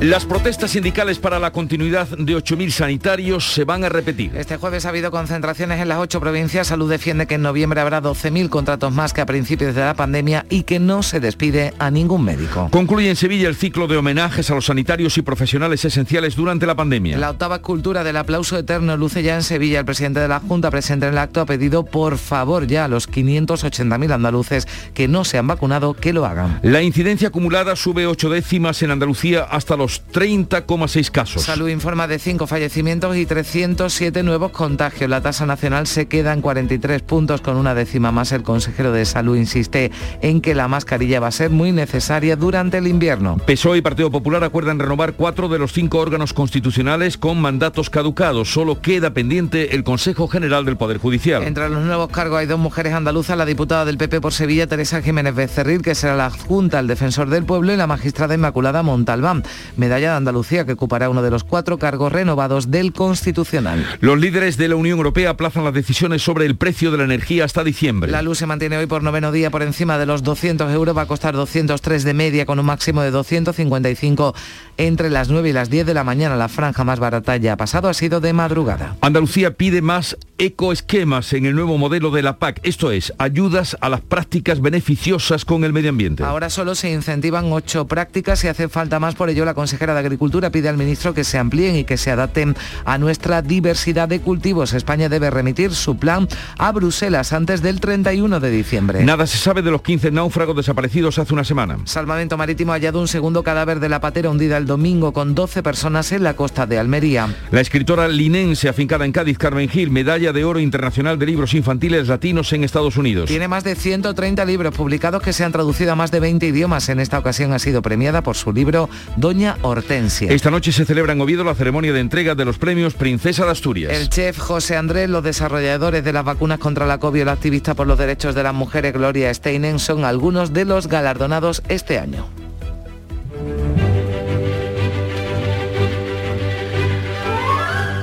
Las 0.00 0.24
protestas 0.24 0.70
sindicales 0.70 1.18
para 1.18 1.40
la 1.40 1.50
continuidad 1.50 2.06
de 2.06 2.36
8.000 2.36 2.70
sanitarios 2.70 3.52
se 3.52 3.64
van 3.64 3.82
a 3.82 3.88
repetir. 3.88 4.30
Este 4.36 4.56
jueves 4.56 4.86
ha 4.86 4.90
habido 4.90 5.10
concentraciones 5.10 5.80
en 5.80 5.88
las 5.88 5.98
ocho 5.98 6.20
provincias. 6.20 6.68
Salud 6.68 6.88
defiende 6.88 7.26
que 7.26 7.34
en 7.34 7.42
noviembre 7.42 7.80
habrá 7.80 8.00
12.000 8.00 8.48
contratos 8.48 8.92
más 8.92 9.12
que 9.12 9.22
a 9.22 9.26
principios 9.26 9.74
de 9.74 9.80
la 9.80 9.94
pandemia 9.94 10.46
y 10.50 10.62
que 10.62 10.78
no 10.78 11.02
se 11.02 11.18
despide 11.18 11.74
a 11.80 11.90
ningún 11.90 12.24
médico. 12.24 12.68
Concluye 12.70 13.10
en 13.10 13.16
Sevilla 13.16 13.48
el 13.48 13.56
ciclo 13.56 13.88
de 13.88 13.96
homenajes 13.96 14.48
a 14.52 14.54
los 14.54 14.66
sanitarios 14.66 15.18
y 15.18 15.22
profesionales 15.22 15.84
esenciales 15.84 16.36
durante 16.36 16.64
la 16.64 16.76
pandemia. 16.76 17.18
La 17.18 17.30
octava 17.30 17.58
cultura 17.58 18.04
del 18.04 18.18
aplauso 18.18 18.56
eterno 18.56 18.96
luce 18.96 19.24
ya 19.24 19.34
en 19.34 19.42
Sevilla. 19.42 19.80
El 19.80 19.84
presidente 19.84 20.20
de 20.20 20.28
la 20.28 20.38
Junta 20.38 20.70
presente 20.70 21.06
en 21.06 21.14
el 21.14 21.18
acto 21.18 21.40
ha 21.40 21.46
pedido 21.46 21.84
por 21.84 22.18
favor 22.18 22.68
ya 22.68 22.84
a 22.84 22.88
los 22.88 23.10
580.000 23.10 24.12
andaluces 24.12 24.68
que 24.94 25.08
no 25.08 25.24
se 25.24 25.38
han 25.38 25.48
vacunado 25.48 25.94
que 25.94 26.12
lo 26.12 26.24
hagan. 26.24 26.60
La 26.62 26.82
incidencia 26.82 27.28
acumulada 27.28 27.74
sube 27.74 28.06
ocho 28.06 28.30
décimas 28.30 28.80
en 28.84 28.92
Andalucía 28.92 29.42
hasta 29.42 29.76
los 29.76 29.87
30,6 29.88 31.10
casos. 31.10 31.42
Salud 31.42 31.68
informa 31.68 32.06
de 32.06 32.18
5 32.18 32.46
fallecimientos 32.46 33.16
y 33.16 33.26
307 33.26 34.22
nuevos 34.22 34.52
contagios. 34.52 35.10
La 35.10 35.20
tasa 35.20 35.46
nacional 35.46 35.86
se 35.86 36.06
queda 36.06 36.32
en 36.32 36.40
43 36.40 37.02
puntos 37.02 37.40
con 37.40 37.56
una 37.56 37.74
décima 37.74 38.12
más. 38.12 38.32
El 38.32 38.42
consejero 38.42 38.92
de 38.92 39.04
Salud 39.04 39.36
insiste 39.36 39.90
en 40.22 40.40
que 40.40 40.54
la 40.54 40.68
mascarilla 40.68 41.20
va 41.20 41.28
a 41.28 41.32
ser 41.32 41.50
muy 41.50 41.72
necesaria 41.72 42.36
durante 42.36 42.78
el 42.78 42.86
invierno. 42.86 43.36
PSOE 43.46 43.78
y 43.78 43.82
Partido 43.82 44.10
Popular 44.10 44.44
acuerdan 44.44 44.78
renovar 44.78 45.14
cuatro 45.14 45.48
de 45.48 45.58
los 45.58 45.72
cinco 45.72 45.98
órganos 45.98 46.32
constitucionales 46.32 47.16
con 47.18 47.40
mandatos 47.40 47.90
caducados. 47.90 48.52
Solo 48.52 48.80
queda 48.80 49.14
pendiente 49.14 49.74
el 49.74 49.84
Consejo 49.84 50.28
General 50.28 50.64
del 50.64 50.76
Poder 50.76 50.98
Judicial. 50.98 51.42
Entre 51.42 51.68
los 51.68 51.84
nuevos 51.84 52.08
cargos 52.08 52.38
hay 52.38 52.46
dos 52.46 52.58
mujeres 52.58 52.92
andaluzas, 52.92 53.36
la 53.36 53.44
diputada 53.44 53.84
del 53.84 53.98
PP 53.98 54.20
por 54.20 54.32
Sevilla, 54.32 54.66
Teresa 54.66 55.02
Jiménez 55.02 55.34
Becerril, 55.34 55.82
que 55.82 55.94
será 55.94 56.16
la 56.16 56.26
adjunta 56.26 56.78
al 56.78 56.86
defensor 56.86 57.28
del 57.30 57.44
pueblo, 57.44 57.72
y 57.72 57.76
la 57.76 57.86
magistrada 57.86 58.34
Inmaculada 58.34 58.82
Montalbán 58.82 59.42
medalla 59.78 60.10
de 60.10 60.16
Andalucía 60.16 60.66
que 60.66 60.72
ocupará 60.72 61.08
uno 61.08 61.22
de 61.22 61.30
los 61.30 61.44
cuatro 61.44 61.78
cargos 61.78 62.12
renovados 62.12 62.70
del 62.70 62.92
Constitucional. 62.92 63.86
Los 64.00 64.18
líderes 64.18 64.56
de 64.56 64.68
la 64.68 64.76
Unión 64.76 64.98
Europea 64.98 65.30
aplazan 65.30 65.64
las 65.64 65.74
decisiones 65.74 66.22
sobre 66.22 66.46
el 66.46 66.56
precio 66.56 66.90
de 66.90 66.98
la 66.98 67.04
energía 67.04 67.44
hasta 67.44 67.64
diciembre. 67.64 68.10
La 68.10 68.22
luz 68.22 68.38
se 68.38 68.46
mantiene 68.46 68.76
hoy 68.76 68.86
por 68.86 69.02
noveno 69.02 69.32
día 69.32 69.50
por 69.50 69.62
encima 69.62 69.98
de 69.98 70.06
los 70.06 70.22
200 70.22 70.72
euros, 70.72 70.96
va 70.96 71.02
a 71.02 71.06
costar 71.06 71.34
203 71.34 72.04
de 72.04 72.14
media 72.14 72.46
con 72.46 72.58
un 72.58 72.66
máximo 72.66 73.02
de 73.02 73.10
255 73.10 74.34
entre 74.76 75.10
las 75.10 75.28
9 75.28 75.48
y 75.48 75.52
las 75.52 75.70
10 75.70 75.86
de 75.86 75.94
la 75.94 76.04
mañana. 76.04 76.36
La 76.36 76.48
franja 76.48 76.84
más 76.84 76.98
barata 76.98 77.36
ya 77.36 77.54
ha 77.54 77.56
pasado, 77.56 77.88
ha 77.88 77.94
sido 77.94 78.20
de 78.20 78.32
madrugada. 78.32 78.96
Andalucía 79.00 79.54
pide 79.54 79.82
más 79.82 80.16
ecoesquemas 80.38 81.32
en 81.32 81.46
el 81.46 81.54
nuevo 81.56 81.78
modelo 81.78 82.12
de 82.12 82.22
la 82.22 82.38
PAC, 82.38 82.60
esto 82.62 82.92
es, 82.92 83.12
ayudas 83.18 83.76
a 83.80 83.88
las 83.88 84.00
prácticas 84.00 84.60
beneficiosas 84.60 85.44
con 85.44 85.64
el 85.64 85.72
medio 85.72 85.90
ambiente. 85.90 86.22
Ahora 86.22 86.48
solo 86.48 86.76
se 86.76 86.92
incentivan 86.92 87.52
ocho 87.52 87.88
prácticas 87.88 88.44
y 88.44 88.48
hace 88.48 88.68
falta 88.68 89.00
más, 89.00 89.16
por 89.16 89.30
ello 89.30 89.44
la 89.44 89.54
consejera 89.54 89.94
de 89.94 90.00
Agricultura 90.00 90.50
pide 90.50 90.68
al 90.68 90.76
ministro 90.76 91.12
que 91.12 91.24
se 91.24 91.38
amplíen 91.38 91.74
y 91.74 91.84
que 91.84 91.96
se 91.96 92.12
adapten 92.12 92.54
a 92.84 92.98
nuestra 92.98 93.42
diversidad 93.42 94.08
de 94.08 94.20
cultivos. 94.20 94.74
España 94.74 95.08
debe 95.08 95.28
remitir 95.30 95.74
su 95.74 95.96
plan 95.96 96.28
a 96.56 96.70
Bruselas 96.70 97.32
antes 97.32 97.60
del 97.60 97.80
31 97.80 98.38
de 98.38 98.50
diciembre. 98.50 99.04
Nada 99.04 99.26
se 99.26 99.38
sabe 99.38 99.62
de 99.62 99.72
los 99.72 99.82
15 99.82 100.12
náufragos 100.12 100.54
desaparecidos 100.54 101.18
hace 101.18 101.34
una 101.34 101.44
semana. 101.44 101.78
Salvamento 101.84 102.36
Marítimo 102.36 102.72
ha 102.72 102.76
hallado 102.76 103.00
un 103.00 103.08
segundo 103.08 103.42
cadáver 103.42 103.80
de 103.80 103.88
la 103.88 104.00
patera 104.00 104.30
hundida 104.30 104.56
el 104.56 104.66
domingo 104.66 105.12
con 105.12 105.34
12 105.34 105.64
personas 105.64 106.12
en 106.12 106.22
la 106.22 106.36
costa 106.36 106.64
de 106.66 106.78
Almería. 106.78 107.34
La 107.50 107.60
escritora 107.60 108.06
linense 108.06 108.68
afincada 108.68 109.04
en 109.04 109.10
Cádiz, 109.10 109.36
Carmen 109.36 109.68
Gil, 109.68 109.90
medalla 109.90 110.27
de 110.32 110.44
oro 110.44 110.60
internacional 110.60 111.18
de 111.18 111.26
libros 111.26 111.54
infantiles 111.54 112.08
latinos 112.08 112.52
en 112.52 112.64
Estados 112.64 112.96
Unidos. 112.96 113.28
Tiene 113.28 113.48
más 113.48 113.64
de 113.64 113.74
130 113.74 114.44
libros 114.44 114.74
publicados 114.74 115.22
que 115.22 115.32
se 115.32 115.44
han 115.44 115.52
traducido 115.52 115.92
a 115.92 115.96
más 115.96 116.10
de 116.10 116.20
20 116.20 116.46
idiomas. 116.46 116.88
En 116.88 117.00
esta 117.00 117.18
ocasión 117.18 117.52
ha 117.52 117.58
sido 117.58 117.82
premiada 117.82 118.22
por 118.22 118.36
su 118.36 118.52
libro 118.52 118.88
Doña 119.16 119.56
Hortensia. 119.62 120.30
Esta 120.32 120.50
noche 120.50 120.72
se 120.72 120.84
celebra 120.84 121.12
en 121.12 121.20
Oviedo 121.20 121.44
la 121.44 121.54
ceremonia 121.54 121.92
de 121.92 122.00
entrega 122.00 122.34
de 122.34 122.44
los 122.44 122.58
premios 122.58 122.94
Princesa 122.94 123.44
de 123.44 123.50
Asturias. 123.50 123.92
El 123.92 124.08
chef 124.08 124.38
José 124.38 124.76
Andrés, 124.76 125.08
los 125.10 125.22
desarrolladores 125.22 126.04
de 126.04 126.12
las 126.12 126.24
vacunas 126.24 126.58
contra 126.58 126.86
la 126.86 126.98
COVID, 126.98 127.22
el 127.22 127.28
activista 127.28 127.74
por 127.74 127.86
los 127.86 127.98
derechos 127.98 128.34
de 128.34 128.42
las 128.42 128.54
mujeres 128.54 128.92
Gloria 128.92 129.32
Steinem 129.32 129.78
son 129.78 130.04
algunos 130.04 130.52
de 130.52 130.64
los 130.64 130.88
galardonados 130.88 131.62
este 131.68 131.98
año. 131.98 132.26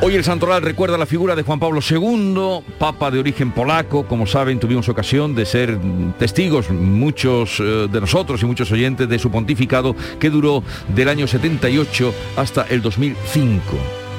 Hoy 0.05 0.13
el 0.13 0.23
Santoral 0.23 0.61
recuerda 0.61 0.99
la 0.99 1.07
figura 1.07 1.35
de 1.35 1.41
Juan 1.41 1.59
Pablo 1.59 1.79
II, 1.81 2.63
papa 2.77 3.09
de 3.09 3.17
origen 3.17 3.51
polaco. 3.51 4.05
Como 4.05 4.27
saben, 4.27 4.59
tuvimos 4.59 4.87
ocasión 4.87 5.33
de 5.33 5.47
ser 5.47 5.79
testigos 6.19 6.69
muchos 6.69 7.59
eh, 7.59 7.87
de 7.91 8.01
nosotros 8.01 8.39
y 8.43 8.45
muchos 8.45 8.71
oyentes 8.71 9.09
de 9.09 9.17
su 9.17 9.31
pontificado 9.31 9.95
que 10.19 10.29
duró 10.29 10.61
del 10.89 11.09
año 11.09 11.25
78 11.25 12.13
hasta 12.37 12.67
el 12.69 12.83
2005, 12.83 13.59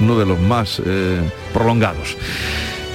uno 0.00 0.18
de 0.18 0.26
los 0.26 0.40
más 0.40 0.82
eh, 0.84 1.20
prolongados. 1.54 2.16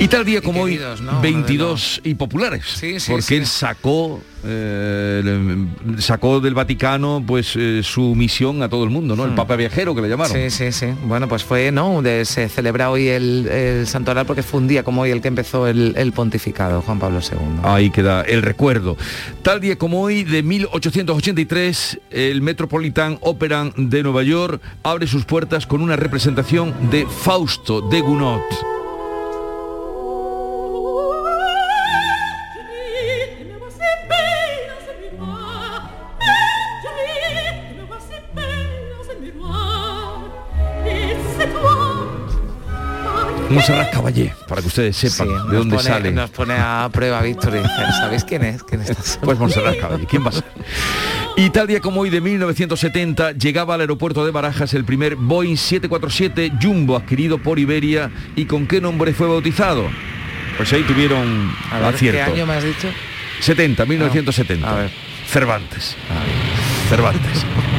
Y 0.01 0.07
tal 0.07 0.25
día 0.25 0.41
como 0.41 0.63
hoy, 0.63 0.79
22 1.21 2.01
y 2.03 2.15
populares, 2.15 2.63
Sí, 2.65 2.99
sí, 2.99 3.11
porque 3.11 3.21
sí. 3.23 3.35
él 3.35 3.45
sacó, 3.45 4.19
eh, 4.43 5.21
le- 5.23 6.01
sacó 6.01 6.39
del 6.39 6.55
Vaticano 6.55 7.23
pues 7.25 7.53
eh, 7.55 7.81
su 7.83 8.15
misión 8.15 8.63
a 8.63 8.69
todo 8.69 8.83
el 8.83 8.89
mundo, 8.89 9.15
¿no? 9.15 9.25
El 9.25 9.31
Hmm. 9.31 9.35
Papa 9.35 9.55
viajero 9.55 9.93
que 9.93 10.01
le 10.01 10.09
llamaron. 10.09 10.35
Sí, 10.35 10.49
sí, 10.49 10.71
sí. 10.71 10.87
Bueno, 11.05 11.27
pues 11.27 11.43
fue, 11.43 11.71
¿no? 11.71 12.01
De- 12.01 12.25
se 12.25 12.49
celebra 12.49 12.89
hoy 12.89 13.09
el, 13.09 13.47
el 13.47 13.85
santoral 13.85 14.25
porque 14.25 14.41
fue 14.41 14.59
un 14.59 14.67
día 14.67 14.81
como 14.83 15.01
hoy 15.03 15.11
el 15.11 15.21
que 15.21 15.27
empezó 15.27 15.67
el, 15.67 15.93
el 15.95 16.11
pontificado, 16.13 16.81
Juan 16.81 16.97
Pablo 16.97 17.19
II. 17.19 17.59
Ahí 17.61 17.91
queda 17.91 18.23
el 18.23 18.41
recuerdo. 18.41 18.97
Tal 19.43 19.61
día 19.61 19.77
como 19.77 20.01
hoy, 20.01 20.23
de 20.23 20.41
1883, 20.41 21.99
el 22.09 22.41
Metropolitan 22.41 23.19
Opera 23.21 23.69
de 23.77 24.01
Nueva 24.01 24.23
York 24.23 24.59
abre 24.81 25.05
sus 25.05 25.25
puertas 25.25 25.67
con 25.67 25.79
una 25.81 25.95
representación 25.95 26.73
de 26.89 27.05
Fausto 27.05 27.81
de 27.81 28.01
Gounod. 28.01 28.41
Monserrat 43.51 43.91
Caballé, 43.91 44.33
para 44.47 44.61
que 44.61 44.67
ustedes 44.67 44.95
sepan 44.97 45.27
de 45.49 45.57
dónde 45.57 45.75
pone- 45.77 45.87
sale. 45.87 46.11
Nos 46.11 46.29
pone 46.29 46.53
a 46.57 46.89
prueba 46.91 47.21
Víctor 47.21 47.55
y 47.57 47.67
¿sabéis 47.97 48.23
quién 48.23 48.43
es? 48.43 48.63
¿Quién 48.63 48.81
está 48.81 48.95
Pues 49.21 49.37
Monserrat 49.37 49.77
Caballé, 49.79 50.05
¿quién 50.05 50.23
va 50.25 50.29
a 50.29 50.33
ser? 50.33 50.43
Y 51.37 51.49
tal 51.49 51.67
día 51.67 51.79
como 51.79 52.01
hoy 52.01 52.09
de 52.09 52.21
1970 52.21 53.31
llegaba 53.33 53.75
al 53.75 53.81
aeropuerto 53.81 54.25
de 54.25 54.31
Barajas 54.31 54.73
el 54.73 54.83
primer 54.85 55.15
Boeing 55.15 55.55
747 55.57 56.51
Jumbo 56.61 56.95
adquirido 56.97 57.37
por 57.37 57.57
Iberia 57.59 58.11
y 58.35 58.45
con 58.45 58.67
qué 58.67 58.81
nombre 58.81 59.13
fue 59.13 59.27
bautizado. 59.27 59.89
Pues 60.57 60.71
ahí 60.73 60.83
tuvieron 60.83 61.51
A 61.71 61.79
ver, 61.79 61.95
acierto. 61.95 62.25
¿qué 62.25 62.31
año 62.39 62.45
me 62.45 62.53
has 62.53 62.63
dicho? 62.63 62.87
70, 63.39 63.85
1970. 63.85 64.69
a 64.69 64.75
ver. 64.75 64.91
Cervantes. 65.27 65.95
Cervantes. 66.89 67.45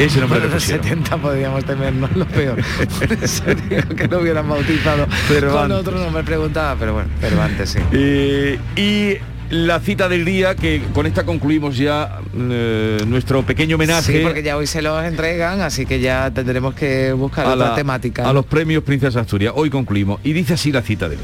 Ese 0.06 0.20
nombre 0.20 0.40
los 0.40 0.52
pusieron. 0.52 0.84
70 0.84 1.16
podríamos 1.18 1.64
tenernos 1.64 2.14
lo 2.16 2.26
peor. 2.26 2.58
Por 2.98 3.12
eso 3.12 3.44
digo 3.68 3.88
que 3.96 4.08
no 4.08 4.18
hubieran 4.18 4.48
bautizado 4.48 5.06
con 5.06 5.16
Cervantes. 5.28 5.76
otro 5.78 5.98
nombre 5.98 6.22
preguntaba, 6.24 6.76
pero 6.78 6.94
bueno, 6.94 7.08
Cervantes 7.20 7.70
sí. 7.70 7.78
Eh, 7.92 8.58
y 8.76 9.16
la 9.54 9.80
cita 9.80 10.08
del 10.08 10.24
día, 10.24 10.54
que 10.54 10.80
con 10.94 11.06
esta 11.06 11.24
concluimos 11.24 11.76
ya 11.76 12.20
eh, 12.36 13.02
nuestro 13.06 13.42
pequeño 13.42 13.74
homenaje 13.76 14.12
Sí, 14.12 14.20
porque 14.22 14.42
ya 14.44 14.56
hoy 14.56 14.66
se 14.68 14.80
los 14.80 15.02
entregan, 15.04 15.60
así 15.60 15.86
que 15.86 15.98
ya 16.00 16.30
tendremos 16.30 16.74
que 16.74 17.12
buscar 17.12 17.46
a, 17.46 17.54
otra 17.54 17.68
la- 17.70 17.74
temática. 17.74 18.28
a 18.28 18.32
los 18.32 18.46
premios 18.46 18.84
Princesa 18.84 19.20
Asturias. 19.20 19.52
Hoy 19.56 19.68
concluimos. 19.68 20.20
Y 20.22 20.32
dice 20.32 20.54
así 20.54 20.70
la 20.72 20.82
cita 20.82 21.08
de 21.08 21.16
hoy. 21.16 21.22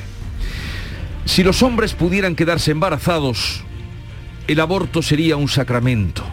Si 1.24 1.42
los 1.44 1.62
hombres 1.62 1.94
pudieran 1.94 2.34
quedarse 2.36 2.70
embarazados, 2.72 3.62
el 4.48 4.61
aborto 4.61 5.03
sería 5.03 5.36
un 5.36 5.48
sacramento. 5.48 6.24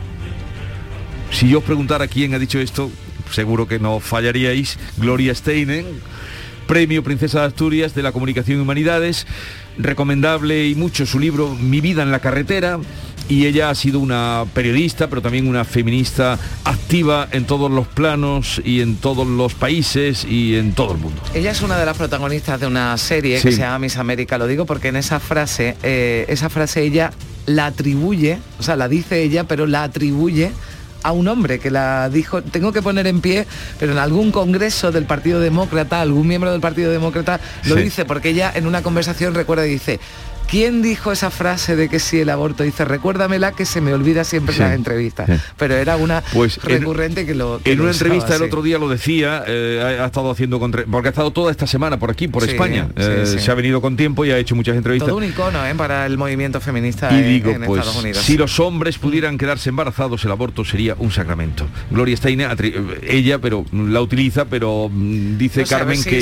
Si 1.34 1.50
yo 1.50 1.60
os 1.60 1.64
preguntara 1.64 2.08
quién 2.08 2.36
ha 2.36 2.40
dicho 2.40 2.60
esto, 2.60 2.92
seguro 3.32 3.68
que 3.68 3.80
no 3.80 4.00
fallaríais. 4.00 4.78
Gloria 4.98 5.34
Steinem, 5.34 5.86
Premio 6.68 7.04
Princesa 7.04 7.42
de 7.42 7.48
Asturias 7.48 7.96
de 7.96 8.04
la 8.04 8.12
Comunicación 8.12 8.60
y 8.60 8.62
Humanidades, 8.62 9.26
recomendable 9.80 10.68
y 10.68 10.76
mucho 10.76 11.08
su 11.08 11.20
libro 11.20 11.56
Mi 11.60 11.82
vida 11.82 12.04
en 12.04 12.12
la 12.12 12.20
carretera. 12.20 12.80
Y 13.30 13.48
ella 13.48 13.70
ha 13.70 13.76
sido 13.76 14.00
una 14.00 14.46
periodista, 14.54 15.10
pero 15.10 15.22
también 15.22 15.48
una 15.48 15.66
feminista 15.66 16.38
activa 16.66 17.28
en 17.32 17.46
todos 17.46 17.72
los 17.72 17.88
planos 17.88 18.62
y 18.64 18.82
en 18.82 18.98
todos 18.98 19.26
los 19.26 19.56
países 19.56 20.26
y 20.26 20.56
en 20.56 20.74
todo 20.74 20.92
el 20.92 21.00
mundo. 21.00 21.20
Ella 21.34 21.52
es 21.52 21.62
una 21.62 21.78
de 21.78 21.86
las 21.86 21.98
protagonistas 21.98 22.60
de 22.60 22.68
una 22.68 22.96
serie 22.98 23.42
que 23.42 23.54
se 23.54 23.58
llama 23.60 23.80
Miss 23.80 23.98
América, 23.98 24.38
lo 24.38 24.46
digo 24.46 24.66
porque 24.66 24.90
en 24.90 24.98
esa 24.98 25.20
frase, 25.20 25.78
eh, 25.84 26.26
esa 26.28 26.50
frase 26.50 26.84
ella 26.84 27.12
la 27.46 27.68
atribuye, 27.68 28.40
o 28.60 28.64
sea, 28.64 28.76
la 28.76 28.90
dice 28.90 29.24
ella, 29.24 29.46
pero 29.46 29.68
la 29.68 29.84
atribuye 29.84 30.52
a 31.04 31.12
un 31.12 31.28
hombre 31.28 31.60
que 31.60 31.70
la 31.70 32.10
dijo, 32.10 32.42
tengo 32.42 32.72
que 32.72 32.82
poner 32.82 33.08
en 33.08 33.22
pie, 33.22 33.46
pero 33.80 33.92
en 33.92 33.98
algún 33.98 34.32
congreso 34.32 34.92
del 34.92 35.06
Partido 35.06 35.40
Demócrata, 35.40 36.02
algún 36.02 36.28
miembro 36.28 36.52
del 36.52 36.62
Partido 36.62 36.92
Demócrata 36.92 37.40
lo 37.66 37.76
Sí. 37.76 37.84
dice, 37.84 38.06
porque 38.06 38.30
ella 38.30 38.52
en 38.56 38.66
una 38.68 38.82
conversación 38.82 39.34
recuerda 39.36 39.68
y 39.68 39.72
dice, 39.72 40.00
¿quién 40.54 40.84
dijo 40.84 41.12
esa 41.12 41.32
frase 41.32 41.76
de 41.76 41.90
que 41.90 41.98
sí 42.00 42.20
el 42.20 42.30
aborto? 42.30 42.62
Dice, 42.62 42.86
recuérdamela 42.86 43.54
que 43.54 43.66
se 43.66 43.82
me 43.82 43.92
olvida 43.92 44.24
siempre 44.24 44.54
Sí. 44.54 44.62
en 44.62 44.68
las 44.68 44.76
entrevistas. 44.78 45.28
Pero 45.58 45.74
era 45.74 45.98
una 45.98 46.22
Pues 46.32 46.58
en- 46.64 46.70
recurrente 46.82 47.26
que 47.26 47.34
lo... 47.34 47.60
que 47.64 47.72
En 47.72 47.80
lo 47.80 47.86
una 47.86 47.92
usaba, 47.92 48.06
entrevista 48.06 48.36
el 48.36 48.44
otro 48.44 48.62
día 48.62 48.78
lo 48.78 48.88
decía, 48.88 49.44
eh, 49.48 49.98
ha, 50.00 50.04
ha 50.04 50.06
estado 50.06 50.30
haciendo 50.30 50.60
contra- 50.60 50.86
porque 50.86 51.08
ha 51.08 51.10
estado 51.10 51.32
toda 51.32 51.50
esta 51.50 51.66
semana 51.66 51.98
por 51.98 52.12
aquí, 52.12 52.28
por 52.28 52.44
Sí, 52.44 52.52
España. 52.52 52.88
Eh. 52.96 53.26
Se 53.40 53.50
ha 53.50 53.56
venido 53.56 53.82
con 53.82 53.98
tiempo 53.98 54.26
y 54.26 54.30
ha 54.32 54.38
hecho 54.38 54.54
muchas 54.56 54.76
entrevistas. 54.78 55.08
Todo 55.08 55.18
un 55.18 55.24
icono 55.24 55.66
¿eh? 55.66 55.74
para 55.76 56.06
el 56.06 56.20
movimiento 56.20 56.62
feminista 56.62 57.12
Y 57.12 57.16
en, 57.16 57.24
digo, 57.28 57.50
en 57.50 57.64
pues, 57.64 57.80
Estados 57.82 58.04
Unidos. 58.04 58.24
si 58.24 58.38
los 58.38 58.60
hombres 58.60 59.00
pudieran 59.00 59.40
quedarse 59.40 59.70
embarazados, 59.70 60.24
el 60.24 60.30
aborto 60.32 60.64
sería 60.64 60.96
un 61.00 61.12
sacramento. 61.12 61.66
Gloria 61.90 62.16
Steinem, 62.16 62.52
atri- 62.52 62.76
ella, 63.02 63.40
pero 63.40 63.66
la 63.74 64.02
utiliza, 64.02 64.46
pero 64.46 64.88
mm, 64.94 65.38
dice 65.40 65.62
No 65.62 65.68
Carmen 65.68 65.98
sí, 65.98 66.10
que 66.12 66.18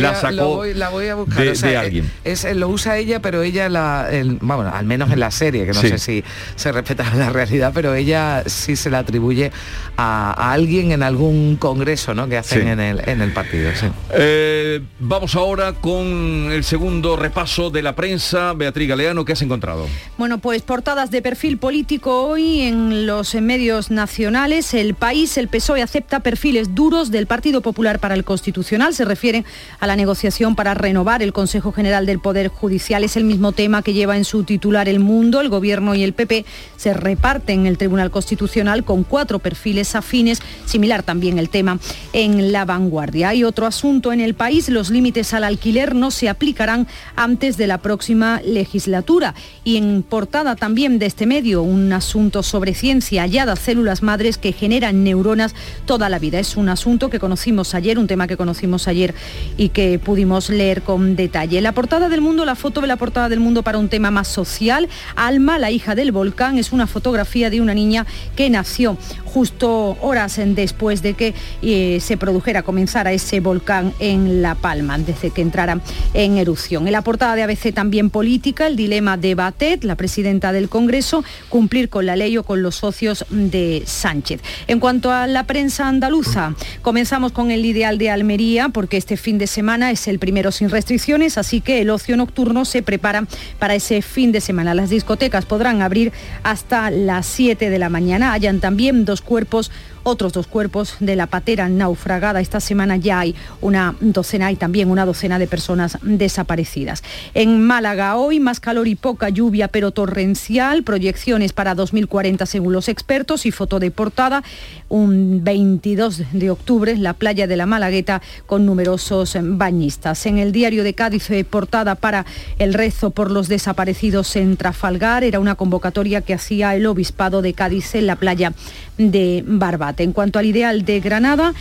la 0.00 0.14
sacó 0.14 0.64
la 0.64 0.88
voy 0.88 1.08
a 1.08 1.14
buscar. 1.16 1.44
de, 1.44 1.50
o 1.50 1.54
sea, 1.54 1.68
de 1.70 1.76
alguien. 1.76 2.10
Es, 2.24 2.46
lo 2.56 2.68
usa 2.68 2.96
ella, 2.96 3.20
pero 3.20 3.42
ella 3.42 3.65
la, 3.68 4.08
el- 4.10 4.38
bueno, 4.40 4.70
al 4.74 4.86
menos 4.86 5.10
en 5.12 5.20
la 5.20 5.30
serie, 5.30 5.66
que 5.66 5.72
no 5.72 5.80
Sí. 5.80 5.88
sé 5.88 5.98
si 5.98 6.24
se 6.56 6.72
respeta 6.72 7.04
la 7.14 7.30
realidad, 7.30 7.72
pero 7.74 7.94
ella 7.94 8.42
sí 8.46 8.76
se 8.76 8.90
la 8.90 8.98
atribuye 9.00 9.52
a, 9.96 10.32
a 10.32 10.52
alguien 10.52 10.92
en 10.92 11.02
algún 11.02 11.56
congreso, 11.56 12.14
¿no? 12.14 12.28
Que 12.28 12.38
hacen 12.38 12.62
Sí. 12.62 12.68
en 12.68 12.80
el 12.80 13.08
en 13.08 13.20
el 13.20 13.32
partido. 13.32 13.70
sí. 13.78 13.86
Eh, 14.12 14.80
vamos 15.00 15.34
ahora 15.36 15.72
con 15.74 16.06
el 16.52 16.64
segundo 16.64 17.16
repaso 17.16 17.70
de 17.70 17.82
la 17.82 17.94
prensa. 17.94 18.52
Beatriz 18.54 18.88
Galeano, 18.88 19.24
¿qué 19.24 19.32
has 19.32 19.42
encontrado? 19.42 19.86
Bueno, 20.18 20.38
pues 20.38 20.62
portadas 20.62 21.10
de 21.10 21.22
perfil 21.22 21.58
político 21.58 22.22
hoy 22.24 22.62
en 22.62 23.06
los 23.06 23.34
medios 23.36 23.90
nacionales. 23.90 24.74
El 24.74 24.94
país, 24.94 25.36
el 25.38 25.48
PSOE 25.48 25.82
acepta 25.82 26.20
perfiles 26.20 26.74
duros 26.74 27.10
del 27.10 27.26
Partido 27.26 27.60
Popular 27.60 27.98
para 27.98 28.14
el 28.14 28.24
Constitucional. 28.24 28.94
Se 28.94 29.04
refieren 29.04 29.44
a 29.80 29.86
la 29.86 29.96
negociación 29.96 30.54
para 30.56 30.74
renovar 30.74 31.22
el 31.22 31.32
Consejo 31.32 31.72
General 31.72 32.06
del 32.06 32.18
Poder 32.20 32.48
Judicial. 32.48 33.04
Es 33.04 33.16
el 33.16 33.24
mismo 33.24 33.52
tema 33.56 33.82
que 33.82 33.94
lleva 33.94 34.16
en 34.16 34.24
su 34.24 34.44
titular 34.44 34.88
El 34.88 35.00
Mundo. 35.00 35.40
El 35.40 35.48
Gobierno 35.48 35.96
y 35.96 36.04
el 36.04 36.12
PP 36.12 36.44
se 36.76 36.94
reparten 36.94 37.66
el 37.66 37.78
Tribunal 37.78 38.12
Constitucional 38.12 38.84
con 38.84 39.02
cuatro 39.02 39.40
perfiles 39.40 39.96
afines. 39.96 40.40
Similar 40.66 41.02
también 41.02 41.40
el 41.40 41.48
tema 41.48 41.80
en 42.12 42.52
la 42.52 42.64
vanguardia. 42.64 43.30
Hay 43.30 43.42
otro 43.42 43.66
asunto 43.66 44.12
en 44.12 44.20
el 44.20 44.34
país. 44.34 44.68
Los 44.68 44.90
límites 44.90 45.34
al 45.34 45.42
alquiler 45.42 45.96
no 45.96 46.12
se 46.12 46.28
aplicarán 46.28 46.86
antes 47.16 47.56
de 47.56 47.66
la 47.66 47.78
próxima 47.78 48.40
legislatura. 48.44 49.34
Y 49.64 49.76
en 49.76 50.04
portada 50.04 50.54
también 50.54 51.00
de 51.00 51.06
este 51.06 51.26
medio, 51.26 51.62
un 51.62 51.92
asunto 51.92 52.44
sobre 52.44 52.74
ciencia, 52.74 53.22
halladas 53.22 53.58
células 53.58 54.02
madres 54.02 54.38
que 54.38 54.52
generan 54.52 55.02
neuronas 55.02 55.54
toda 55.86 56.08
la 56.08 56.18
vida. 56.18 56.38
Es 56.38 56.56
un 56.56 56.68
asunto 56.68 57.10
que 57.10 57.18
conocimos 57.18 57.74
ayer, 57.74 57.98
un 57.98 58.06
tema 58.06 58.28
que 58.28 58.36
conocimos 58.36 58.86
ayer 58.86 59.14
y 59.56 59.70
que 59.70 59.98
pudimos 59.98 60.50
leer 60.50 60.82
con 60.82 61.16
detalle. 61.16 61.60
La 61.62 61.72
portada 61.72 62.08
del 62.08 62.20
mundo, 62.20 62.44
la 62.44 62.54
foto 62.54 62.82
de 62.82 62.86
la 62.86 62.96
portada 62.96 63.28
del 63.30 63.35
mundo 63.40 63.62
para 63.62 63.78
un 63.78 63.88
tema 63.88 64.10
más 64.10 64.28
social. 64.28 64.88
Alma, 65.14 65.58
la 65.58 65.70
hija 65.70 65.94
del 65.94 66.12
volcán, 66.12 66.58
es 66.58 66.72
una 66.72 66.86
fotografía 66.86 67.50
de 67.50 67.60
una 67.60 67.74
niña 67.74 68.06
que 68.34 68.50
nació 68.50 68.96
justo 69.36 69.98
horas 70.00 70.40
después 70.44 71.02
de 71.02 71.12
que 71.12 71.34
eh, 71.60 71.98
se 72.00 72.16
produjera, 72.16 72.62
comenzara 72.62 73.12
ese 73.12 73.40
volcán 73.40 73.92
en 73.98 74.40
La 74.40 74.54
Palma, 74.54 74.96
desde 74.96 75.30
que 75.30 75.42
entrara 75.42 75.80
en 76.14 76.38
erupción. 76.38 76.86
En 76.86 76.92
la 76.92 77.02
portada 77.02 77.36
de 77.36 77.42
ABC 77.42 77.74
también 77.74 78.08
política, 78.08 78.66
el 78.66 78.76
dilema 78.76 79.18
de 79.18 79.34
Batet, 79.34 79.84
la 79.84 79.94
presidenta 79.94 80.52
del 80.52 80.70
Congreso, 80.70 81.22
cumplir 81.50 81.90
con 81.90 82.06
la 82.06 82.16
ley 82.16 82.38
o 82.38 82.44
con 82.44 82.62
los 82.62 82.76
socios 82.76 83.26
de 83.28 83.82
Sánchez. 83.84 84.40
En 84.68 84.80
cuanto 84.80 85.12
a 85.12 85.26
la 85.26 85.44
prensa 85.44 85.86
andaluza, 85.86 86.54
comenzamos 86.80 87.32
con 87.32 87.50
el 87.50 87.64
ideal 87.66 87.98
de 87.98 88.08
Almería, 88.08 88.70
porque 88.70 88.96
este 88.96 89.18
fin 89.18 89.36
de 89.36 89.46
semana 89.46 89.90
es 89.90 90.08
el 90.08 90.18
primero 90.18 90.50
sin 90.50 90.70
restricciones, 90.70 91.36
así 91.36 91.60
que 91.60 91.82
el 91.82 91.90
ocio 91.90 92.16
nocturno 92.16 92.64
se 92.64 92.82
prepara 92.82 93.25
para 93.58 93.74
ese 93.74 94.02
fin 94.02 94.32
de 94.32 94.40
semana. 94.40 94.74
Las 94.74 94.90
discotecas 94.90 95.46
podrán 95.46 95.82
abrir 95.82 96.12
hasta 96.42 96.90
las 96.90 97.26
7 97.26 97.70
de 97.70 97.78
la 97.78 97.88
mañana. 97.88 98.32
Hayan 98.32 98.60
también 98.60 99.04
dos 99.04 99.22
cuerpos 99.22 99.70
otros 100.06 100.32
dos 100.32 100.46
cuerpos 100.46 100.94
de 101.00 101.16
la 101.16 101.26
patera 101.26 101.68
naufragada. 101.68 102.40
Esta 102.40 102.60
semana 102.60 102.96
ya 102.96 103.18
hay 103.18 103.34
una 103.60 103.96
docena 104.00 104.52
y 104.52 104.56
también 104.56 104.88
una 104.88 105.04
docena 105.04 105.40
de 105.40 105.48
personas 105.48 105.98
desaparecidas. 106.02 107.02
En 107.34 107.60
Málaga 107.66 108.16
hoy 108.16 108.38
más 108.38 108.60
calor 108.60 108.86
y 108.86 108.94
poca 108.94 109.30
lluvia, 109.30 109.66
pero 109.66 109.90
torrencial. 109.90 110.84
Proyecciones 110.84 111.52
para 111.52 111.74
2040 111.74 112.46
según 112.46 112.72
los 112.72 112.88
expertos 112.88 113.46
y 113.46 113.50
foto 113.50 113.80
de 113.80 113.90
portada. 113.90 114.44
Un 114.88 115.42
22 115.42 116.22
de 116.32 116.50
octubre, 116.50 116.96
la 116.96 117.14
playa 117.14 117.48
de 117.48 117.56
la 117.56 117.66
Malagueta 117.66 118.22
con 118.46 118.64
numerosos 118.64 119.36
bañistas. 119.40 120.24
En 120.26 120.38
el 120.38 120.52
diario 120.52 120.84
de 120.84 120.94
Cádiz, 120.94 121.28
eh, 121.30 121.44
portada 121.44 121.96
para 121.96 122.26
el 122.60 122.74
rezo 122.74 123.10
por 123.10 123.32
los 123.32 123.48
desaparecidos 123.48 124.36
en 124.36 124.56
Trafalgar. 124.56 125.24
Era 125.24 125.40
una 125.40 125.56
convocatoria 125.56 126.20
que 126.20 126.34
hacía 126.34 126.76
el 126.76 126.86
obispado 126.86 127.42
de 127.42 127.54
Cádiz 127.54 127.96
en 127.96 128.06
la 128.06 128.14
playa 128.14 128.52
de 128.98 129.42
Barbate. 129.46 130.02
En 130.02 130.12
cuanto 130.12 130.38
al 130.38 130.46
ideal 130.46 130.84
de 130.84 131.00
Granada, 131.00 131.54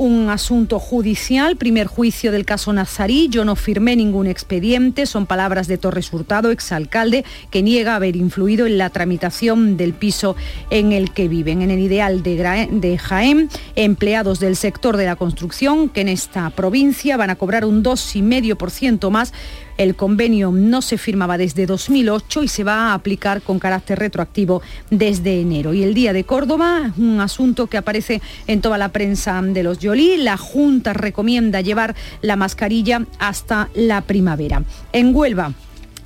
un 0.00 0.30
asunto 0.30 0.78
judicial, 0.78 1.56
primer 1.56 1.86
juicio 1.86 2.32
del 2.32 2.46
caso 2.46 2.72
Nazarí. 2.72 3.28
Yo 3.28 3.44
no 3.44 3.54
firmé 3.54 3.96
ningún 3.96 4.26
expediente, 4.26 5.04
son 5.04 5.26
palabras 5.26 5.68
de 5.68 5.76
Torres 5.76 6.10
Hurtado, 6.10 6.50
exalcalde, 6.50 7.22
que 7.50 7.62
niega 7.62 7.96
haber 7.96 8.16
influido 8.16 8.66
en 8.66 8.78
la 8.78 8.88
tramitación 8.88 9.76
del 9.76 9.92
piso 9.92 10.36
en 10.70 10.92
el 10.92 11.12
que 11.12 11.28
viven. 11.28 11.60
En 11.60 11.70
el 11.70 11.80
ideal 11.80 12.22
de 12.22 12.98
Jaén, 12.98 13.50
empleados 13.76 14.40
del 14.40 14.56
sector 14.56 14.96
de 14.96 15.04
la 15.04 15.16
construcción 15.16 15.90
que 15.90 16.00
en 16.00 16.08
esta 16.08 16.48
provincia 16.48 17.18
van 17.18 17.28
a 17.28 17.36
cobrar 17.36 17.66
un 17.66 17.84
2,5% 17.84 19.10
más 19.10 19.34
el 19.78 19.96
convenio 19.96 20.50
no 20.52 20.82
se 20.82 20.98
firmaba 20.98 21.38
desde 21.38 21.66
2008 21.66 22.42
y 22.42 22.48
se 22.48 22.64
va 22.64 22.90
a 22.90 22.94
aplicar 22.94 23.42
con 23.42 23.58
carácter 23.58 23.98
retroactivo 23.98 24.62
desde 24.90 25.40
enero. 25.40 25.74
Y 25.74 25.82
el 25.82 25.94
Día 25.94 26.12
de 26.12 26.24
Córdoba, 26.24 26.92
un 26.96 27.20
asunto 27.20 27.66
que 27.66 27.78
aparece 27.78 28.20
en 28.46 28.60
toda 28.60 28.78
la 28.78 28.90
prensa 28.90 29.40
de 29.42 29.62
los 29.62 29.78
Yolí, 29.78 30.16
la 30.16 30.36
Junta 30.36 30.92
recomienda 30.92 31.60
llevar 31.60 31.94
la 32.22 32.36
mascarilla 32.36 33.06
hasta 33.18 33.68
la 33.74 34.02
primavera. 34.02 34.62
En 34.92 35.14
Huelva, 35.14 35.52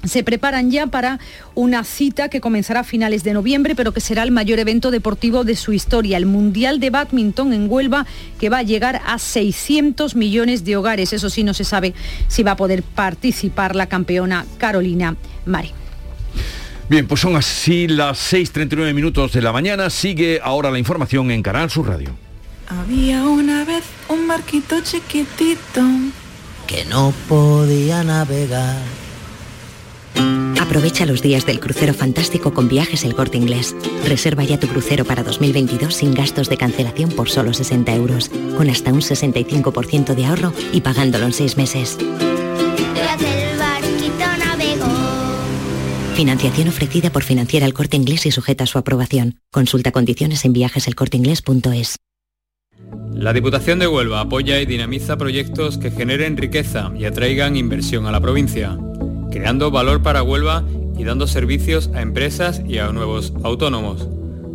se 0.04 0.22
preparan 0.22 0.70
ya 0.70 0.86
para 0.86 1.18
una 1.54 1.84
cita 1.84 2.28
que 2.28 2.40
comenzará 2.40 2.80
a 2.80 2.84
finales 2.84 3.24
de 3.24 3.32
noviembre, 3.32 3.74
pero 3.74 3.92
que 3.92 4.00
será 4.00 4.22
el 4.22 4.30
mayor 4.30 4.58
evento 4.58 4.90
deportivo 4.90 5.44
de 5.44 5.56
su 5.56 5.72
historia, 5.72 6.16
el 6.16 6.26
Mundial 6.26 6.80
de 6.80 6.90
Badminton 6.90 7.52
en 7.52 7.70
Huelva, 7.70 8.06
que 8.38 8.48
va 8.48 8.58
a 8.58 8.62
llegar 8.62 9.00
a 9.06 9.18
600 9.18 10.14
millones 10.16 10.64
de 10.64 10.76
hogares. 10.76 11.12
Eso 11.12 11.30
sí, 11.30 11.44
no 11.44 11.54
se 11.54 11.64
sabe 11.64 11.94
si 12.28 12.42
va 12.42 12.52
a 12.52 12.56
poder 12.56 12.82
participar 12.82 13.76
la 13.76 13.86
campeona 13.86 14.46
Carolina 14.58 15.16
Mari. 15.46 15.72
Bien, 16.88 17.06
pues 17.06 17.20
son 17.20 17.36
así 17.36 17.88
las 17.88 18.32
6.39 18.32 18.92
minutos 18.92 19.32
de 19.32 19.40
la 19.40 19.52
mañana. 19.52 19.88
Sigue 19.88 20.40
ahora 20.42 20.70
la 20.70 20.78
información 20.78 21.30
en 21.30 21.42
Canal 21.42 21.70
Sur 21.70 21.88
Radio. 21.88 22.10
Había 22.68 23.24
una 23.24 23.64
vez 23.64 23.84
un 24.08 24.28
barquito 24.28 24.80
chiquitito 24.82 25.82
que 26.66 26.84
no 26.86 27.12
podía 27.28 28.04
navegar 28.04 28.76
Aprovecha 30.60 31.06
los 31.06 31.22
días 31.22 31.46
del 31.46 31.60
crucero 31.60 31.94
fantástico 31.94 32.54
con 32.54 32.68
viajes 32.68 33.04
El 33.04 33.14
Corte 33.14 33.36
Inglés. 33.36 33.76
Reserva 34.06 34.44
ya 34.44 34.58
tu 34.58 34.66
crucero 34.66 35.04
para 35.04 35.22
2022 35.22 35.94
sin 35.94 36.14
gastos 36.14 36.48
de 36.48 36.56
cancelación 36.56 37.10
por 37.10 37.28
solo 37.28 37.52
60 37.52 37.94
euros, 37.94 38.30
con 38.56 38.70
hasta 38.70 38.92
un 38.92 39.00
65% 39.00 40.14
de 40.14 40.26
ahorro 40.26 40.52
y 40.72 40.80
pagándolo 40.80 41.26
en 41.26 41.32
6 41.32 41.56
meses. 41.56 41.98
Financiación 46.14 46.68
ofrecida 46.68 47.10
por 47.10 47.24
Financiera 47.24 47.66
El 47.66 47.74
Corte 47.74 47.96
Inglés 47.96 48.24
y 48.24 48.30
sujeta 48.30 48.64
a 48.64 48.66
su 48.66 48.78
aprobación. 48.78 49.40
Consulta 49.50 49.92
condiciones 49.92 50.44
en 50.44 50.52
viajeselcorteinglés.es. 50.52 51.96
La 53.12 53.32
Diputación 53.32 53.78
de 53.78 53.86
Huelva 53.86 54.20
apoya 54.20 54.60
y 54.60 54.66
dinamiza 54.66 55.16
proyectos 55.16 55.76
que 55.78 55.90
generen 55.90 56.36
riqueza 56.36 56.92
y 56.96 57.04
atraigan 57.04 57.56
inversión 57.56 58.06
a 58.06 58.12
la 58.12 58.20
provincia 58.20 58.78
creando 59.34 59.72
valor 59.72 60.00
para 60.00 60.22
Huelva 60.22 60.62
y 60.96 61.02
dando 61.02 61.26
servicios 61.26 61.90
a 61.92 62.02
empresas 62.02 62.62
y 62.64 62.78
a 62.78 62.92
nuevos 62.92 63.32
autónomos. 63.42 64.08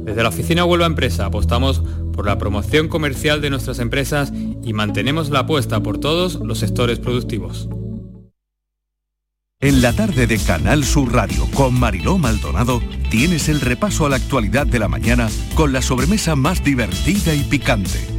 Desde 0.05 0.23
la 0.23 0.29
oficina 0.29 0.63
Huelva 0.63 0.85
Empresa 0.85 1.25
apostamos 1.25 1.81
por 2.13 2.25
la 2.25 2.37
promoción 2.37 2.87
comercial 2.87 3.41
de 3.41 3.49
nuestras 3.49 3.79
empresas 3.79 4.31
y 4.63 4.71
mantenemos 4.71 5.31
la 5.31 5.39
apuesta 5.39 5.83
por 5.83 5.97
todos 5.97 6.35
los 6.35 6.59
sectores 6.59 6.97
productivos. 6.97 7.67
En 9.59 9.81
la 9.81 9.91
tarde 9.91 10.27
de 10.27 10.37
Canal 10.37 10.85
Sur 10.85 11.11
Radio 11.11 11.45
con 11.53 11.77
Mariló 11.77 12.17
Maldonado 12.17 12.81
tienes 13.11 13.49
el 13.49 13.59
repaso 13.59 14.05
a 14.05 14.09
la 14.09 14.15
actualidad 14.15 14.65
de 14.65 14.79
la 14.79 14.87
mañana 14.87 15.27
con 15.55 15.73
la 15.73 15.81
sobremesa 15.81 16.37
más 16.37 16.63
divertida 16.63 17.33
y 17.33 17.43
picante 17.43 18.18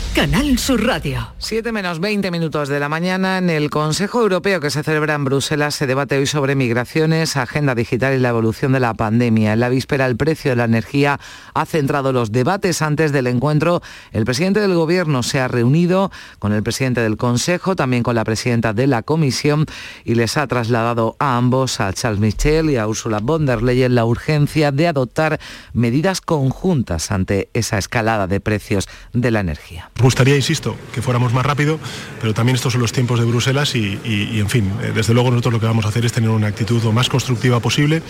Canal 0.15 0.59
Sur 0.59 0.85
Radio. 0.85 1.29
7 1.37 1.71
menos 1.71 2.01
20 2.01 2.31
minutos 2.31 2.67
de 2.67 2.81
la 2.81 2.89
mañana 2.89 3.37
en 3.37 3.49
el 3.49 3.69
Consejo 3.69 4.21
Europeo 4.21 4.59
que 4.59 4.69
se 4.69 4.83
celebra 4.83 5.15
en 5.15 5.23
Bruselas 5.23 5.73
se 5.73 5.87
debate 5.87 6.17
hoy 6.17 6.25
sobre 6.25 6.53
migraciones, 6.53 7.37
agenda 7.37 7.75
digital 7.75 8.13
y 8.13 8.19
la 8.19 8.29
evolución 8.29 8.73
de 8.73 8.81
la 8.81 8.93
pandemia. 8.93 9.53
En 9.53 9.61
la 9.61 9.69
víspera 9.69 10.05
el 10.07 10.17
precio 10.17 10.51
de 10.51 10.57
la 10.57 10.65
energía 10.65 11.17
ha 11.53 11.65
centrado 11.65 12.11
los 12.11 12.33
debates 12.33 12.81
antes 12.81 13.13
del 13.13 13.27
encuentro. 13.27 13.81
El 14.11 14.25
presidente 14.25 14.59
del 14.59 14.73
Gobierno 14.73 15.23
se 15.23 15.39
ha 15.39 15.47
reunido 15.47 16.11
con 16.39 16.51
el 16.51 16.61
presidente 16.61 16.99
del 16.99 17.15
Consejo, 17.15 17.77
también 17.77 18.03
con 18.03 18.15
la 18.15 18.25
presidenta 18.25 18.73
de 18.73 18.87
la 18.87 19.03
Comisión 19.03 19.65
y 20.03 20.15
les 20.15 20.35
ha 20.35 20.45
trasladado 20.45 21.15
a 21.19 21.37
ambos, 21.37 21.79
a 21.79 21.93
Charles 21.93 22.19
Michel 22.19 22.69
y 22.69 22.75
a 22.75 22.85
Ursula 22.85 23.19
von 23.21 23.45
der 23.45 23.63
Leyen, 23.63 23.95
la 23.95 24.03
urgencia 24.03 24.73
de 24.73 24.89
adoptar 24.89 25.39
medidas 25.71 26.19
conjuntas 26.19 27.11
ante 27.11 27.49
esa 27.53 27.77
escalada 27.77 28.27
de 28.27 28.41
precios 28.41 28.89
de 29.13 29.31
la 29.31 29.39
energía 29.39 29.89
gustaría, 30.01 30.35
insisto, 30.35 30.75
que 30.93 31.01
fuéramos 31.01 31.33
más 31.33 31.45
rápido, 31.45 31.79
pero 32.19 32.33
también 32.33 32.55
estos 32.55 32.73
son 32.73 32.81
los 32.81 32.91
tiempos 32.91 33.19
de 33.19 33.25
Bruselas 33.25 33.75
y, 33.75 33.99
en 34.39 34.49
fin, 34.49 34.71
eh, 34.81 34.91
desde 34.93 35.13
luego 35.13 35.29
nosotros 35.29 35.53
lo 35.53 35.59
que 35.59 35.65
vamos 35.65 35.85
a 35.85 35.89
hacer 35.89 36.05
es 36.05 36.11
tener 36.11 36.29
una 36.29 36.47
actitud 36.47 36.81
lo 36.83 36.91
más 36.91 37.09
constructiva 37.09 37.59
posible, 37.59 38.01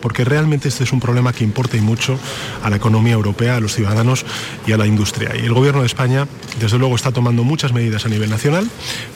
porque 0.00 0.24
realmente 0.24 0.68
este 0.68 0.84
es 0.84 0.92
un 0.92 1.00
problema 1.00 1.32
que 1.32 1.44
importa 1.44 1.76
y 1.76 1.80
mucho 1.80 2.18
a 2.62 2.70
la 2.70 2.76
economía 2.76 3.14
europea, 3.14 3.56
a 3.56 3.60
los 3.60 3.74
ciudadanos 3.74 4.24
y 4.66 4.72
a 4.72 4.76
la 4.76 4.86
industria. 4.86 5.36
Y 5.36 5.46
el 5.46 5.52
Gobierno 5.52 5.80
de 5.80 5.86
España, 5.86 6.26
desde 6.60 6.78
luego, 6.78 6.94
está 6.94 7.12
tomando 7.12 7.44
muchas 7.44 7.72
medidas 7.72 8.06
a 8.06 8.08
nivel 8.08 8.30
nacional, 8.30 8.68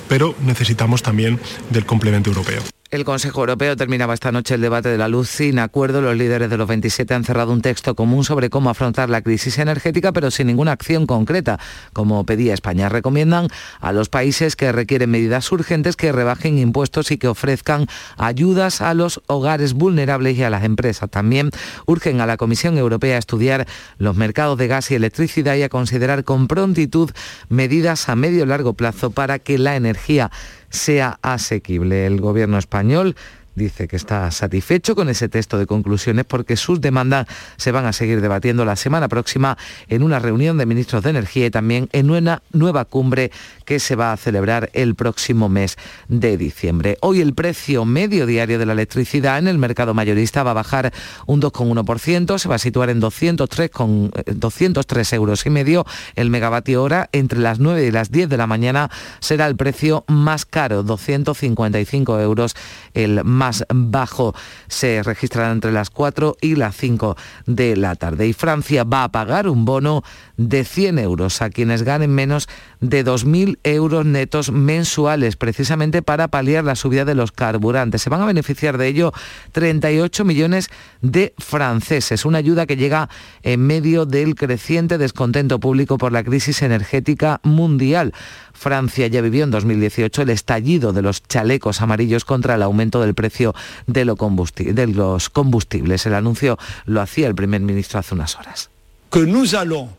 pero 0.09 0.35
necesitamos 0.45 1.03
también 1.03 1.39
del 1.71 1.87
complemento 1.87 2.31
europeo. 2.31 2.74
El 2.95 3.05
Consejo 3.05 3.41
Europeo 3.41 3.75
terminaba 3.75 4.15
esta 4.15 4.31
noche 4.31 4.55
el 4.55 4.61
debate 4.61 4.89
de 4.89 4.99
la 4.99 5.09
luz 5.09 5.29
sin 5.29 5.59
acuerdo. 5.59 6.01
Los 6.01 6.17
líderes 6.17 6.49
de 6.49 6.57
los 6.57 6.69
27 6.69 7.13
han 7.13 7.25
cerrado 7.25 7.53
un 7.53 7.61
texto 7.61 7.97
común 7.97 8.23
sobre 8.23 8.51
cómo 8.51 8.71
afrontar 8.71 9.11
la 9.11 9.21
crisis 9.21 9.59
energética, 9.59 10.13
pero 10.13 10.31
sin 10.31 10.47
ninguna 10.47 10.71
acción 10.71 11.05
concreta, 11.05 11.59
como 11.93 12.25
pedía 12.25 12.55
España. 12.55 12.89
Recomiendan 12.89 13.49
a 13.81 13.91
los 13.91 14.09
países 14.11 14.55
que 14.55 14.71
requieren 14.71 15.11
medidas 15.11 15.51
urgentes 15.51 15.97
que 15.97 16.13
rebajen 16.13 16.57
impuestos 16.57 17.11
y 17.11 17.19
que 17.19 17.27
ofrezcan 17.27 17.89
ayudas 18.17 18.81
a 18.81 18.95
los 18.95 19.21
hogares 19.27 19.73
vulnerables 19.73 20.39
y 20.39 20.45
a 20.45 20.51
las 20.51 20.63
empresas. 20.63 21.11
También 21.11 21.51
urgen 21.87 22.21
a 22.21 22.27
la 22.27 22.37
Comisión 22.37 22.79
Europea 22.79 23.17
a 23.17 23.19
estudiar 23.19 23.67
los 23.99 24.15
mercados 24.15 24.57
de 24.57 24.69
gas 24.69 24.93
y 24.93 24.95
electricidad 24.95 25.57
y 25.57 25.65
a 25.65 25.69
considerar 25.69 26.23
con 26.23 26.47
prontitud 26.47 27.11
medidas 27.49 28.09
a 28.09 28.15
medio 28.15 28.45
y 28.45 28.47
largo 28.47 28.75
plazo 28.75 29.11
para 29.11 29.41
que 29.41 29.59
la 29.59 29.75
energía 29.75 30.31
sea 30.71 31.21
asequible. 31.23 32.07
El 32.07 32.21
gobierno 32.21 32.59
español 32.59 32.84
español 32.85 33.17
dice 33.55 33.89
que 33.89 33.97
está 33.97 34.31
satisfecho 34.31 34.95
con 34.95 35.09
ese 35.09 35.29
texto 35.29 35.59
de 35.59 35.67
conclusiones 35.67 36.25
porque 36.25 36.57
sus 36.57 36.81
demandas 36.81 37.27
se 37.57 37.73
van 37.73 37.87
a 37.87 37.93
seguir 37.93 38.21
debatiendo 38.21 38.65
la 38.65 38.77
semana 38.77 39.09
próxima 39.09 39.57
en 39.89 40.03
una 40.03 40.19
reunión 40.19 40.59
de 40.59 40.67
ministros 40.67 41.03
de 41.03 41.11
Energía 41.11 41.47
y 41.47 41.51
también 41.51 41.89
en 41.93 42.11
una 42.11 42.43
nueva 42.53 42.85
cumbre 42.85 43.31
que 43.65 43.81
se 43.81 43.97
va 43.97 44.13
a 44.13 44.17
celebrar 44.17 44.71
el 44.73 44.95
próximo 44.95 45.49
mes 45.49 45.77
de 46.09 46.37
diciembre. 46.37 46.99
Hoy 47.01 47.21
el 47.21 47.35
precio 47.35 47.85
medio 47.85 48.27
diario 48.27 48.59
de 48.59 48.67
la 48.67 48.73
electricidad 48.73 49.39
en 49.39 49.49
el 49.49 49.59
mercado 49.59 49.95
mayorista 49.95 50.43
va 50.43 50.51
a 50.51 50.55
bajar 50.55 50.93
un 51.27 51.41
2,1%, 51.41 52.39
se 52.39 52.49
va 52.49 52.57
a 52.57 52.59
situar 52.59 52.91
en 52.91 53.01
203, 53.01 53.71
con, 53.71 54.11
203 54.27 55.13
eh, 55.13 55.17
euros 55.17 55.47
y 55.47 55.51
medio 55.51 55.87
el 56.17 56.31
megavatio 56.31 56.83
hora. 56.83 57.09
Entre 57.13 57.39
las 57.39 57.59
9 57.59 57.87
y 57.87 57.91
las 57.91 58.11
10 58.11 58.29
de 58.29 58.37
la 58.37 58.47
mañana 58.47 58.91
será 59.21 59.47
el 59.47 59.57
precio 59.57 60.05
más 60.09 60.45
caro, 60.45 60.83
255 60.83 62.21
euros 62.21 62.55
el 62.95 63.25
más 63.25 63.44
más 63.45 63.65
bajo 63.69 64.35
se 64.69 65.03
registrará 65.03 65.53
entre 65.53 65.71
las 65.71 65.91
4 65.91 66.39
y 66.41 66.57
las 66.57 66.75
5 66.77 67.15
de 67.45 67.77
la 67.77 67.95
tarde. 67.95 68.27
Y 68.27 68.33
Francia 68.33 68.85
va 68.85 69.05
a 69.05 69.13
pagar 69.13 69.49
un 69.49 69.67
bono 69.67 70.03
de 70.37 70.65
100 70.65 70.99
euros 70.99 71.43
a 71.43 71.51
quienes 71.51 71.83
ganen 71.83 72.11
menos 72.11 72.49
de 72.81 73.05
2.000 73.05 73.59
euros 73.63 74.05
netos 74.05 74.51
mensuales, 74.51 75.37
precisamente 75.37 76.03
para 76.03 76.29
paliar 76.29 76.65
la 76.65 76.75
subida 76.75 77.05
de 77.05 77.15
los 77.15 77.33
carburantes. 77.33 78.03
Se 78.03 78.11
van 78.11 78.21
a 78.21 78.27
beneficiar 78.27 78.79
de 78.79 78.89
ello 78.89 79.13
38 79.53 80.25
millones 80.25 80.71
de 81.03 81.35
franceses, 81.39 82.25
una 82.25 82.39
ayuda 82.39 82.67
que 82.67 82.77
llega 82.77 83.09
en 83.43 83.67
medio 83.67 84.07
del 84.07 84.35
creciente 84.35 84.99
descontento 84.99 85.61
público 85.61 85.99
por 85.99 86.13
la 86.13 86.25
crisis 86.25 86.63
energética 86.63 87.41
mundial. 87.43 88.13
Francia 88.53 89.07
ya 89.07 89.21
vivió 89.21 89.45
en 89.45 89.51
2018 89.51 90.23
el 90.23 90.31
estallido 90.31 90.93
de 90.93 91.03
los 91.03 91.23
chalecos 91.23 91.81
amarillos 91.81 92.25
contra 92.25 92.55
el 92.55 92.63
aumento 92.63 93.01
del 93.01 93.15
precio 93.15 93.55
de, 93.87 94.05
los 94.05 95.31
combustibles. 95.31 96.07
El 96.07 96.15
anuncio 96.15 96.59
lo 96.87 97.01
hacía 97.01 97.27
el 97.27 97.35
primer 97.35 97.61
ministro 97.61 97.99
hace 97.99 98.15
unas 98.15 98.37
horas. 98.37 98.71
Que 99.11 99.27
nous 99.27 99.55
allons 99.55 99.91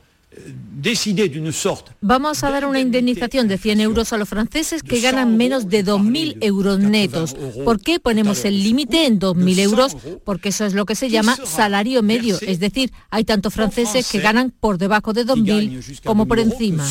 Vamos 2.02 2.44
a 2.44 2.52
dar 2.52 2.66
una 2.66 2.80
indemnización 2.80 3.48
de 3.48 3.58
100 3.58 3.82
euros 3.82 4.14
a 4.14 4.18
los 4.18 4.30
franceses 4.30 4.84
que 4.84 5.00
ganan 5.00 5.36
menos 5.38 5.68
de 5.70 5.84
2.000 5.84 6.38
euros 6.42 6.80
netos. 6.80 7.36
¿Por 7.64 7.80
qué 7.82 8.00
ponemos 8.00 8.46
el 8.46 8.62
límite 8.64 9.06
en 9.06 9.20
2.000 9.20 9.60
euros? 9.60 9.98
Porque 10.24 10.50
eso 10.50 10.66
es 10.66 10.74
lo 10.74 10.86
que 10.86 10.96
se 10.96 11.10
llama 11.10 11.38
salario 11.44 12.04
medio. 12.04 12.38
Es 12.42 12.60
decir, 12.60 12.92
hay 13.10 13.24
tantos 13.24 13.54
franceses 13.54 14.10
que 14.12 14.20
ganan 14.20 14.52
por 14.52 14.78
debajo 14.78 15.14
de 15.14 15.26
2.000 15.26 16.02
como 16.04 16.28
por 16.28 16.40
encima. 16.40 16.86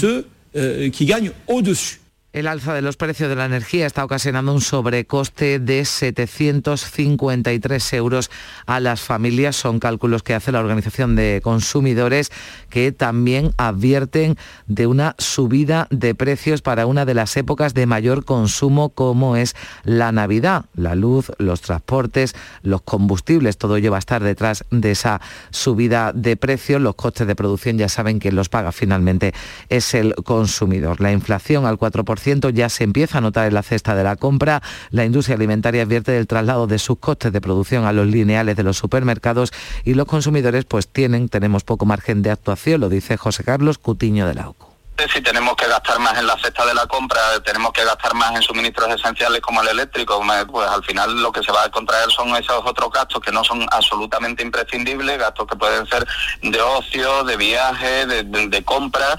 El 2.35 2.47
alza 2.49 2.74
de 2.74 2.82
los 2.82 2.97
precios 2.97 3.28
de 3.28 3.37
la 3.37 3.45
energía 3.45 3.87
está 3.87 4.05
ocasionando 4.05 4.53
un 4.53 4.61
sobrecoste 4.61 5.61
de 5.61 5.85
753 5.85 7.93
euros 7.93 8.28
a 8.66 8.80
las 8.80 9.03
familias. 9.03 9.55
Son 9.55 9.78
cálculos 9.78 10.24
que 10.24 10.35
hace 10.35 10.51
la 10.51 10.59
Organización 10.59 11.14
de 11.14 11.41
Consumidores 11.45 12.32
que 12.70 12.91
también 12.91 13.53
advierten 13.57 14.37
de 14.66 14.89
una 14.89 15.14
subida 15.18 15.87
de 15.91 16.16
precios 16.16 16.61
para 16.61 16.87
una 16.87 17.05
de 17.05 17.14
las 17.14 17.37
épocas 17.37 17.72
de 17.72 17.87
mayor 17.87 18.24
consumo 18.24 18.89
como 18.89 19.37
es 19.37 19.55
la 19.85 20.11
Navidad. 20.11 20.64
La 20.74 20.97
luz, 20.97 21.30
los 21.39 21.61
transportes, 21.61 22.35
los 22.62 22.82
combustibles, 22.82 23.59
todo 23.59 23.76
ello 23.76 23.93
va 23.93 23.99
a 23.99 24.01
estar 24.01 24.24
detrás 24.24 24.64
de 24.72 24.91
esa 24.91 25.20
subida 25.51 26.12
de 26.12 26.37
precios. 26.37 26.82
Los 26.82 26.97
costes 26.97 27.28
de 27.28 27.37
producción 27.37 27.78
ya 27.78 27.89
saben 27.89 28.18
que 28.18 28.32
los 28.32 28.49
paga 28.49 28.72
finalmente 28.72 29.32
es 29.68 29.95
el 29.95 30.16
consumidor. 30.16 31.01
La 31.01 31.12
inflación 31.12 31.64
al 31.64 31.78
4% 31.78 32.24
ya 32.53 32.68
se 32.68 32.85
empieza 32.85 33.18
a 33.18 33.20
notar 33.20 33.47
en 33.47 33.55
la 33.55 33.62
cesta 33.62 33.95
de 33.95 34.05
la 34.05 34.16
compra. 34.16 34.62
La 34.91 35.05
industria 35.05 35.37
alimentaria 35.37 35.83
advierte 35.83 36.12
del 36.12 36.27
traslado 36.27 36.66
de 36.66 36.79
sus 36.79 36.99
costes 36.99 37.33
de 37.33 37.41
producción 37.41 37.85
a 37.85 37.93
los 37.93 38.07
lineales 38.07 38.57
de 38.57 38.62
los 38.62 38.79
supermercados 38.79 39.53
y 39.85 39.95
los 39.95 40.07
consumidores 40.07 40.64
pues 40.64 40.89
tienen, 40.89 41.29
tenemos 41.29 41.64
poco 41.64 41.87
margen 41.87 42.22
de 42.22 42.31
actuación, 42.31 42.81
lo 42.81 42.89
dice 42.89 43.16
José 43.16 43.45
Carlos 43.45 43.79
Cutiño 43.79 44.27
de 44.27 44.35
la 44.35 44.49
OCU 44.49 44.75
si 45.12 45.20
tenemos 45.20 45.57
que 45.57 45.66
gastar 45.66 45.99
más 45.99 46.16
en 46.18 46.27
la 46.27 46.39
cesta 46.39 46.64
de 46.64 46.75
la 46.75 46.87
compra, 46.87 47.20
tenemos 47.45 47.72
que 47.72 47.85
gastar 47.85 48.14
más 48.14 48.35
en 48.37 48.43
suministros 48.43 48.89
esenciales 48.95 49.41
como 49.41 49.61
el 49.62 49.68
eléctrico, 49.68 50.22
pues 50.51 50.68
al 50.68 50.85
final 50.85 51.20
lo 51.20 51.33
que 51.33 51.43
se 51.43 51.53
va 51.53 51.64
a 51.64 51.70
contraer 51.70 52.11
son 52.11 52.35
esos 52.37 52.62
otros 52.64 52.91
gastos 52.91 53.20
que 53.20 53.33
no 53.33 53.43
son 53.43 53.66
absolutamente 53.70 54.43
imprescindibles, 54.43 55.18
gastos 55.18 55.47
que 55.49 55.57
pueden 55.57 55.87
ser 55.87 56.07
de 56.43 56.62
ocio, 56.62 57.25
de 57.25 57.37
viaje, 57.37 58.07
de, 58.07 58.22
de 58.22 58.64
compra 58.64 59.16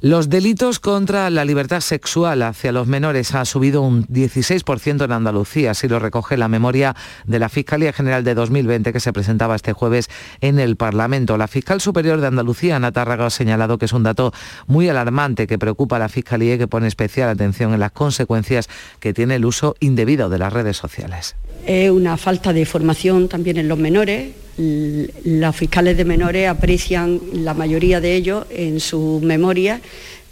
los 0.00 0.28
delitos 0.28 0.78
contra 0.78 1.28
la 1.28 1.44
libertad 1.44 1.80
sexual 1.80 2.42
hacia 2.42 2.70
los 2.70 2.86
menores 2.86 3.34
ha 3.34 3.44
subido 3.44 3.82
un 3.82 4.06
16% 4.06 5.04
en 5.04 5.10
Andalucía, 5.12 5.72
así 5.72 5.88
lo 5.88 5.98
recoge 5.98 6.36
la 6.36 6.46
memoria 6.46 6.94
de 7.26 7.40
la 7.40 7.48
Fiscalía 7.48 7.92
General 7.92 8.22
de 8.22 8.34
2020 8.34 8.92
que 8.92 9.00
se 9.00 9.12
presentaba 9.12 9.56
este 9.56 9.72
jueves 9.72 10.08
en 10.40 10.60
el 10.60 10.76
Parlamento. 10.76 11.36
La 11.36 11.48
fiscal 11.48 11.80
superior 11.80 12.20
de 12.20 12.28
Andalucía, 12.28 12.76
Ana 12.76 12.92
Tárraga, 12.92 13.26
ha 13.26 13.30
señalado 13.30 13.78
que 13.78 13.86
es 13.86 13.92
un 13.92 14.04
dato 14.04 14.32
muy 14.68 14.88
alarmante 14.88 15.48
que 15.48 15.58
preocupa 15.58 15.96
a 15.96 15.98
la 15.98 16.08
Fiscalía 16.08 16.54
y 16.54 16.58
que 16.58 16.68
pone 16.68 16.86
especial 16.86 17.28
atención 17.28 17.74
en 17.74 17.80
las 17.80 17.90
consecuencias 17.90 18.68
que 19.00 19.12
tiene 19.12 19.34
el 19.34 19.44
uso 19.44 19.74
indebido 19.80 20.28
de 20.28 20.38
las 20.38 20.52
redes 20.52 20.76
sociales. 20.76 21.34
Es 21.66 21.90
una 21.90 22.16
falta 22.16 22.52
de 22.52 22.64
formación 22.66 23.28
también 23.28 23.56
en 23.56 23.66
los 23.66 23.78
menores 23.78 24.47
los 24.58 25.56
fiscales 25.56 25.96
de 25.96 26.04
menores 26.04 26.48
aprecian, 26.48 27.20
la 27.32 27.54
mayoría 27.54 28.00
de 28.00 28.14
ellos, 28.14 28.46
en 28.50 28.80
su 28.80 29.20
memoria, 29.22 29.80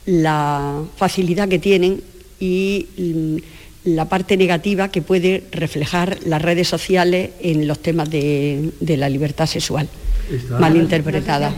la 0.07 0.83
facilidad 0.97 1.49
que 1.49 1.59
tienen 1.59 2.01
y 2.41 2.87
mm, 2.99 3.37
la 3.95 4.09
parte 4.09 4.37
negativa 4.37 4.91
que 4.91 5.01
puede 5.01 5.45
reflejar 5.53 6.19
las 6.27 6.43
redes 6.43 6.69
sociales 6.69 7.31
en 7.41 7.69
los 7.69 7.79
temas 7.79 8.11
de, 8.11 8.73
la 8.81 9.09
libertad 9.09 9.47
sexual, 9.47 9.89
malinterpretada. 10.59 11.55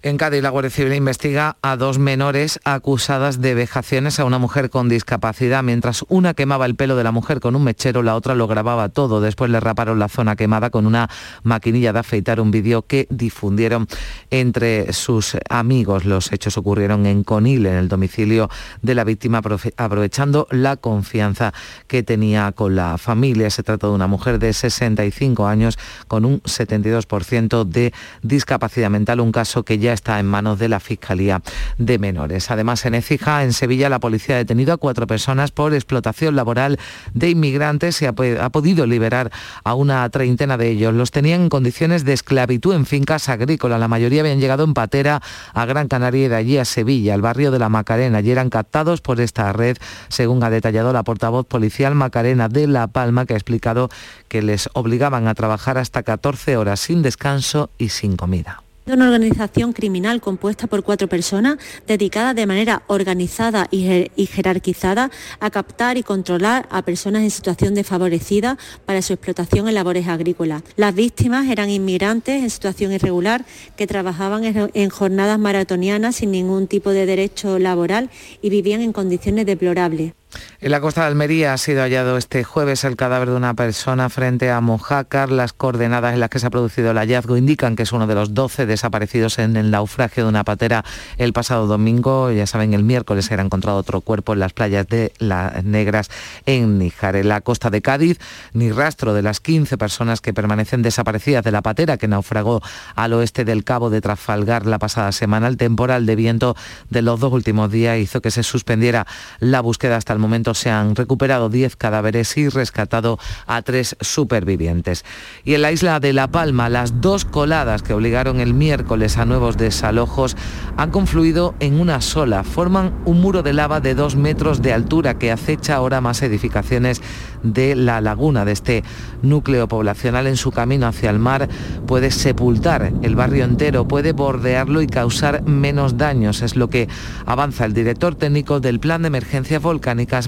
En 0.00 0.16
Cádiz, 0.16 0.42
la 0.42 0.50
Guardia 0.50 0.70
Civil 0.70 0.92
investiga 0.92 1.56
a 1.60 1.74
dos 1.74 1.98
menores 1.98 2.60
acusadas 2.62 3.40
de 3.40 3.54
vejaciones 3.54 4.20
a 4.20 4.24
una 4.24 4.38
mujer 4.38 4.70
con 4.70 4.88
discapacidad. 4.88 5.64
Mientras 5.64 6.04
una 6.06 6.34
quemaba 6.34 6.66
el 6.66 6.76
pelo 6.76 6.94
de 6.94 7.02
la 7.02 7.10
mujer 7.10 7.40
con 7.40 7.56
un 7.56 7.64
mechero, 7.64 8.04
la 8.04 8.14
otra 8.14 8.36
lo 8.36 8.46
grababa 8.46 8.90
todo. 8.90 9.20
Después 9.20 9.50
le 9.50 9.58
raparon 9.58 9.98
la 9.98 10.08
zona 10.08 10.36
quemada 10.36 10.70
con 10.70 10.86
una 10.86 11.10
maquinilla 11.42 11.92
de 11.92 11.98
afeitar, 11.98 12.40
un 12.40 12.52
vídeo 12.52 12.82
que 12.82 13.08
difundieron 13.10 13.88
entre 14.30 14.92
sus 14.92 15.36
amigos. 15.48 16.04
Los 16.04 16.30
hechos 16.30 16.56
ocurrieron 16.56 17.04
en 17.06 17.24
Conil, 17.24 17.66
en 17.66 17.74
el 17.74 17.88
domicilio 17.88 18.48
de 18.82 18.94
la 18.94 19.02
víctima, 19.02 19.42
aprovechando 19.76 20.46
la 20.52 20.76
confianza 20.76 21.52
que 21.88 22.04
tenía 22.04 22.52
con 22.52 22.76
la 22.76 22.98
familia. 22.98 23.50
Se 23.50 23.64
trata 23.64 23.88
de 23.88 23.94
una 23.94 24.06
mujer 24.06 24.38
de 24.38 24.52
65 24.52 25.48
años 25.48 25.76
con 26.06 26.24
un 26.24 26.40
72% 26.42 27.64
de 27.64 27.92
discapacidad 28.22 28.90
mental, 28.90 29.18
un 29.18 29.32
caso 29.32 29.64
que 29.64 29.78
ya 29.78 29.87
está 29.92 30.18
en 30.20 30.26
manos 30.26 30.58
de 30.58 30.68
la 30.68 30.80
Fiscalía 30.80 31.42
de 31.78 31.98
Menores. 31.98 32.50
Además, 32.50 32.84
en 32.84 32.94
Ecija, 32.94 33.44
en 33.44 33.52
Sevilla, 33.52 33.88
la 33.88 34.00
policía 34.00 34.36
ha 34.36 34.38
detenido 34.38 34.72
a 34.72 34.76
cuatro 34.76 35.06
personas 35.06 35.50
por 35.50 35.74
explotación 35.74 36.36
laboral 36.36 36.78
de 37.14 37.30
inmigrantes 37.30 38.00
y 38.02 38.06
ha, 38.06 38.14
ha 38.40 38.50
podido 38.50 38.86
liberar 38.86 39.30
a 39.64 39.74
una 39.74 40.08
treintena 40.10 40.56
de 40.56 40.70
ellos. 40.70 40.94
Los 40.94 41.10
tenían 41.10 41.42
en 41.42 41.48
condiciones 41.48 42.04
de 42.04 42.12
esclavitud 42.12 42.74
en 42.74 42.86
fincas 42.86 43.28
agrícolas. 43.28 43.80
La 43.80 43.88
mayoría 43.88 44.22
habían 44.22 44.40
llegado 44.40 44.64
en 44.64 44.74
patera 44.74 45.22
a 45.54 45.64
Gran 45.64 45.88
Canaria 45.88 46.26
y 46.26 46.28
de 46.28 46.36
allí 46.36 46.58
a 46.58 46.64
Sevilla, 46.64 47.14
al 47.14 47.22
barrio 47.22 47.50
de 47.50 47.58
la 47.58 47.68
Macarena, 47.68 48.20
y 48.20 48.30
eran 48.30 48.50
captados 48.50 49.00
por 49.00 49.20
esta 49.20 49.52
red, 49.52 49.76
según 50.08 50.42
ha 50.42 50.50
detallado 50.50 50.92
la 50.92 51.02
portavoz 51.02 51.46
policial 51.46 51.94
Macarena 51.94 52.48
de 52.48 52.66
La 52.66 52.86
Palma, 52.86 53.26
que 53.26 53.34
ha 53.34 53.36
explicado 53.36 53.88
que 54.28 54.42
les 54.42 54.68
obligaban 54.72 55.28
a 55.28 55.34
trabajar 55.34 55.78
hasta 55.78 56.02
14 56.02 56.56
horas 56.56 56.80
sin 56.80 57.02
descanso 57.02 57.70
y 57.78 57.90
sin 57.90 58.16
comida 58.16 58.62
una 58.94 59.06
organización 59.06 59.72
criminal 59.72 60.20
compuesta 60.20 60.66
por 60.66 60.82
cuatro 60.82 61.08
personas 61.08 61.58
dedicada 61.86 62.34
de 62.34 62.46
manera 62.46 62.82
organizada 62.86 63.68
y 63.70 64.26
jerarquizada 64.26 65.10
a 65.40 65.50
captar 65.50 65.96
y 65.96 66.02
controlar 66.02 66.66
a 66.70 66.82
personas 66.82 67.22
en 67.22 67.30
situación 67.30 67.74
desfavorecida 67.74 68.58
para 68.86 69.02
su 69.02 69.12
explotación 69.12 69.68
en 69.68 69.74
labores 69.74 70.08
agrícolas. 70.08 70.62
Las 70.76 70.94
víctimas 70.94 71.48
eran 71.48 71.70
inmigrantes 71.70 72.42
en 72.42 72.50
situación 72.50 72.92
irregular 72.92 73.44
que 73.76 73.86
trabajaban 73.86 74.42
en 74.44 74.90
jornadas 74.90 75.38
maratonianas 75.38 76.16
sin 76.16 76.30
ningún 76.30 76.66
tipo 76.66 76.90
de 76.90 77.06
derecho 77.06 77.58
laboral 77.58 78.10
y 78.42 78.50
vivían 78.50 78.80
en 78.80 78.92
condiciones 78.92 79.46
deplorables. 79.46 80.17
En 80.60 80.72
la 80.72 80.80
costa 80.80 81.02
de 81.02 81.06
Almería 81.06 81.52
ha 81.52 81.58
sido 81.58 81.82
hallado 81.82 82.16
este 82.16 82.42
jueves 82.42 82.84
el 82.84 82.96
cadáver 82.96 83.30
de 83.30 83.36
una 83.36 83.54
persona 83.54 84.08
frente 84.08 84.50
a 84.50 84.60
Mojácar. 84.60 85.30
Las 85.30 85.52
coordenadas 85.52 86.14
en 86.14 86.20
las 86.20 86.30
que 86.30 86.38
se 86.38 86.46
ha 86.46 86.50
producido 86.50 86.90
el 86.90 86.98
hallazgo 86.98 87.36
indican 87.36 87.76
que 87.76 87.84
es 87.84 87.92
uno 87.92 88.06
de 88.06 88.14
los 88.14 88.34
12 88.34 88.66
desaparecidos 88.66 89.38
en 89.38 89.56
el 89.56 89.70
naufragio 89.70 90.24
de 90.24 90.28
una 90.28 90.44
patera 90.44 90.84
el 91.16 91.32
pasado 91.32 91.66
domingo. 91.66 92.30
Ya 92.32 92.46
saben, 92.46 92.74
el 92.74 92.82
miércoles 92.82 93.26
se 93.26 93.34
ha 93.34 93.40
encontrado 93.40 93.78
otro 93.78 94.00
cuerpo 94.00 94.32
en 94.32 94.40
las 94.40 94.52
playas 94.52 94.86
de 94.88 95.12
Las 95.18 95.64
Negras 95.64 96.10
en 96.44 96.78
Níjar. 96.78 97.16
En 97.16 97.28
la 97.28 97.40
costa 97.40 97.70
de 97.70 97.80
Cádiz, 97.80 98.18
ni 98.52 98.72
rastro 98.72 99.14
de 99.14 99.22
las 99.22 99.40
15 99.40 99.78
personas 99.78 100.20
que 100.20 100.34
permanecen 100.34 100.82
desaparecidas 100.82 101.44
de 101.44 101.52
la 101.52 101.62
patera 101.62 101.96
que 101.96 102.08
naufragó 102.08 102.60
al 102.96 103.12
oeste 103.12 103.44
del 103.44 103.64
Cabo 103.64 103.90
de 103.90 104.00
Trafalgar 104.00 104.66
la 104.66 104.78
pasada 104.78 105.12
semana. 105.12 105.46
El 105.46 105.56
temporal 105.56 106.04
de 106.04 106.16
viento 106.16 106.56
de 106.90 107.02
los 107.02 107.20
dos 107.20 107.32
últimos 107.32 107.70
días 107.70 107.98
hizo 107.98 108.20
que 108.20 108.30
se 108.30 108.42
suspendiera 108.42 109.06
la 109.38 109.60
búsqueda 109.60 109.96
hasta 109.96 110.12
el 110.12 110.17
momento 110.18 110.54
se 110.54 110.70
han 110.70 110.94
recuperado 110.94 111.48
10 111.48 111.76
cadáveres 111.76 112.36
y 112.36 112.48
rescatado 112.48 113.18
a 113.46 113.62
tres 113.62 113.96
supervivientes. 114.00 115.04
Y 115.44 115.54
en 115.54 115.62
la 115.62 115.72
isla 115.72 116.00
de 116.00 116.12
La 116.12 116.28
Palma, 116.28 116.68
las 116.68 117.00
dos 117.00 117.24
coladas 117.24 117.82
que 117.82 117.94
obligaron 117.94 118.40
el 118.40 118.54
miércoles 118.54 119.18
a 119.18 119.24
nuevos 119.24 119.56
desalojos 119.56 120.36
han 120.76 120.90
confluido 120.90 121.54
en 121.60 121.80
una 121.80 122.00
sola. 122.00 122.44
Forman 122.44 122.92
un 123.04 123.20
muro 123.20 123.42
de 123.42 123.52
lava 123.52 123.80
de 123.80 123.94
dos 123.94 124.16
metros 124.16 124.62
de 124.62 124.72
altura 124.72 125.18
que 125.18 125.32
acecha 125.32 125.76
ahora 125.76 126.00
más 126.00 126.22
edificaciones 126.22 127.02
de 127.42 127.74
la 127.74 128.00
laguna, 128.00 128.44
de 128.44 128.52
este 128.52 128.84
núcleo 129.22 129.68
poblacional 129.68 130.26
en 130.26 130.36
su 130.36 130.50
camino 130.50 130.86
hacia 130.86 131.10
el 131.10 131.18
mar. 131.18 131.48
Puede 131.86 132.10
sepultar 132.10 132.92
el 133.02 133.16
barrio 133.16 133.44
entero, 133.44 133.86
puede 133.86 134.12
bordearlo 134.12 134.82
y 134.82 134.86
causar 134.86 135.42
menos 135.44 135.96
daños. 135.96 136.42
Es 136.42 136.56
lo 136.56 136.70
que 136.70 136.88
avanza 137.26 137.64
el 137.64 137.74
director 137.74 138.14
técnico 138.14 138.60
del 138.60 138.80
Plan 138.80 139.02
de 139.02 139.08
Emergencias 139.08 139.62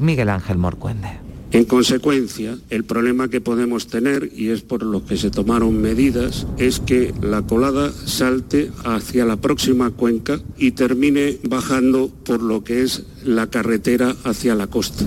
Miguel 0.01 0.29
Ángel 0.29 0.59
Morcuende. 0.59 1.09
En 1.53 1.65
consecuencia, 1.65 2.57
el 2.71 2.85
problema 2.85 3.29
que 3.29 3.41
podemos 3.41 3.89
tener, 3.89 4.31
y 4.37 4.51
es 4.51 4.63
por 4.63 4.85
lo 4.85 5.05
que 5.05 5.17
se 5.17 5.31
tomaron 5.31 5.83
medidas, 5.83 6.47
es 6.59 6.79
que 6.79 7.13
la 7.21 7.43
colada 7.43 7.91
salte 7.91 8.71
hacia 8.85 9.25
la 9.25 9.37
próxima 9.37 9.91
cuenca 9.91 10.39
y 10.57 10.73
termine 10.73 11.39
bajando 11.43 12.09
por 12.25 12.41
lo 12.41 12.63
que 12.63 12.83
es 12.83 13.03
la 13.25 13.49
carretera 13.49 14.15
hacia 14.23 14.55
la 14.55 14.69
costa. 14.69 15.05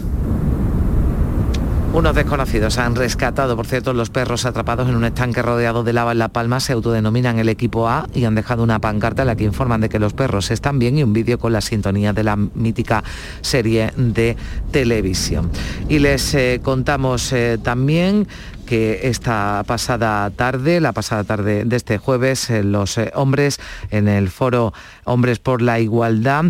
Unos 1.94 2.16
desconocidos 2.16 2.80
han 2.80 2.96
rescatado, 2.96 3.56
por 3.56 3.68
cierto, 3.68 3.94
los 3.94 4.10
perros 4.10 4.46
atrapados 4.46 4.90
en 4.90 4.96
un 4.96 5.06
estanque 5.06 5.44
rodeado 5.44 5.84
de 5.84 5.94
lava 5.94 6.14
en 6.14 6.18
La 6.18 6.30
Palma. 6.30 6.60
Se 6.60 6.74
autodenominan 6.74 7.38
el 7.38 7.50
equipo 7.50 7.88
A 7.88 8.08
y 8.16 8.26
han 8.26 8.34
dejado 8.34 8.64
una 8.64 8.80
pancarta 8.80 9.22
en 9.22 9.28
la 9.28 9.36
que 9.36 9.44
informan 9.44 9.80
de 9.80 9.90
que 9.90 10.00
los 10.00 10.14
perros 10.14 10.50
están 10.50 10.80
bien 10.80 10.98
y 10.98 11.04
un 11.04 11.14
vídeo 11.14 11.38
con 11.38 11.54
la 11.54 11.62
sintonía 11.62 12.12
de 12.12 12.24
la 12.24 12.36
mítica 12.36 13.04
serie 13.42 13.94
de 13.96 14.36
televisión. 14.72 15.52
Y 15.88 16.00
les 16.00 16.34
eh, 16.34 16.62
contamos 16.64 17.32
eh, 17.32 17.60
también 17.62 18.28
que 18.64 19.08
esta 19.08 19.64
pasada 19.68 20.30
tarde, 20.32 20.80
la 20.80 20.92
pasada 20.92 21.24
tarde 21.24 21.66
de 21.66 21.76
este 21.76 21.98
jueves, 21.98 22.50
eh, 22.50 22.64
los 22.64 22.98
eh, 22.98 23.12
hombres 23.16 23.60
en 23.92 24.08
el 24.08 24.30
foro 24.30 24.74
Hombres 25.06 25.40
por 25.40 25.62
la 25.62 25.80
Igualdad, 25.80 26.46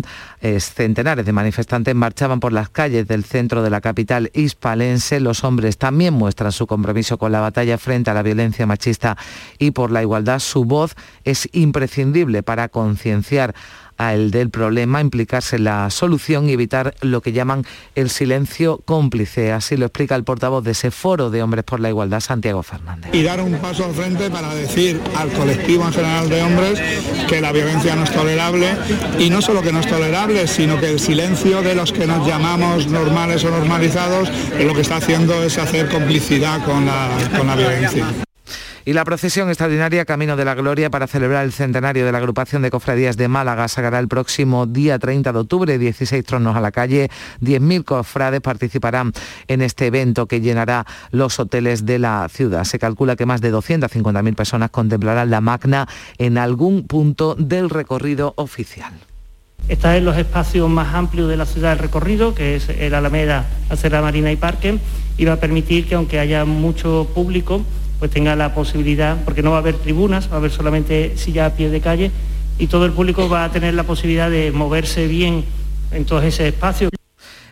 centenares 0.60 1.26
de 1.26 1.32
manifestantes 1.32 1.94
marchaban 1.94 2.38
por 2.38 2.52
las 2.52 2.68
calles 2.68 3.08
del 3.08 3.24
centro 3.24 3.62
de 3.62 3.70
la 3.70 3.80
capital 3.80 4.30
hispalense. 4.32 5.18
Los 5.18 5.42
hombres 5.42 5.76
también 5.76 6.14
muestran 6.14 6.52
su 6.52 6.66
compromiso 6.66 7.18
con 7.18 7.32
la 7.32 7.40
batalla 7.40 7.78
frente 7.78 8.10
a 8.10 8.14
la 8.14 8.22
violencia 8.22 8.66
machista 8.66 9.16
y 9.58 9.72
por 9.72 9.90
la 9.90 10.02
igualdad. 10.02 10.38
Su 10.38 10.64
voz 10.64 10.94
es 11.24 11.48
imprescindible 11.52 12.42
para 12.42 12.68
concienciar 12.68 13.54
al 13.96 14.30
del 14.30 14.50
problema, 14.50 15.00
implicarse 15.00 15.56
en 15.56 15.64
la 15.64 15.90
solución 15.90 16.48
y 16.48 16.52
evitar 16.52 16.94
lo 17.00 17.20
que 17.20 17.32
llaman 17.32 17.64
el 17.94 18.10
silencio 18.10 18.80
cómplice. 18.84 19.52
Así 19.52 19.76
lo 19.76 19.86
explica 19.86 20.14
el 20.16 20.24
portavoz 20.24 20.64
de 20.64 20.72
ese 20.72 20.90
foro 20.90 21.30
de 21.30 21.42
Hombres 21.42 21.64
por 21.64 21.80
la 21.80 21.88
Igualdad, 21.88 22.20
Santiago 22.20 22.62
Fernández. 22.62 23.14
Y 23.14 23.22
dar 23.22 23.40
un 23.40 23.54
paso 23.58 23.84
al 23.84 23.94
frente 23.94 24.30
para 24.30 24.54
decir 24.54 25.00
al 25.16 25.30
colectivo 25.30 25.86
en 25.86 25.92
general 25.92 26.28
de 26.28 26.42
hombres 26.42 26.82
que 27.28 27.40
la 27.40 27.52
violencia 27.52 27.96
no 27.96 28.04
es 28.04 28.12
tolerable 28.12 28.68
y 29.18 29.30
no 29.30 29.42
solo 29.42 29.62
que 29.62 29.72
no 29.72 29.80
es 29.80 29.86
tolerable, 29.86 30.46
sino 30.46 30.80
que 30.80 30.90
el 30.90 31.00
silencio 31.00 31.62
de 31.62 31.74
los 31.74 31.92
que 31.92 32.06
nos 32.06 32.26
llamamos 32.26 32.86
normales 32.86 33.44
o 33.44 33.50
normalizados 33.50 34.30
lo 34.58 34.74
que 34.74 34.80
está 34.80 34.96
haciendo 34.96 35.42
es 35.42 35.58
hacer 35.58 35.88
complicidad 35.88 36.64
con 36.64 36.86
la, 36.86 37.08
con 37.36 37.46
la 37.46 37.56
violencia 37.56 38.23
y 38.84 38.92
la 38.92 39.04
procesión 39.04 39.48
extraordinaria 39.48 40.04
Camino 40.04 40.36
de 40.36 40.44
la 40.44 40.54
Gloria 40.54 40.90
para 40.90 41.06
celebrar 41.06 41.44
el 41.44 41.52
centenario 41.52 42.04
de 42.04 42.12
la 42.12 42.18
agrupación 42.18 42.62
de 42.62 42.70
cofradías 42.70 43.16
de 43.16 43.28
Málaga 43.28 43.66
sacará 43.68 43.98
el 43.98 44.08
próximo 44.08 44.66
día 44.66 44.98
30 44.98 45.32
de 45.32 45.38
octubre, 45.38 45.78
16 45.78 46.24
tronos 46.24 46.56
a 46.56 46.60
la 46.60 46.70
calle, 46.70 47.10
10.000 47.40 47.84
cofrades 47.84 48.40
participarán 48.40 49.12
en 49.48 49.62
este 49.62 49.86
evento 49.86 50.26
que 50.26 50.40
llenará 50.40 50.84
los 51.10 51.38
hoteles 51.38 51.86
de 51.86 51.98
la 51.98 52.28
ciudad. 52.28 52.64
Se 52.64 52.78
calcula 52.78 53.16
que 53.16 53.26
más 53.26 53.40
de 53.40 53.52
250.000 53.52 54.34
personas 54.34 54.70
contemplarán 54.70 55.30
la 55.30 55.40
magna 55.40 55.88
en 56.18 56.36
algún 56.36 56.86
punto 56.86 57.34
del 57.36 57.70
recorrido 57.70 58.34
oficial. 58.36 58.92
Está 59.68 59.96
en 59.96 60.04
los 60.04 60.18
espacios 60.18 60.68
más 60.68 60.94
amplios 60.94 61.30
de 61.30 61.38
la 61.38 61.46
ciudad 61.46 61.70
del 61.70 61.78
recorrido, 61.78 62.34
que 62.34 62.56
es 62.56 62.68
el 62.68 62.92
Alameda, 62.92 63.46
Acera 63.70 64.02
Marina 64.02 64.30
y 64.30 64.36
Parque, 64.36 64.78
y 65.16 65.24
va 65.24 65.34
a 65.34 65.40
permitir 65.40 65.86
que 65.86 65.94
aunque 65.94 66.18
haya 66.18 66.44
mucho 66.44 67.08
público, 67.14 67.62
pues 68.04 68.12
tenga 68.12 68.36
la 68.36 68.52
posibilidad, 68.52 69.16
porque 69.24 69.42
no 69.42 69.52
va 69.52 69.56
a 69.56 69.60
haber 69.60 69.76
tribunas, 69.76 70.28
va 70.28 70.34
a 70.34 70.36
haber 70.36 70.50
solamente 70.50 71.16
sillas 71.16 71.50
a 71.50 71.56
pie 71.56 71.70
de 71.70 71.80
calle 71.80 72.10
y 72.58 72.66
todo 72.66 72.84
el 72.84 72.92
público 72.92 73.30
va 73.30 73.44
a 73.44 73.50
tener 73.50 73.72
la 73.72 73.84
posibilidad 73.84 74.28
de 74.28 74.52
moverse 74.52 75.06
bien 75.06 75.46
en 75.90 76.04
todos 76.04 76.22
ese 76.24 76.48
espacio. 76.48 76.90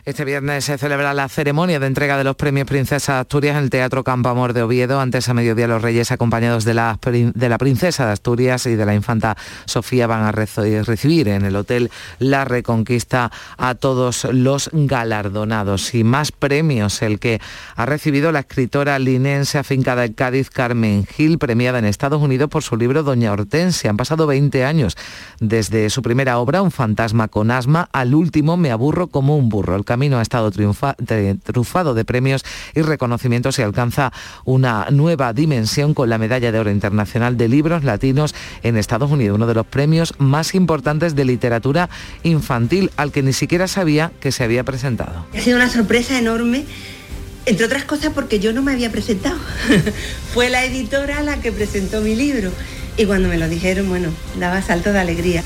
Este 0.05 0.25
viernes 0.25 0.65
se 0.65 0.77
celebra 0.77 1.13
la 1.13 1.29
ceremonia 1.29 1.79
de 1.79 1.87
entrega 1.87 2.17
de 2.17 2.25
los 2.25 2.35
premios 2.35 2.67
Princesa 2.67 3.21
Asturias 3.21 3.55
en 3.55 3.63
el 3.63 3.69
Teatro 3.69 4.03
Campo 4.03 4.27
Amor 4.27 4.51
de 4.51 4.61
Oviedo. 4.61 4.99
Antes 4.99 5.29
a 5.29 5.33
mediodía 5.33 5.65
los 5.65 5.81
reyes 5.81 6.11
acompañados 6.11 6.65
de 6.65 6.73
la, 6.73 6.99
de 7.01 7.47
la 7.47 7.57
Princesa 7.57 8.07
de 8.07 8.11
Asturias 8.11 8.65
y 8.65 8.75
de 8.75 8.85
la 8.85 8.95
Infanta 8.95 9.37
Sofía 9.63 10.05
van 10.05 10.23
a 10.23 10.33
recibir 10.33 11.29
en 11.29 11.45
el 11.45 11.55
Hotel 11.55 11.89
La 12.19 12.43
Reconquista 12.43 13.31
a 13.57 13.75
todos 13.75 14.25
los 14.25 14.69
galardonados. 14.73 15.95
Y 15.95 16.03
más 16.03 16.33
premios, 16.33 17.01
el 17.01 17.17
que 17.17 17.39
ha 17.77 17.85
recibido 17.85 18.33
la 18.33 18.39
escritora 18.39 18.99
linense 18.99 19.57
afincada 19.57 20.03
en 20.03 20.11
Cádiz, 20.11 20.49
Carmen 20.49 21.05
Gil, 21.05 21.37
premiada 21.37 21.79
en 21.79 21.85
Estados 21.85 22.21
Unidos 22.21 22.49
por 22.49 22.61
su 22.61 22.75
libro 22.75 23.03
Doña 23.03 23.31
Hortensia. 23.31 23.89
Han 23.89 23.95
pasado 23.95 24.27
20 24.27 24.65
años 24.65 24.97
desde 25.39 25.89
su 25.89 26.01
primera 26.01 26.39
obra, 26.39 26.61
Un 26.61 26.71
fantasma 26.71 27.29
con 27.29 27.51
asma, 27.51 27.87
al 27.93 28.13
último 28.13 28.57
Me 28.57 28.69
aburro 28.69 29.07
como 29.07 29.37
un 29.37 29.47
burro 29.47 29.75
camino 29.93 30.17
ha 30.17 30.23
estado 30.23 30.49
trufado 30.49 31.93
de 31.93 32.03
premios 32.03 32.43
y 32.73 32.81
reconocimientos 32.81 33.59
y 33.59 33.61
alcanza 33.61 34.11
una 34.43 34.87
nueva 34.89 35.33
dimensión 35.33 35.93
con 35.93 36.09
la 36.09 36.17
Medalla 36.17 36.51
de 36.51 36.57
Oro 36.57 36.71
Internacional 36.71 37.37
de 37.37 37.47
Libros 37.47 37.83
Latinos 37.83 38.33
en 38.63 38.75
Estados 38.75 39.11
Unidos, 39.11 39.35
uno 39.35 39.45
de 39.45 39.53
los 39.53 39.67
premios 39.67 40.15
más 40.17 40.55
importantes 40.55 41.13
de 41.13 41.25
literatura 41.25 41.91
infantil 42.23 42.89
al 42.97 43.11
que 43.11 43.21
ni 43.21 43.33
siquiera 43.33 43.67
sabía 43.67 44.11
que 44.19 44.31
se 44.31 44.43
había 44.43 44.63
presentado. 44.63 45.27
Ha 45.31 45.41
sido 45.41 45.57
una 45.57 45.69
sorpresa 45.69 46.17
enorme. 46.17 46.65
Entre 47.45 47.65
otras 47.65 47.83
cosas 47.83 48.13
porque 48.15 48.39
yo 48.39 48.51
no 48.51 48.63
me 48.63 48.71
había 48.71 48.89
presentado. 48.89 49.37
Fue 50.33 50.49
la 50.49 50.65
editora 50.65 51.21
la 51.21 51.39
que 51.39 51.51
presentó 51.51 52.01
mi 52.01 52.15
libro. 52.15 52.49
Y 52.97 53.05
cuando 53.05 53.29
me 53.29 53.37
lo 53.37 53.47
dijeron, 53.47 53.89
bueno, 53.89 54.09
daba 54.39 54.63
salto 54.63 54.91
de 54.91 54.99
alegría. 54.99 55.43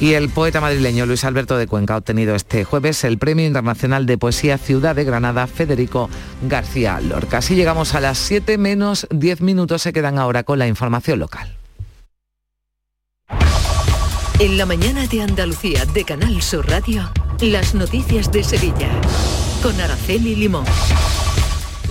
Y 0.00 0.14
el 0.14 0.30
poeta 0.30 0.62
madrileño 0.62 1.04
Luis 1.04 1.24
Alberto 1.24 1.58
de 1.58 1.66
Cuenca 1.66 1.92
ha 1.94 1.98
obtenido 1.98 2.34
este 2.34 2.64
jueves 2.64 3.04
el 3.04 3.18
Premio 3.18 3.46
Internacional 3.46 4.06
de 4.06 4.16
Poesía 4.16 4.56
Ciudad 4.56 4.96
de 4.96 5.04
Granada 5.04 5.46
Federico 5.46 6.08
García 6.48 6.98
Lorca. 7.00 7.38
Así 7.38 7.54
llegamos 7.54 7.94
a 7.94 8.00
las 8.00 8.16
7 8.16 8.56
menos 8.56 9.06
10 9.10 9.42
minutos, 9.42 9.82
se 9.82 9.92
quedan 9.92 10.18
ahora 10.18 10.42
con 10.42 10.58
la 10.58 10.66
información 10.66 11.18
local. 11.18 11.54
En 14.38 14.56
la 14.56 14.64
mañana 14.64 15.06
de 15.06 15.20
Andalucía 15.20 15.84
de 15.84 16.02
Canal 16.04 16.40
Sur 16.40 16.66
Radio, 16.66 17.10
las 17.42 17.74
noticias 17.74 18.32
de 18.32 18.42
Sevilla 18.42 18.88
con 19.62 19.78
Araceli 19.78 20.34
Limón. 20.34 20.64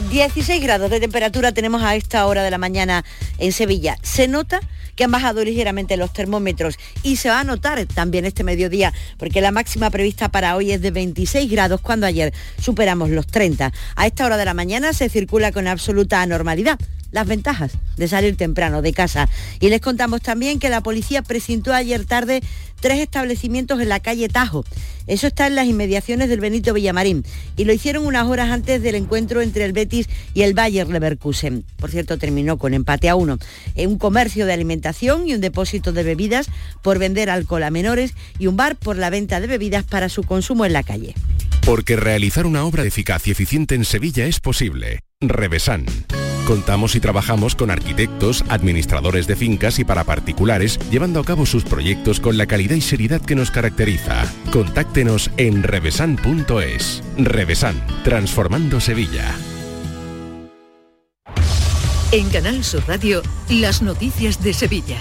16 0.10 0.64
grados 0.64 0.90
de 0.90 1.00
temperatura 1.00 1.52
tenemos 1.52 1.84
a 1.84 1.96
esta 1.96 2.26
hora 2.26 2.42
de 2.42 2.50
la 2.50 2.58
mañana 2.58 3.06
en 3.38 3.52
Sevilla. 3.52 3.96
Se 4.02 4.28
nota 4.28 4.60
que 4.96 5.04
han 5.04 5.12
bajado 5.12 5.44
ligeramente 5.44 5.98
los 5.98 6.12
termómetros 6.14 6.80
y 7.04 7.18
se 7.18 7.30
va 7.30 7.40
a 7.40 7.44
notar 7.44 7.86
también 7.86 8.26
este 8.26 8.44
mediodía 8.44 8.92
porque 9.20 9.40
la 9.40 9.52
máxima 9.52 9.92
prevista 9.92 10.30
para 10.30 10.56
hoy 10.56 10.72
es 10.72 10.82
de 10.82 10.90
26 10.90 11.52
grados 11.52 11.82
cuando 11.82 12.08
ayer 12.08 12.34
superamos 12.60 13.12
los 13.12 13.28
30. 13.28 13.72
A 13.96 14.08
esta 14.08 14.26
hora 14.26 14.38
de 14.38 14.46
la 14.46 14.56
mañana 14.56 14.94
se 14.94 15.10
circula 15.10 15.52
con 15.52 15.68
absoluta 15.68 16.26
normalidad 16.26 16.80
las 17.12 17.28
ventajas 17.28 17.74
de 17.98 18.08
salir 18.08 18.36
temprano 18.38 18.82
de 18.82 18.94
casa. 18.94 19.30
Y 19.60 19.70
les 19.70 19.82
contamos 19.82 20.22
también 20.22 20.60
que 20.60 20.70
la 20.70 20.82
policía 20.82 21.22
presentó 21.22 21.74
ayer 21.74 22.06
tarde 22.06 22.42
tres 22.80 23.00
establecimientos 23.00 23.82
en 23.82 23.90
la 23.90 24.00
calle 24.00 24.30
Tajo. 24.30 24.66
Eso 25.08 25.28
está 25.28 25.48
en 25.48 25.56
las 25.56 25.66
inmediaciones 25.66 26.30
del 26.30 26.40
Benito 26.40 26.74
Villamarín 26.74 27.26
y 27.58 27.66
lo 27.66 27.74
hicieron 27.74 28.06
unas 28.06 28.28
horas 28.28 28.52
antes 28.52 28.82
del 28.82 28.96
encuentro 28.96 29.42
entre 29.42 29.66
el 29.66 29.74
Betis 29.74 30.08
y 30.34 30.44
el 30.44 30.54
Bayer 30.54 30.88
Leverkusen. 30.88 31.66
Por 31.78 31.90
cierto, 31.90 32.18
terminó 32.18 32.58
con 32.58 32.74
empate 32.74 33.10
a 33.10 33.16
uno. 33.16 33.40
Un 33.76 33.98
comercio 33.98 34.46
de 34.46 34.54
alimentación 34.54 35.28
y 35.28 35.34
un 35.34 35.42
depósito 35.42 35.94
de 35.94 36.04
bebidas 36.04 36.48
por 36.84 37.00
vender 37.00 37.30
alcohol 37.30 37.64
a 37.64 37.72
menores 37.72 38.14
y 38.38 38.48
un 38.48 38.56
bar 38.56 38.76
por 38.76 38.98
la 38.98 39.10
venta 39.10 39.40
de 39.40 39.48
bebidas 39.48 39.84
para 39.84 40.10
su 40.10 40.24
consumo 40.24 40.66
en 40.66 40.74
la 40.74 40.84
calle. 40.84 41.16
Porque 41.66 41.96
realizar 41.96 42.46
una 42.46 42.64
obra 42.64 42.84
eficaz 42.84 43.28
y 43.28 43.32
eficiente 43.32 43.76
en 43.76 43.86
Sevilla 43.86 44.26
es 44.26 44.40
posible. 44.40 45.00
Revesan. 45.22 45.86
Contamos 46.50 46.96
y 46.96 47.00
trabajamos 47.00 47.56
con 47.56 47.70
arquitectos, 47.70 48.44
administradores 48.50 49.28
de 49.28 49.36
fincas 49.36 49.78
y 49.78 49.84
para 49.84 50.04
particulares, 50.04 50.80
llevando 50.90 51.20
a 51.20 51.24
cabo 51.24 51.46
sus 51.46 51.64
proyectos 51.64 52.20
con 52.20 52.40
la 52.40 52.48
calidad 52.48 52.76
y 52.76 52.82
seriedad 52.82 53.22
que 53.22 53.36
nos 53.36 53.52
caracteriza. 53.52 54.26
Contáctenos 54.52 55.30
en 55.38 55.62
revesan.es. 55.62 57.04
Revesan, 57.20 57.76
transformando 58.04 58.80
Sevilla. 58.80 59.32
En 62.12 62.28
Canal 62.32 62.64
Sur 62.64 62.84
Radio, 62.88 63.22
las 63.52 63.84
noticias 63.84 64.42
de 64.42 64.56
Sevilla. 64.56 64.98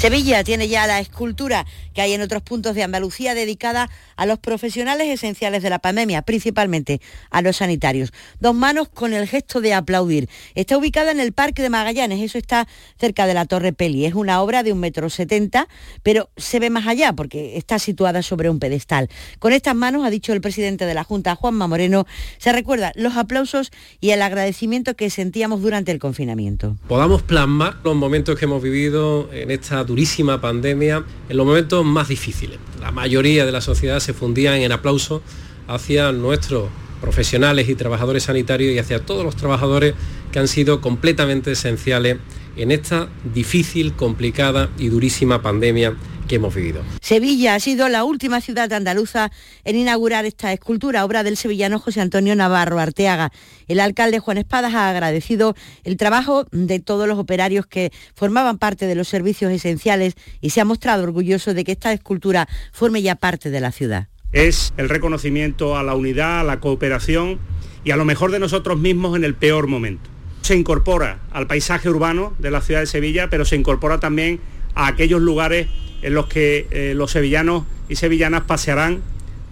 Sevilla 0.00 0.42
tiene 0.44 0.66
ya 0.66 0.86
la 0.86 0.98
escultura 0.98 1.66
que 1.92 2.00
hay 2.00 2.14
en 2.14 2.22
otros 2.22 2.42
puntos 2.42 2.74
de 2.74 2.82
Andalucía 2.82 3.34
dedicada 3.34 3.90
a 4.20 4.26
los 4.26 4.38
profesionales 4.38 5.08
esenciales 5.08 5.62
de 5.62 5.70
la 5.70 5.78
pandemia, 5.78 6.20
principalmente 6.20 7.00
a 7.30 7.40
los 7.40 7.56
sanitarios. 7.56 8.12
Dos 8.38 8.54
manos 8.54 8.90
con 8.90 9.14
el 9.14 9.26
gesto 9.26 9.62
de 9.62 9.72
aplaudir. 9.72 10.28
Está 10.54 10.76
ubicada 10.76 11.10
en 11.10 11.20
el 11.20 11.32
Parque 11.32 11.62
de 11.62 11.70
Magallanes, 11.70 12.20
eso 12.20 12.36
está 12.36 12.68
cerca 12.98 13.26
de 13.26 13.32
la 13.32 13.46
Torre 13.46 13.72
Peli. 13.72 14.04
Es 14.04 14.12
una 14.12 14.42
obra 14.42 14.62
de 14.62 14.72
un 14.74 14.78
metro 14.78 15.08
setenta, 15.08 15.68
pero 16.02 16.28
se 16.36 16.60
ve 16.60 16.68
más 16.68 16.86
allá 16.86 17.14
porque 17.14 17.56
está 17.56 17.78
situada 17.78 18.20
sobre 18.20 18.50
un 18.50 18.58
pedestal. 18.58 19.08
Con 19.38 19.54
estas 19.54 19.74
manos, 19.74 20.04
ha 20.04 20.10
dicho 20.10 20.34
el 20.34 20.42
presidente 20.42 20.84
de 20.84 20.92
la 20.92 21.02
Junta, 21.02 21.34
Juanma 21.34 21.66
Moreno, 21.66 22.06
se 22.36 22.52
recuerda 22.52 22.92
los 22.96 23.16
aplausos 23.16 23.70
y 24.00 24.10
el 24.10 24.20
agradecimiento 24.20 24.96
que 24.96 25.08
sentíamos 25.08 25.62
durante 25.62 25.92
el 25.92 25.98
confinamiento. 25.98 26.76
Podamos 26.88 27.22
plasmar 27.22 27.78
los 27.84 27.96
momentos 27.96 28.38
que 28.38 28.44
hemos 28.44 28.62
vivido 28.62 29.32
en 29.32 29.50
esta 29.50 29.82
durísima 29.82 30.42
pandemia 30.42 31.06
en 31.30 31.36
los 31.38 31.46
momentos 31.46 31.86
más 31.86 32.08
difíciles. 32.08 32.58
La 32.80 32.90
mayoría 32.90 33.46
de 33.46 33.52
la 33.52 33.62
sociedad 33.62 34.00
se 34.00 34.09
fundían 34.12 34.56
en 34.56 34.72
aplauso 34.72 35.22
hacia 35.68 36.12
nuestros 36.12 36.68
profesionales 37.00 37.68
y 37.68 37.74
trabajadores 37.74 38.24
sanitarios 38.24 38.74
y 38.74 38.78
hacia 38.78 39.04
todos 39.04 39.24
los 39.24 39.36
trabajadores 39.36 39.94
que 40.32 40.38
han 40.38 40.48
sido 40.48 40.80
completamente 40.80 41.52
esenciales 41.52 42.18
en 42.56 42.70
esta 42.70 43.08
difícil, 43.32 43.94
complicada 43.94 44.70
y 44.78 44.88
durísima 44.88 45.42
pandemia 45.42 45.96
hemos 46.34 46.54
vivido. 46.54 46.82
Sevilla 47.00 47.54
ha 47.54 47.60
sido 47.60 47.88
la 47.88 48.04
última 48.04 48.40
ciudad 48.40 48.72
andaluza 48.72 49.30
en 49.64 49.76
inaugurar 49.76 50.24
esta 50.24 50.52
escultura, 50.52 51.04
obra 51.04 51.22
del 51.22 51.36
sevillano 51.36 51.78
José 51.78 52.00
Antonio 52.00 52.34
Navarro 52.34 52.78
Arteaga. 52.78 53.32
El 53.68 53.80
alcalde 53.80 54.18
Juan 54.18 54.38
Espadas 54.38 54.74
ha 54.74 54.88
agradecido 54.90 55.54
el 55.84 55.96
trabajo 55.96 56.46
de 56.50 56.80
todos 56.80 57.08
los 57.08 57.18
operarios 57.18 57.66
que 57.66 57.92
formaban 58.14 58.58
parte 58.58 58.86
de 58.86 58.94
los 58.94 59.08
servicios 59.08 59.52
esenciales 59.52 60.14
y 60.40 60.50
se 60.50 60.60
ha 60.60 60.64
mostrado 60.64 61.02
orgulloso 61.04 61.54
de 61.54 61.64
que 61.64 61.72
esta 61.72 61.92
escultura 61.92 62.48
forme 62.72 63.02
ya 63.02 63.14
parte 63.14 63.50
de 63.50 63.60
la 63.60 63.72
ciudad. 63.72 64.08
Es 64.32 64.72
el 64.76 64.88
reconocimiento 64.88 65.76
a 65.76 65.82
la 65.82 65.94
unidad, 65.94 66.40
a 66.40 66.44
la 66.44 66.60
cooperación 66.60 67.40
y 67.82 67.90
a 67.90 67.96
lo 67.96 68.04
mejor 68.04 68.30
de 68.30 68.38
nosotros 68.38 68.78
mismos 68.78 69.16
en 69.16 69.24
el 69.24 69.34
peor 69.34 69.66
momento. 69.66 70.08
Se 70.42 70.56
incorpora 70.56 71.20
al 71.32 71.46
paisaje 71.46 71.88
urbano 71.88 72.34
de 72.38 72.50
la 72.50 72.60
ciudad 72.60 72.80
de 72.80 72.86
Sevilla, 72.86 73.28
pero 73.30 73.44
se 73.44 73.56
incorpora 73.56 74.00
también 74.00 74.40
a 74.74 74.86
aquellos 74.86 75.20
lugares 75.20 75.68
en 76.02 76.14
los 76.14 76.26
que 76.26 76.66
eh, 76.70 76.94
los 76.94 77.10
sevillanos 77.10 77.64
y 77.88 77.96
sevillanas 77.96 78.42
pasearán, 78.44 79.02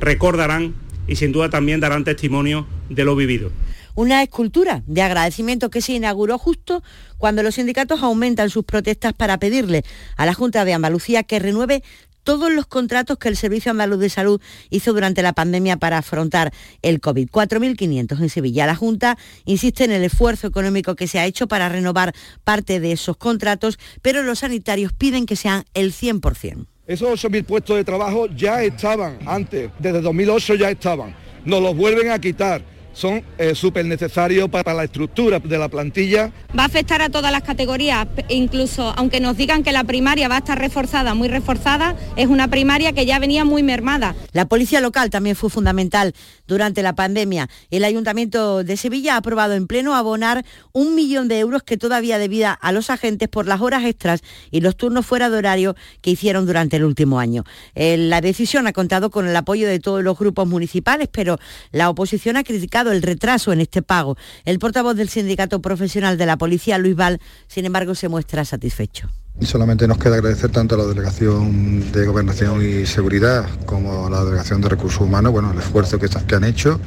recordarán 0.00 0.74
y 1.06 1.16
sin 1.16 1.32
duda 1.32 1.50
también 1.50 1.80
darán 1.80 2.04
testimonio 2.04 2.66
de 2.88 3.04
lo 3.04 3.16
vivido. 3.16 3.50
Una 3.94 4.22
escultura 4.22 4.84
de 4.86 5.02
agradecimiento 5.02 5.70
que 5.70 5.80
se 5.80 5.92
inauguró 5.92 6.38
justo 6.38 6.84
cuando 7.16 7.42
los 7.42 7.56
sindicatos 7.56 8.00
aumentan 8.02 8.48
sus 8.48 8.62
protestas 8.62 9.12
para 9.12 9.38
pedirle 9.38 9.82
a 10.16 10.24
la 10.24 10.34
Junta 10.34 10.64
de 10.64 10.72
Andalucía 10.72 11.24
que 11.24 11.40
renueve 11.40 11.82
todos 12.28 12.52
los 12.52 12.66
contratos 12.66 13.16
que 13.16 13.30
el 13.30 13.38
Servicio 13.38 13.70
Andaluz 13.70 14.00
de 14.00 14.10
Salud 14.10 14.38
hizo 14.68 14.92
durante 14.92 15.22
la 15.22 15.32
pandemia 15.32 15.78
para 15.78 15.96
afrontar 15.96 16.52
el 16.82 17.00
COVID. 17.00 17.30
4.500 17.30 18.20
en 18.20 18.28
Sevilla. 18.28 18.66
La 18.66 18.74
Junta 18.74 19.16
insiste 19.46 19.84
en 19.84 19.92
el 19.92 20.04
esfuerzo 20.04 20.46
económico 20.46 20.94
que 20.94 21.08
se 21.08 21.18
ha 21.18 21.24
hecho 21.24 21.48
para 21.48 21.70
renovar 21.70 22.14
parte 22.44 22.80
de 22.80 22.92
esos 22.92 23.16
contratos, 23.16 23.78
pero 24.02 24.22
los 24.22 24.40
sanitarios 24.40 24.92
piden 24.92 25.24
que 25.24 25.36
sean 25.36 25.64
el 25.72 25.94
100%. 25.94 26.66
Esos 26.86 27.24
8.000 27.24 27.46
puestos 27.46 27.76
de 27.76 27.84
trabajo 27.84 28.26
ya 28.26 28.62
estaban 28.62 29.16
antes, 29.24 29.70
desde 29.78 30.02
2008 30.02 30.56
ya 30.56 30.70
estaban. 30.70 31.16
Nos 31.46 31.62
los 31.62 31.74
vuelven 31.74 32.10
a 32.10 32.18
quitar 32.18 32.62
son 32.98 33.22
eh, 33.38 33.54
súper 33.54 33.86
necesarios 33.86 34.48
para 34.48 34.74
la 34.74 34.84
estructura 34.84 35.38
de 35.38 35.56
la 35.56 35.68
plantilla. 35.68 36.32
Va 36.58 36.64
a 36.64 36.66
afectar 36.66 37.00
a 37.00 37.08
todas 37.08 37.30
las 37.30 37.42
categorías, 37.42 38.08
incluso 38.28 38.92
aunque 38.96 39.20
nos 39.20 39.36
digan 39.36 39.62
que 39.62 39.70
la 39.70 39.84
primaria 39.84 40.28
va 40.28 40.36
a 40.36 40.38
estar 40.38 40.58
reforzada, 40.58 41.14
muy 41.14 41.28
reforzada, 41.28 41.94
es 42.16 42.26
una 42.26 42.48
primaria 42.48 42.92
que 42.92 43.06
ya 43.06 43.20
venía 43.20 43.44
muy 43.44 43.62
mermada. 43.62 44.16
La 44.32 44.46
policía 44.46 44.80
local 44.80 45.10
también 45.10 45.36
fue 45.36 45.48
fundamental 45.48 46.12
durante 46.48 46.82
la 46.82 46.94
pandemia. 46.94 47.48
El 47.70 47.84
Ayuntamiento 47.84 48.64
de 48.64 48.76
Sevilla 48.76 49.14
ha 49.14 49.18
aprobado 49.18 49.54
en 49.54 49.68
pleno 49.68 49.94
abonar 49.94 50.44
un 50.72 50.96
millón 50.96 51.28
de 51.28 51.38
euros 51.38 51.62
que 51.62 51.76
todavía 51.76 52.18
debía 52.18 52.52
a 52.52 52.72
los 52.72 52.90
agentes 52.90 53.28
por 53.28 53.46
las 53.46 53.60
horas 53.60 53.84
extras 53.84 54.22
y 54.50 54.60
los 54.60 54.76
turnos 54.76 55.06
fuera 55.06 55.30
de 55.30 55.36
horario 55.36 55.76
que 56.00 56.10
hicieron 56.10 56.46
durante 56.46 56.76
el 56.76 56.84
último 56.84 57.20
año. 57.20 57.44
La 57.76 58.20
decisión 58.20 58.66
ha 58.66 58.72
contado 58.72 59.10
con 59.10 59.28
el 59.28 59.36
apoyo 59.36 59.68
de 59.68 59.78
todos 59.78 60.02
los 60.02 60.18
grupos 60.18 60.48
municipales, 60.48 61.08
pero 61.12 61.38
la 61.70 61.90
oposición 61.90 62.36
ha 62.36 62.44
criticado 62.44 62.90
el 62.90 63.02
retraso 63.02 63.52
en 63.52 63.60
este 63.60 63.82
pago. 63.82 64.16
El 64.44 64.58
portavoz 64.58 64.96
del 64.96 65.08
Sindicato 65.08 65.60
Profesional 65.60 66.16
de 66.16 66.26
la 66.26 66.38
Policía, 66.38 66.78
Luis 66.78 66.96
Val, 66.96 67.20
sin 67.46 67.66
embargo, 67.66 67.94
se 67.94 68.08
muestra 68.08 68.44
satisfecho. 68.44 69.08
Y 69.40 69.46
solamente 69.46 69.86
nos 69.86 69.98
queda 69.98 70.16
agradecer 70.16 70.50
tanto 70.50 70.74
a 70.74 70.78
la 70.78 70.84
Delegación 70.84 71.92
de 71.92 72.06
Gobernación 72.06 72.60
y 72.60 72.86
Seguridad 72.86 73.48
como 73.66 74.06
a 74.06 74.10
la 74.10 74.24
Delegación 74.24 74.60
de 74.60 74.68
Recursos 74.68 75.00
Humanos, 75.00 75.30
bueno, 75.32 75.52
el 75.52 75.58
esfuerzo 75.58 75.98
que, 75.98 76.08
que 76.08 76.34
han 76.34 76.44
hecho. 76.44 76.80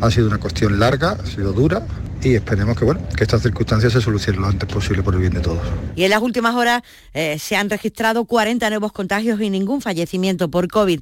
Ha 0.00 0.10
sido 0.10 0.28
una 0.28 0.38
cuestión 0.38 0.78
larga, 0.78 1.18
ha 1.22 1.26
sido 1.26 1.52
dura, 1.52 1.86
y 2.22 2.34
esperemos 2.34 2.76
que 2.76 2.84
bueno 2.84 3.00
que 3.16 3.24
estas 3.24 3.42
circunstancias 3.42 3.92
se 3.92 4.00
solucionen 4.00 4.42
lo 4.42 4.48
antes 4.48 4.68
posible 4.72 5.02
por 5.02 5.14
el 5.14 5.20
bien 5.20 5.34
de 5.34 5.40
todos. 5.40 5.60
Y 5.96 6.04
en 6.04 6.10
las 6.10 6.22
últimas 6.22 6.54
horas 6.54 6.82
eh, 7.14 7.38
se 7.38 7.56
han 7.56 7.70
registrado 7.70 8.24
40 8.24 8.68
nuevos 8.70 8.92
contagios 8.92 9.40
y 9.40 9.50
ningún 9.50 9.80
fallecimiento 9.80 10.50
por 10.50 10.68
COVID. 10.68 11.00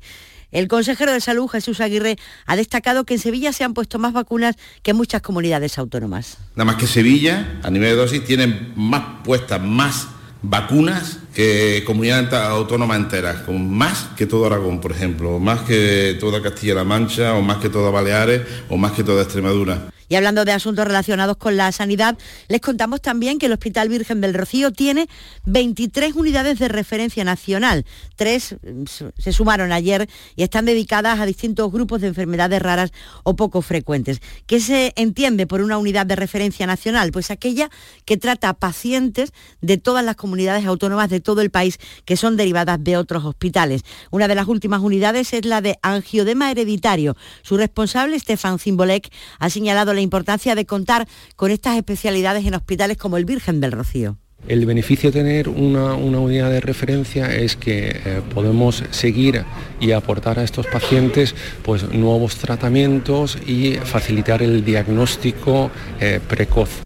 El 0.52 0.68
consejero 0.68 1.12
de 1.12 1.20
Salud, 1.20 1.48
Jesús 1.48 1.80
Aguirre, 1.80 2.16
ha 2.46 2.56
destacado 2.56 3.04
que 3.04 3.14
en 3.14 3.20
Sevilla 3.20 3.52
se 3.52 3.64
han 3.64 3.74
puesto 3.74 3.98
más 3.98 4.12
vacunas 4.12 4.56
que 4.82 4.92
en 4.92 4.96
muchas 4.96 5.20
comunidades 5.20 5.78
autónomas. 5.78 6.38
Nada 6.54 6.64
más 6.64 6.76
que 6.76 6.86
Sevilla, 6.86 7.60
a 7.62 7.70
nivel 7.70 7.90
de 7.90 7.96
dosis, 7.96 8.24
tiene 8.24 8.72
más 8.76 9.22
puestas, 9.24 9.60
más 9.60 10.08
vacunas 10.48 11.18
que 11.36 11.84
comunidades 11.84 12.32
autónomas 12.32 12.96
enteras, 12.96 13.42
con 13.42 13.70
más 13.70 14.08
que 14.16 14.24
todo 14.24 14.46
Aragón, 14.46 14.80
por 14.80 14.92
ejemplo, 14.92 15.38
más 15.38 15.60
que 15.60 16.16
toda 16.18 16.40
Castilla-La 16.40 16.82
Mancha, 16.82 17.34
o 17.34 17.42
más 17.42 17.58
que 17.58 17.68
toda 17.68 17.90
Baleares, 17.90 18.40
o 18.70 18.78
más 18.78 18.92
que 18.92 19.04
toda 19.04 19.22
Extremadura. 19.22 19.90
Y 20.08 20.14
hablando 20.14 20.44
de 20.44 20.52
asuntos 20.52 20.86
relacionados 20.86 21.36
con 21.36 21.56
la 21.56 21.72
sanidad, 21.72 22.16
les 22.48 22.60
contamos 22.60 23.00
también 23.00 23.38
que 23.38 23.46
el 23.46 23.52
Hospital 23.52 23.88
Virgen 23.88 24.20
del 24.20 24.34
Rocío 24.34 24.72
tiene 24.72 25.08
23 25.46 26.14
unidades 26.14 26.58
de 26.58 26.68
referencia 26.68 27.24
nacional. 27.24 27.84
Tres 28.14 28.56
mm, 28.62 28.84
se 29.18 29.32
sumaron 29.32 29.72
ayer 29.72 30.08
y 30.36 30.44
están 30.44 30.64
dedicadas 30.64 31.18
a 31.18 31.26
distintos 31.26 31.72
grupos 31.72 32.00
de 32.00 32.08
enfermedades 32.08 32.62
raras 32.62 32.92
o 33.24 33.34
poco 33.34 33.62
frecuentes. 33.62 34.20
¿Qué 34.46 34.60
se 34.60 34.92
entiende 34.96 35.46
por 35.46 35.60
una 35.60 35.76
unidad 35.76 36.06
de 36.06 36.14
referencia 36.14 36.66
nacional? 36.66 37.10
Pues 37.10 37.32
aquella 37.32 37.68
que 38.04 38.16
trata 38.16 38.50
a 38.50 38.54
pacientes 38.54 39.32
de 39.60 39.76
todas 39.76 40.04
las 40.04 40.14
comunidades 40.14 40.66
autónomas 40.66 41.10
de 41.10 41.20
todo 41.26 41.42
el 41.42 41.50
país 41.50 41.78
que 42.06 42.16
son 42.16 42.38
derivadas 42.38 42.82
de 42.82 42.96
otros 42.96 43.24
hospitales. 43.26 43.82
Una 44.10 44.28
de 44.28 44.36
las 44.36 44.48
últimas 44.48 44.80
unidades 44.80 45.34
es 45.34 45.44
la 45.44 45.60
de 45.60 45.76
angiodema 45.82 46.50
hereditario. 46.50 47.16
Su 47.42 47.58
responsable, 47.58 48.18
Stefan 48.18 48.58
Zimbolek, 48.58 49.10
ha 49.38 49.50
señalado 49.50 49.92
la 49.92 50.00
importancia 50.00 50.54
de 50.54 50.64
contar 50.64 51.06
con 51.34 51.50
estas 51.50 51.76
especialidades 51.76 52.46
en 52.46 52.54
hospitales 52.54 52.96
como 52.96 53.18
el 53.18 53.26
Virgen 53.26 53.60
del 53.60 53.72
Rocío. 53.72 54.16
El 54.48 54.64
beneficio 54.64 55.10
de 55.10 55.20
tener 55.20 55.48
una, 55.48 55.94
unidad 55.94 56.50
de 56.50 56.60
referencia 56.60 57.34
es 57.34 57.56
que 57.56 57.88
eh, 57.88 58.22
podemos 58.32 58.84
seguir 58.90 59.42
y 59.80 59.90
aportar 59.90 60.38
a 60.38 60.44
estos 60.44 60.68
pacientes 60.68 61.34
pues, 61.64 61.90
nuevos 61.90 62.36
tratamientos 62.36 63.38
y 63.44 63.74
facilitar 63.74 64.42
el 64.42 64.64
diagnóstico 64.64 65.72
eh, 66.00 66.20
precoz. 66.28 66.85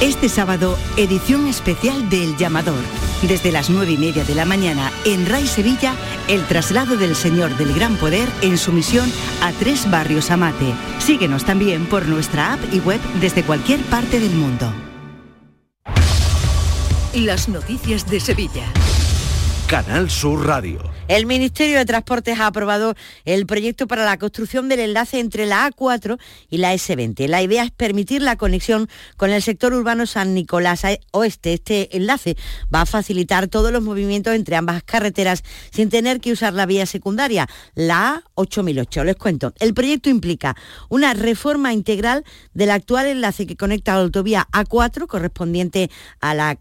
Este 0.00 0.28
sábado, 0.28 0.78
edición 0.96 1.46
especial 1.46 2.08
del 2.10 2.36
Llamador. 2.36 2.82
Desde 3.22 3.52
las 3.52 3.70
nueve 3.70 3.92
y 3.92 3.98
media 3.98 4.24
de 4.24 4.34
la 4.34 4.44
mañana, 4.44 4.90
en 5.04 5.26
RAI 5.26 5.46
Sevilla, 5.46 5.94
el 6.28 6.44
traslado 6.46 6.96
del 6.96 7.14
Señor 7.14 7.56
del 7.56 7.72
Gran 7.72 7.96
Poder 7.96 8.28
en 8.40 8.58
su 8.58 8.72
misión 8.72 9.10
a 9.42 9.52
tres 9.52 9.88
barrios 9.90 10.30
Amate. 10.30 10.74
Síguenos 10.98 11.44
también 11.44 11.86
por 11.86 12.06
nuestra 12.06 12.54
app 12.54 12.60
y 12.72 12.80
web 12.80 13.00
desde 13.20 13.44
cualquier 13.44 13.80
parte 13.82 14.18
del 14.18 14.32
mundo. 14.32 14.72
Las 17.14 17.48
noticias 17.48 18.08
de 18.08 18.20
Sevilla. 18.20 18.64
Canal 19.68 20.10
Sur 20.10 20.46
Radio. 20.46 20.91
El 21.08 21.26
Ministerio 21.26 21.78
de 21.78 21.84
Transportes 21.84 22.38
ha 22.38 22.46
aprobado 22.46 22.94
el 23.24 23.44
proyecto 23.44 23.88
para 23.88 24.04
la 24.04 24.18
construcción 24.18 24.68
del 24.68 24.80
enlace 24.80 25.18
entre 25.18 25.46
la 25.46 25.68
A4 25.68 26.18
y 26.48 26.58
la 26.58 26.74
S20. 26.74 27.26
La 27.26 27.42
idea 27.42 27.64
es 27.64 27.72
permitir 27.72 28.22
la 28.22 28.36
conexión 28.36 28.88
con 29.16 29.30
el 29.30 29.42
sector 29.42 29.74
urbano 29.74 30.06
San 30.06 30.32
Nicolás 30.32 30.84
Oeste. 31.10 31.54
Este 31.54 31.96
enlace 31.96 32.36
va 32.72 32.82
a 32.82 32.86
facilitar 32.86 33.48
todos 33.48 33.72
los 33.72 33.82
movimientos 33.82 34.32
entre 34.34 34.54
ambas 34.54 34.84
carreteras 34.84 35.42
sin 35.72 35.90
tener 35.90 36.20
que 36.20 36.32
usar 36.32 36.52
la 36.54 36.66
vía 36.66 36.86
secundaria, 36.86 37.48
la 37.74 38.22
A8008. 38.36 39.04
Les 39.04 39.16
cuento, 39.16 39.52
el 39.58 39.74
proyecto 39.74 40.08
implica 40.08 40.56
una 40.88 41.14
reforma 41.14 41.72
integral 41.72 42.24
del 42.54 42.70
actual 42.70 43.06
enlace 43.06 43.46
que 43.46 43.56
conecta 43.56 43.94
la 43.94 44.02
autovía 44.02 44.46
A4 44.52 45.08
correspondiente 45.08 45.90
a 46.20 46.34
la 46.34 46.56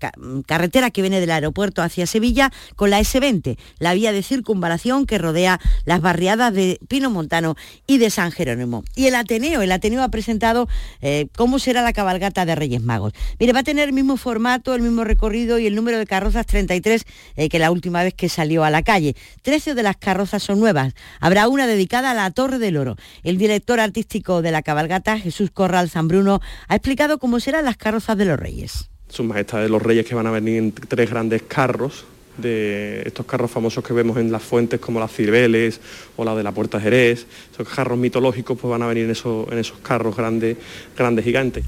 carretera 0.48 0.89
que 0.89 1.02
viene 1.02 1.20
del 1.20 1.32
aeropuerto 1.32 1.84
hacia 1.84 2.08
Sevilla 2.08 2.52
con 2.76 2.89
la 2.89 3.00
S20, 3.00 3.58
la 3.78 3.94
vía 3.94 4.12
de 4.12 4.31
circunvalación 4.32 5.06
que 5.06 5.18
rodea 5.18 5.60
las 5.84 6.00
barriadas 6.00 6.54
de 6.54 6.80
Pino 6.88 7.10
Montano 7.10 7.56
y 7.86 7.98
de 7.98 8.10
San 8.10 8.32
Jerónimo. 8.32 8.86
Y 8.96 9.08
el 9.08 9.16
Ateneo, 9.16 9.62
el 9.62 9.74
Ateneo 9.74 10.04
ha 10.04 10.08
presentado 10.08 10.70
eh, 11.02 11.28
cómo 11.36 11.60
será 11.60 11.82
la 11.82 11.92
cabalgata 11.92 12.46
de 12.46 12.56
Reyes 12.56 12.82
Magos. 12.82 13.12
Mire, 13.40 13.52
va 13.52 13.60
a 13.60 13.64
tener 13.64 13.90
el 13.90 13.94
mismo 13.94 14.16
formato, 14.16 14.74
el 14.74 14.82
mismo 14.82 15.04
recorrido 15.04 15.60
y 15.60 15.68
el 15.68 15.76
número 15.76 15.98
de 15.98 16.06
carrozas 16.06 16.46
33 16.46 17.04
eh, 17.36 17.50
que 17.50 17.60
la 17.60 17.72
última 17.72 18.04
vez 18.04 18.14
que 18.14 18.30
salió 18.30 18.64
a 18.64 18.70
la 18.70 18.84
calle. 18.84 19.16
13 19.42 19.76
de 19.76 19.84
las 19.84 19.98
carrozas 19.98 20.42
son 20.42 20.62
nuevas. 20.62 20.94
Habrá 21.20 21.50
una 21.50 21.68
dedicada 21.68 22.12
a 22.12 22.14
la 22.14 22.32
Torre 22.32 22.58
del 22.58 22.78
Oro. 22.78 22.96
El 23.24 23.38
director 23.38 23.82
artístico 23.82 24.42
de 24.42 24.52
la 24.52 24.62
cabalgata, 24.62 25.20
Jesús 25.20 25.52
Corral 25.52 25.90
Zambruno, 25.90 26.40
ha 26.70 26.76
explicado 26.76 27.20
cómo 27.20 27.42
serán 27.42 27.66
las 27.66 27.76
carrozas 27.76 28.18
de 28.18 28.26
los 28.26 28.40
Reyes. 28.40 28.90
Sus 29.10 29.26
majestades 29.26 29.70
los 29.70 29.82
Reyes 29.82 30.06
que 30.06 30.16
van 30.16 30.28
a 30.28 30.32
venir 30.32 30.58
en 30.58 30.72
tres 30.72 31.10
grandes 31.10 31.42
carros 31.42 32.06
de 32.42 33.04
estos 33.06 33.26
carros 33.26 33.52
famosos 33.52 33.84
que 33.84 33.94
vemos 33.94 34.18
en 34.18 34.32
las 34.32 34.44
fuentes 34.44 34.80
como 34.80 35.00
las 35.00 35.12
Cibeles 35.12 35.80
o 36.18 36.26
la 36.26 36.36
de 36.36 36.44
la 36.44 36.52
Puerta 36.52 36.80
Jerez, 36.80 37.26
esos 37.54 37.70
carros 37.70 37.98
mitológicos 37.98 38.58
pues 38.60 38.72
van 38.72 38.82
a 38.82 38.88
venir 38.88 39.06
en 39.06 39.12
esos, 39.12 39.52
en 39.52 39.58
esos 39.58 39.78
carros 39.80 40.16
grandes, 40.16 40.58
grandes 40.98 41.26
gigantes. 41.26 41.66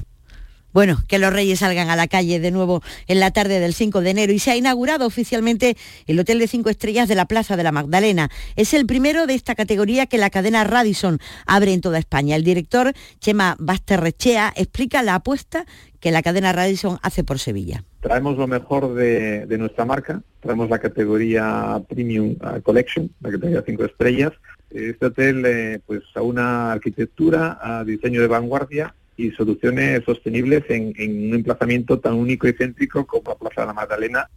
Bueno, 0.74 1.04
que 1.06 1.20
los 1.20 1.32
reyes 1.32 1.60
salgan 1.60 1.88
a 1.88 1.94
la 1.94 2.08
calle 2.08 2.40
de 2.40 2.50
nuevo 2.50 2.82
en 3.06 3.20
la 3.20 3.30
tarde 3.30 3.60
del 3.60 3.74
5 3.74 4.00
de 4.00 4.10
enero 4.10 4.32
y 4.32 4.40
se 4.40 4.50
ha 4.50 4.56
inaugurado 4.56 5.06
oficialmente 5.06 5.76
el 6.08 6.18
Hotel 6.18 6.40
de 6.40 6.48
Cinco 6.48 6.68
Estrellas 6.68 7.06
de 7.06 7.14
la 7.14 7.26
Plaza 7.26 7.56
de 7.56 7.62
la 7.62 7.70
Magdalena. 7.70 8.28
Es 8.56 8.74
el 8.74 8.84
primero 8.84 9.28
de 9.28 9.34
esta 9.34 9.54
categoría 9.54 10.06
que 10.06 10.18
la 10.18 10.30
cadena 10.30 10.64
Radisson 10.64 11.20
abre 11.46 11.74
en 11.74 11.80
toda 11.80 12.00
España. 12.00 12.34
El 12.34 12.42
director 12.42 12.92
Chema 13.20 13.54
Basterrechea 13.60 14.52
explica 14.56 15.04
la 15.04 15.14
apuesta 15.14 15.64
que 16.00 16.10
la 16.10 16.22
cadena 16.22 16.52
Radisson 16.52 16.98
hace 17.02 17.22
por 17.22 17.38
Sevilla. 17.38 17.84
Traemos 18.00 18.36
lo 18.36 18.48
mejor 18.48 18.94
de, 18.94 19.46
nuestra 19.56 19.84
marca, 19.84 20.22
Traemos 20.44 20.68
la 20.68 20.78
categoría 20.78 21.82
Premium 21.88 22.36
uh, 22.42 22.60
Collection, 22.60 23.10
la 23.22 23.30
categoría 23.30 23.62
5 23.64 23.84
estrellas. 23.86 24.32
Este 24.70 25.06
hotel 25.06 25.42
eh, 25.46 25.80
pues 25.86 26.02
a 26.14 26.20
una 26.20 26.72
arquitectura, 26.72 27.58
a 27.62 27.82
diseño 27.82 28.20
de 28.20 28.26
vanguardia 28.26 28.94
y 29.16 29.30
soluciones 29.30 30.04
sostenibles 30.04 30.64
en, 30.68 30.92
en 30.98 31.28
un 31.28 31.34
emplazamiento 31.36 31.98
tan 31.98 32.12
único 32.14 32.46
y 32.46 32.52
céntrico 32.52 33.06
como 33.06 33.30
la 33.30 33.36
Plaza 33.36 33.62
de 33.62 33.66
la 33.68 33.72
Magdalena 33.72 34.28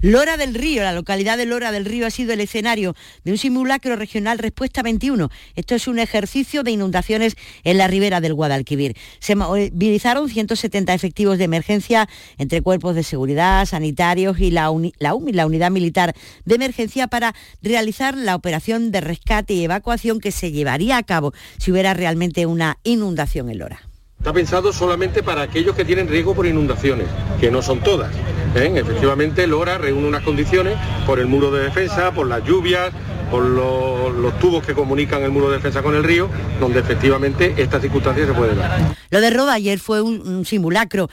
Lora 0.00 0.36
del 0.36 0.54
Río, 0.54 0.82
la 0.82 0.92
localidad 0.92 1.36
de 1.36 1.46
Lora 1.46 1.72
del 1.72 1.84
Río 1.84 2.06
ha 2.06 2.10
sido 2.10 2.32
el 2.32 2.40
escenario 2.40 2.94
de 3.24 3.32
un 3.32 3.38
simulacro 3.38 3.96
regional 3.96 4.38
Respuesta 4.38 4.82
21. 4.82 5.30
Esto 5.56 5.74
es 5.74 5.88
un 5.88 5.98
ejercicio 5.98 6.62
de 6.62 6.70
inundaciones 6.70 7.36
en 7.64 7.78
la 7.78 7.88
ribera 7.88 8.20
del 8.20 8.34
Guadalquivir. 8.34 8.96
Se 9.18 9.36
movilizaron 9.36 10.28
170 10.28 10.94
efectivos 10.94 11.38
de 11.38 11.44
emergencia 11.44 12.08
entre 12.38 12.62
cuerpos 12.62 12.94
de 12.94 13.02
seguridad, 13.02 13.66
sanitarios 13.66 14.38
y 14.40 14.50
la, 14.50 14.70
UMI, 14.70 14.92
la 14.98 15.14
Unidad 15.14 15.70
Militar 15.70 16.14
de 16.44 16.54
Emergencia, 16.54 17.06
para 17.06 17.34
realizar 17.62 18.16
la 18.16 18.34
operación 18.34 18.90
de 18.90 19.00
rescate 19.00 19.54
y 19.54 19.64
evacuación 19.64 20.20
que 20.20 20.32
se 20.32 20.52
llevaría 20.52 20.96
a 20.96 21.02
cabo 21.02 21.32
si 21.58 21.72
hubiera 21.72 21.94
realmente 21.94 22.46
una 22.46 22.78
inundación 22.84 23.50
en 23.50 23.58
Lora. 23.58 23.80
Está 24.18 24.34
pensado 24.34 24.70
solamente 24.72 25.22
para 25.22 25.40
aquellos 25.42 25.74
que 25.74 25.84
tienen 25.84 26.06
riesgo 26.06 26.34
por 26.34 26.46
inundaciones, 26.46 27.06
que 27.40 27.50
no 27.50 27.62
son 27.62 27.80
todas. 27.80 28.14
¿Eh? 28.54 28.72
Efectivamente, 28.76 29.46
Lora 29.46 29.78
reúne 29.78 30.08
unas 30.08 30.22
condiciones 30.22 30.76
por 31.06 31.18
el 31.18 31.26
muro 31.26 31.50
de 31.50 31.64
defensa, 31.64 32.12
por 32.12 32.26
las 32.26 32.44
lluvias, 32.44 32.92
por 33.30 33.44
los, 33.44 34.38
tubos 34.40 34.64
que 34.64 34.74
comunican 34.74 35.22
el 35.22 35.30
muro 35.30 35.50
de 35.50 35.56
defensa 35.56 35.82
con 35.82 35.94
el 35.94 36.04
río, 36.04 36.28
donde 36.58 36.80
efectivamente 36.80 37.54
estas 37.58 37.82
circunstancias 37.82 38.26
se 38.26 38.34
pueden 38.34 38.58
dar. 38.58 38.96
Lo 39.10 39.20
de 39.20 39.30
Roda 39.30 39.54
ayer 39.54 39.78
fue 39.78 40.02
un 40.02 40.44
simulacro, 40.44 41.08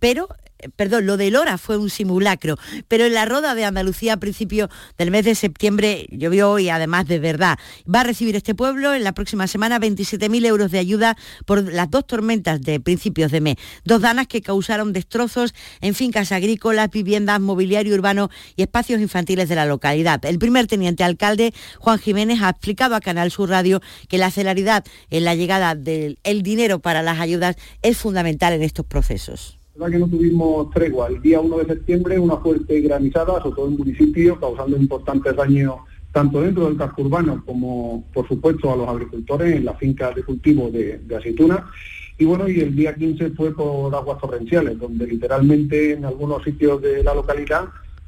pero 0.00 0.28
perdón, 0.76 1.06
lo 1.06 1.16
de 1.16 1.30
Lora 1.30 1.58
fue 1.58 1.76
un 1.76 1.90
simulacro, 1.90 2.56
pero 2.88 3.04
en 3.04 3.14
la 3.14 3.24
Roda 3.24 3.54
de 3.54 3.64
Andalucía 3.64 4.14
a 4.14 4.16
principio 4.18 4.68
del 4.98 5.10
mes 5.10 5.24
de 5.24 5.34
septiembre 5.34 6.06
llovió 6.10 6.58
y 6.58 6.68
además 6.68 7.06
de 7.06 7.18
verdad. 7.18 7.58
Va 7.92 8.00
a 8.00 8.04
recibir 8.04 8.36
este 8.36 8.54
pueblo 8.54 8.94
en 8.94 9.04
la 9.04 9.12
próxima 9.12 9.46
semana 9.46 9.78
27.000 9.78 10.46
euros 10.46 10.70
de 10.70 10.78
ayuda 10.78 11.16
por 11.46 11.72
las 11.72 11.90
dos 11.90 12.06
tormentas 12.06 12.60
de 12.60 12.80
principios 12.80 13.32
de 13.32 13.40
mes. 13.40 13.56
Dos 13.84 14.00
danas 14.00 14.26
que 14.26 14.42
causaron 14.42 14.92
destrozos 14.92 15.54
en 15.80 15.94
fincas 15.94 16.32
agrícolas, 16.32 16.90
viviendas, 16.90 17.40
mobiliario 17.40 17.94
urbano 17.94 18.30
y 18.56 18.62
espacios 18.62 19.00
infantiles 19.00 19.48
de 19.48 19.54
la 19.54 19.66
localidad. 19.66 20.24
El 20.24 20.38
primer 20.38 20.66
teniente 20.66 21.04
alcalde, 21.04 21.52
Juan 21.78 21.98
Jiménez, 21.98 22.40
ha 22.42 22.50
explicado 22.50 22.94
a 22.94 23.00
Canal 23.00 23.30
Sur 23.30 23.50
Radio 23.50 23.80
que 24.08 24.18
la 24.18 24.30
celeridad 24.30 24.84
en 25.10 25.24
la 25.24 25.34
llegada 25.34 25.74
del 25.74 26.42
dinero 26.42 26.80
para 26.80 27.02
las 27.02 27.20
ayudas 27.20 27.56
es 27.82 27.96
fundamental 27.96 28.52
en 28.52 28.62
estos 28.62 28.86
procesos 28.86 29.58
verdad 29.74 29.92
que 29.92 29.98
no 29.98 30.08
tuvimos 30.08 30.70
tregua. 30.70 31.08
El 31.08 31.20
día 31.20 31.40
1 31.40 31.58
de 31.58 31.66
septiembre 31.66 32.18
una 32.18 32.36
fuerte 32.36 32.80
granizada 32.80 33.40
sobre 33.42 33.56
todo 33.56 33.68
el 33.68 33.78
municipio, 33.78 34.38
causando 34.38 34.76
importantes 34.76 35.34
daños 35.34 35.76
tanto 36.12 36.40
dentro 36.40 36.66
del 36.66 36.76
casco 36.76 37.02
urbano 37.02 37.42
como, 37.44 38.04
por 38.14 38.28
supuesto, 38.28 38.72
a 38.72 38.76
los 38.76 38.88
agricultores 38.88 39.56
en 39.56 39.64
las 39.64 39.76
fincas 39.78 40.14
de 40.14 40.22
cultivo 40.22 40.70
de, 40.70 40.98
de 40.98 41.16
aceituna. 41.16 41.68
Y 42.16 42.24
bueno, 42.24 42.48
y 42.48 42.60
el 42.60 42.76
día 42.76 42.94
15 42.94 43.30
fue 43.30 43.52
por 43.52 43.92
aguas 43.92 44.20
torrenciales, 44.20 44.78
donde 44.78 45.08
literalmente 45.08 45.94
en 45.94 46.04
algunos 46.04 46.44
sitios 46.44 46.80
de 46.80 47.02
la 47.02 47.14
localidad 47.14 47.64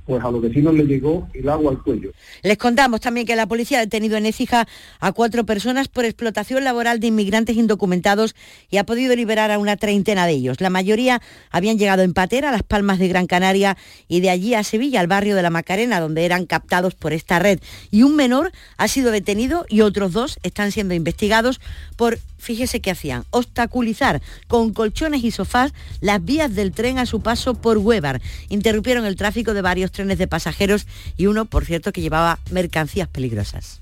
pues 0.07 0.25
a 0.25 0.31
los 0.31 0.41
vecinos 0.41 0.75
les 0.75 0.87
llegó 0.87 1.29
el 1.35 1.49
agua 1.49 1.73
al 1.73 1.83
cuello. 1.83 2.13
Les 2.43 2.57
contamos 2.57 3.01
también 3.01 3.27
que 3.27 3.37
la 3.37 3.47
policía 3.47 3.79
ha 3.79 3.81
detenido 3.81 4.17
en 4.17 4.27
Écija 4.27 4.67
a 5.01 5.13
cuatro 5.13 5.45
personas 5.45 5.89
por 5.89 6.05
explotación 6.05 6.65
laboral 6.65 7.01
de 7.01 7.09
inmigrantes 7.09 7.57
indocumentados 7.57 8.35
y 8.71 8.77
ha 8.77 8.85
podido 8.85 9.15
liberar 9.17 9.51
a 9.51 9.59
una 9.59 9.77
treintena 9.77 10.27
de 10.27 10.33
ellos. 10.33 10.61
La 10.61 10.71
mayoría 10.71 11.21
habían 11.51 11.79
llegado 11.79 12.03
en 12.03 12.15
patera 12.15 12.51
a 12.51 12.53
Las 12.53 12.63
Palmas 12.63 12.99
de 12.99 13.09
Gran 13.09 13.27
Canaria 13.27 13.77
y 14.09 14.21
de 14.21 14.31
allí 14.31 14.55
a 14.55 14.63
Sevilla, 14.63 15.01
al 15.01 15.09
barrio 15.09 15.35
de 15.35 15.43
la 15.43 15.51
Macarena, 15.51 16.01
donde 16.01 16.25
eran 16.25 16.47
captados 16.47 16.95
por 16.95 17.13
esta 17.13 17.39
red. 17.39 17.59
Y 17.91 18.03
un 18.05 18.17
menor 18.17 18.53
ha 18.77 18.89
sido 18.89 19.11
detenido 19.11 19.67
y 19.69 19.81
otros 19.81 20.13
dos 20.13 20.39
están 20.43 20.73
siendo 20.73 20.95
investigados 20.95 21.61
por 21.97 22.19
fíjese 22.39 22.81
qué 22.81 22.91
hacían, 22.91 23.25
obstaculizar 23.31 24.23
con 24.49 24.73
colchones 24.73 25.25
y 25.25 25.31
sofás 25.31 25.73
las 26.01 26.25
vías 26.25 26.55
del 26.55 26.73
tren 26.73 26.99
a 26.99 27.07
su 27.07 27.21
paso 27.21 27.55
por 27.55 27.79
Huevar. 27.79 28.21
Interrumpieron 28.49 29.05
el 29.05 29.17
tráfico 29.17 29.55
de 29.55 29.63
varios 29.63 29.93
trenes 29.93 30.19
de 30.19 30.29
pasajeros 30.29 30.87
y 31.17 31.27
uno, 31.27 31.45
por 31.45 31.65
cierto, 31.65 31.93
que 31.93 32.01
llevaba 32.01 32.39
mercancías 32.51 33.09
peligrosas. 33.09 33.81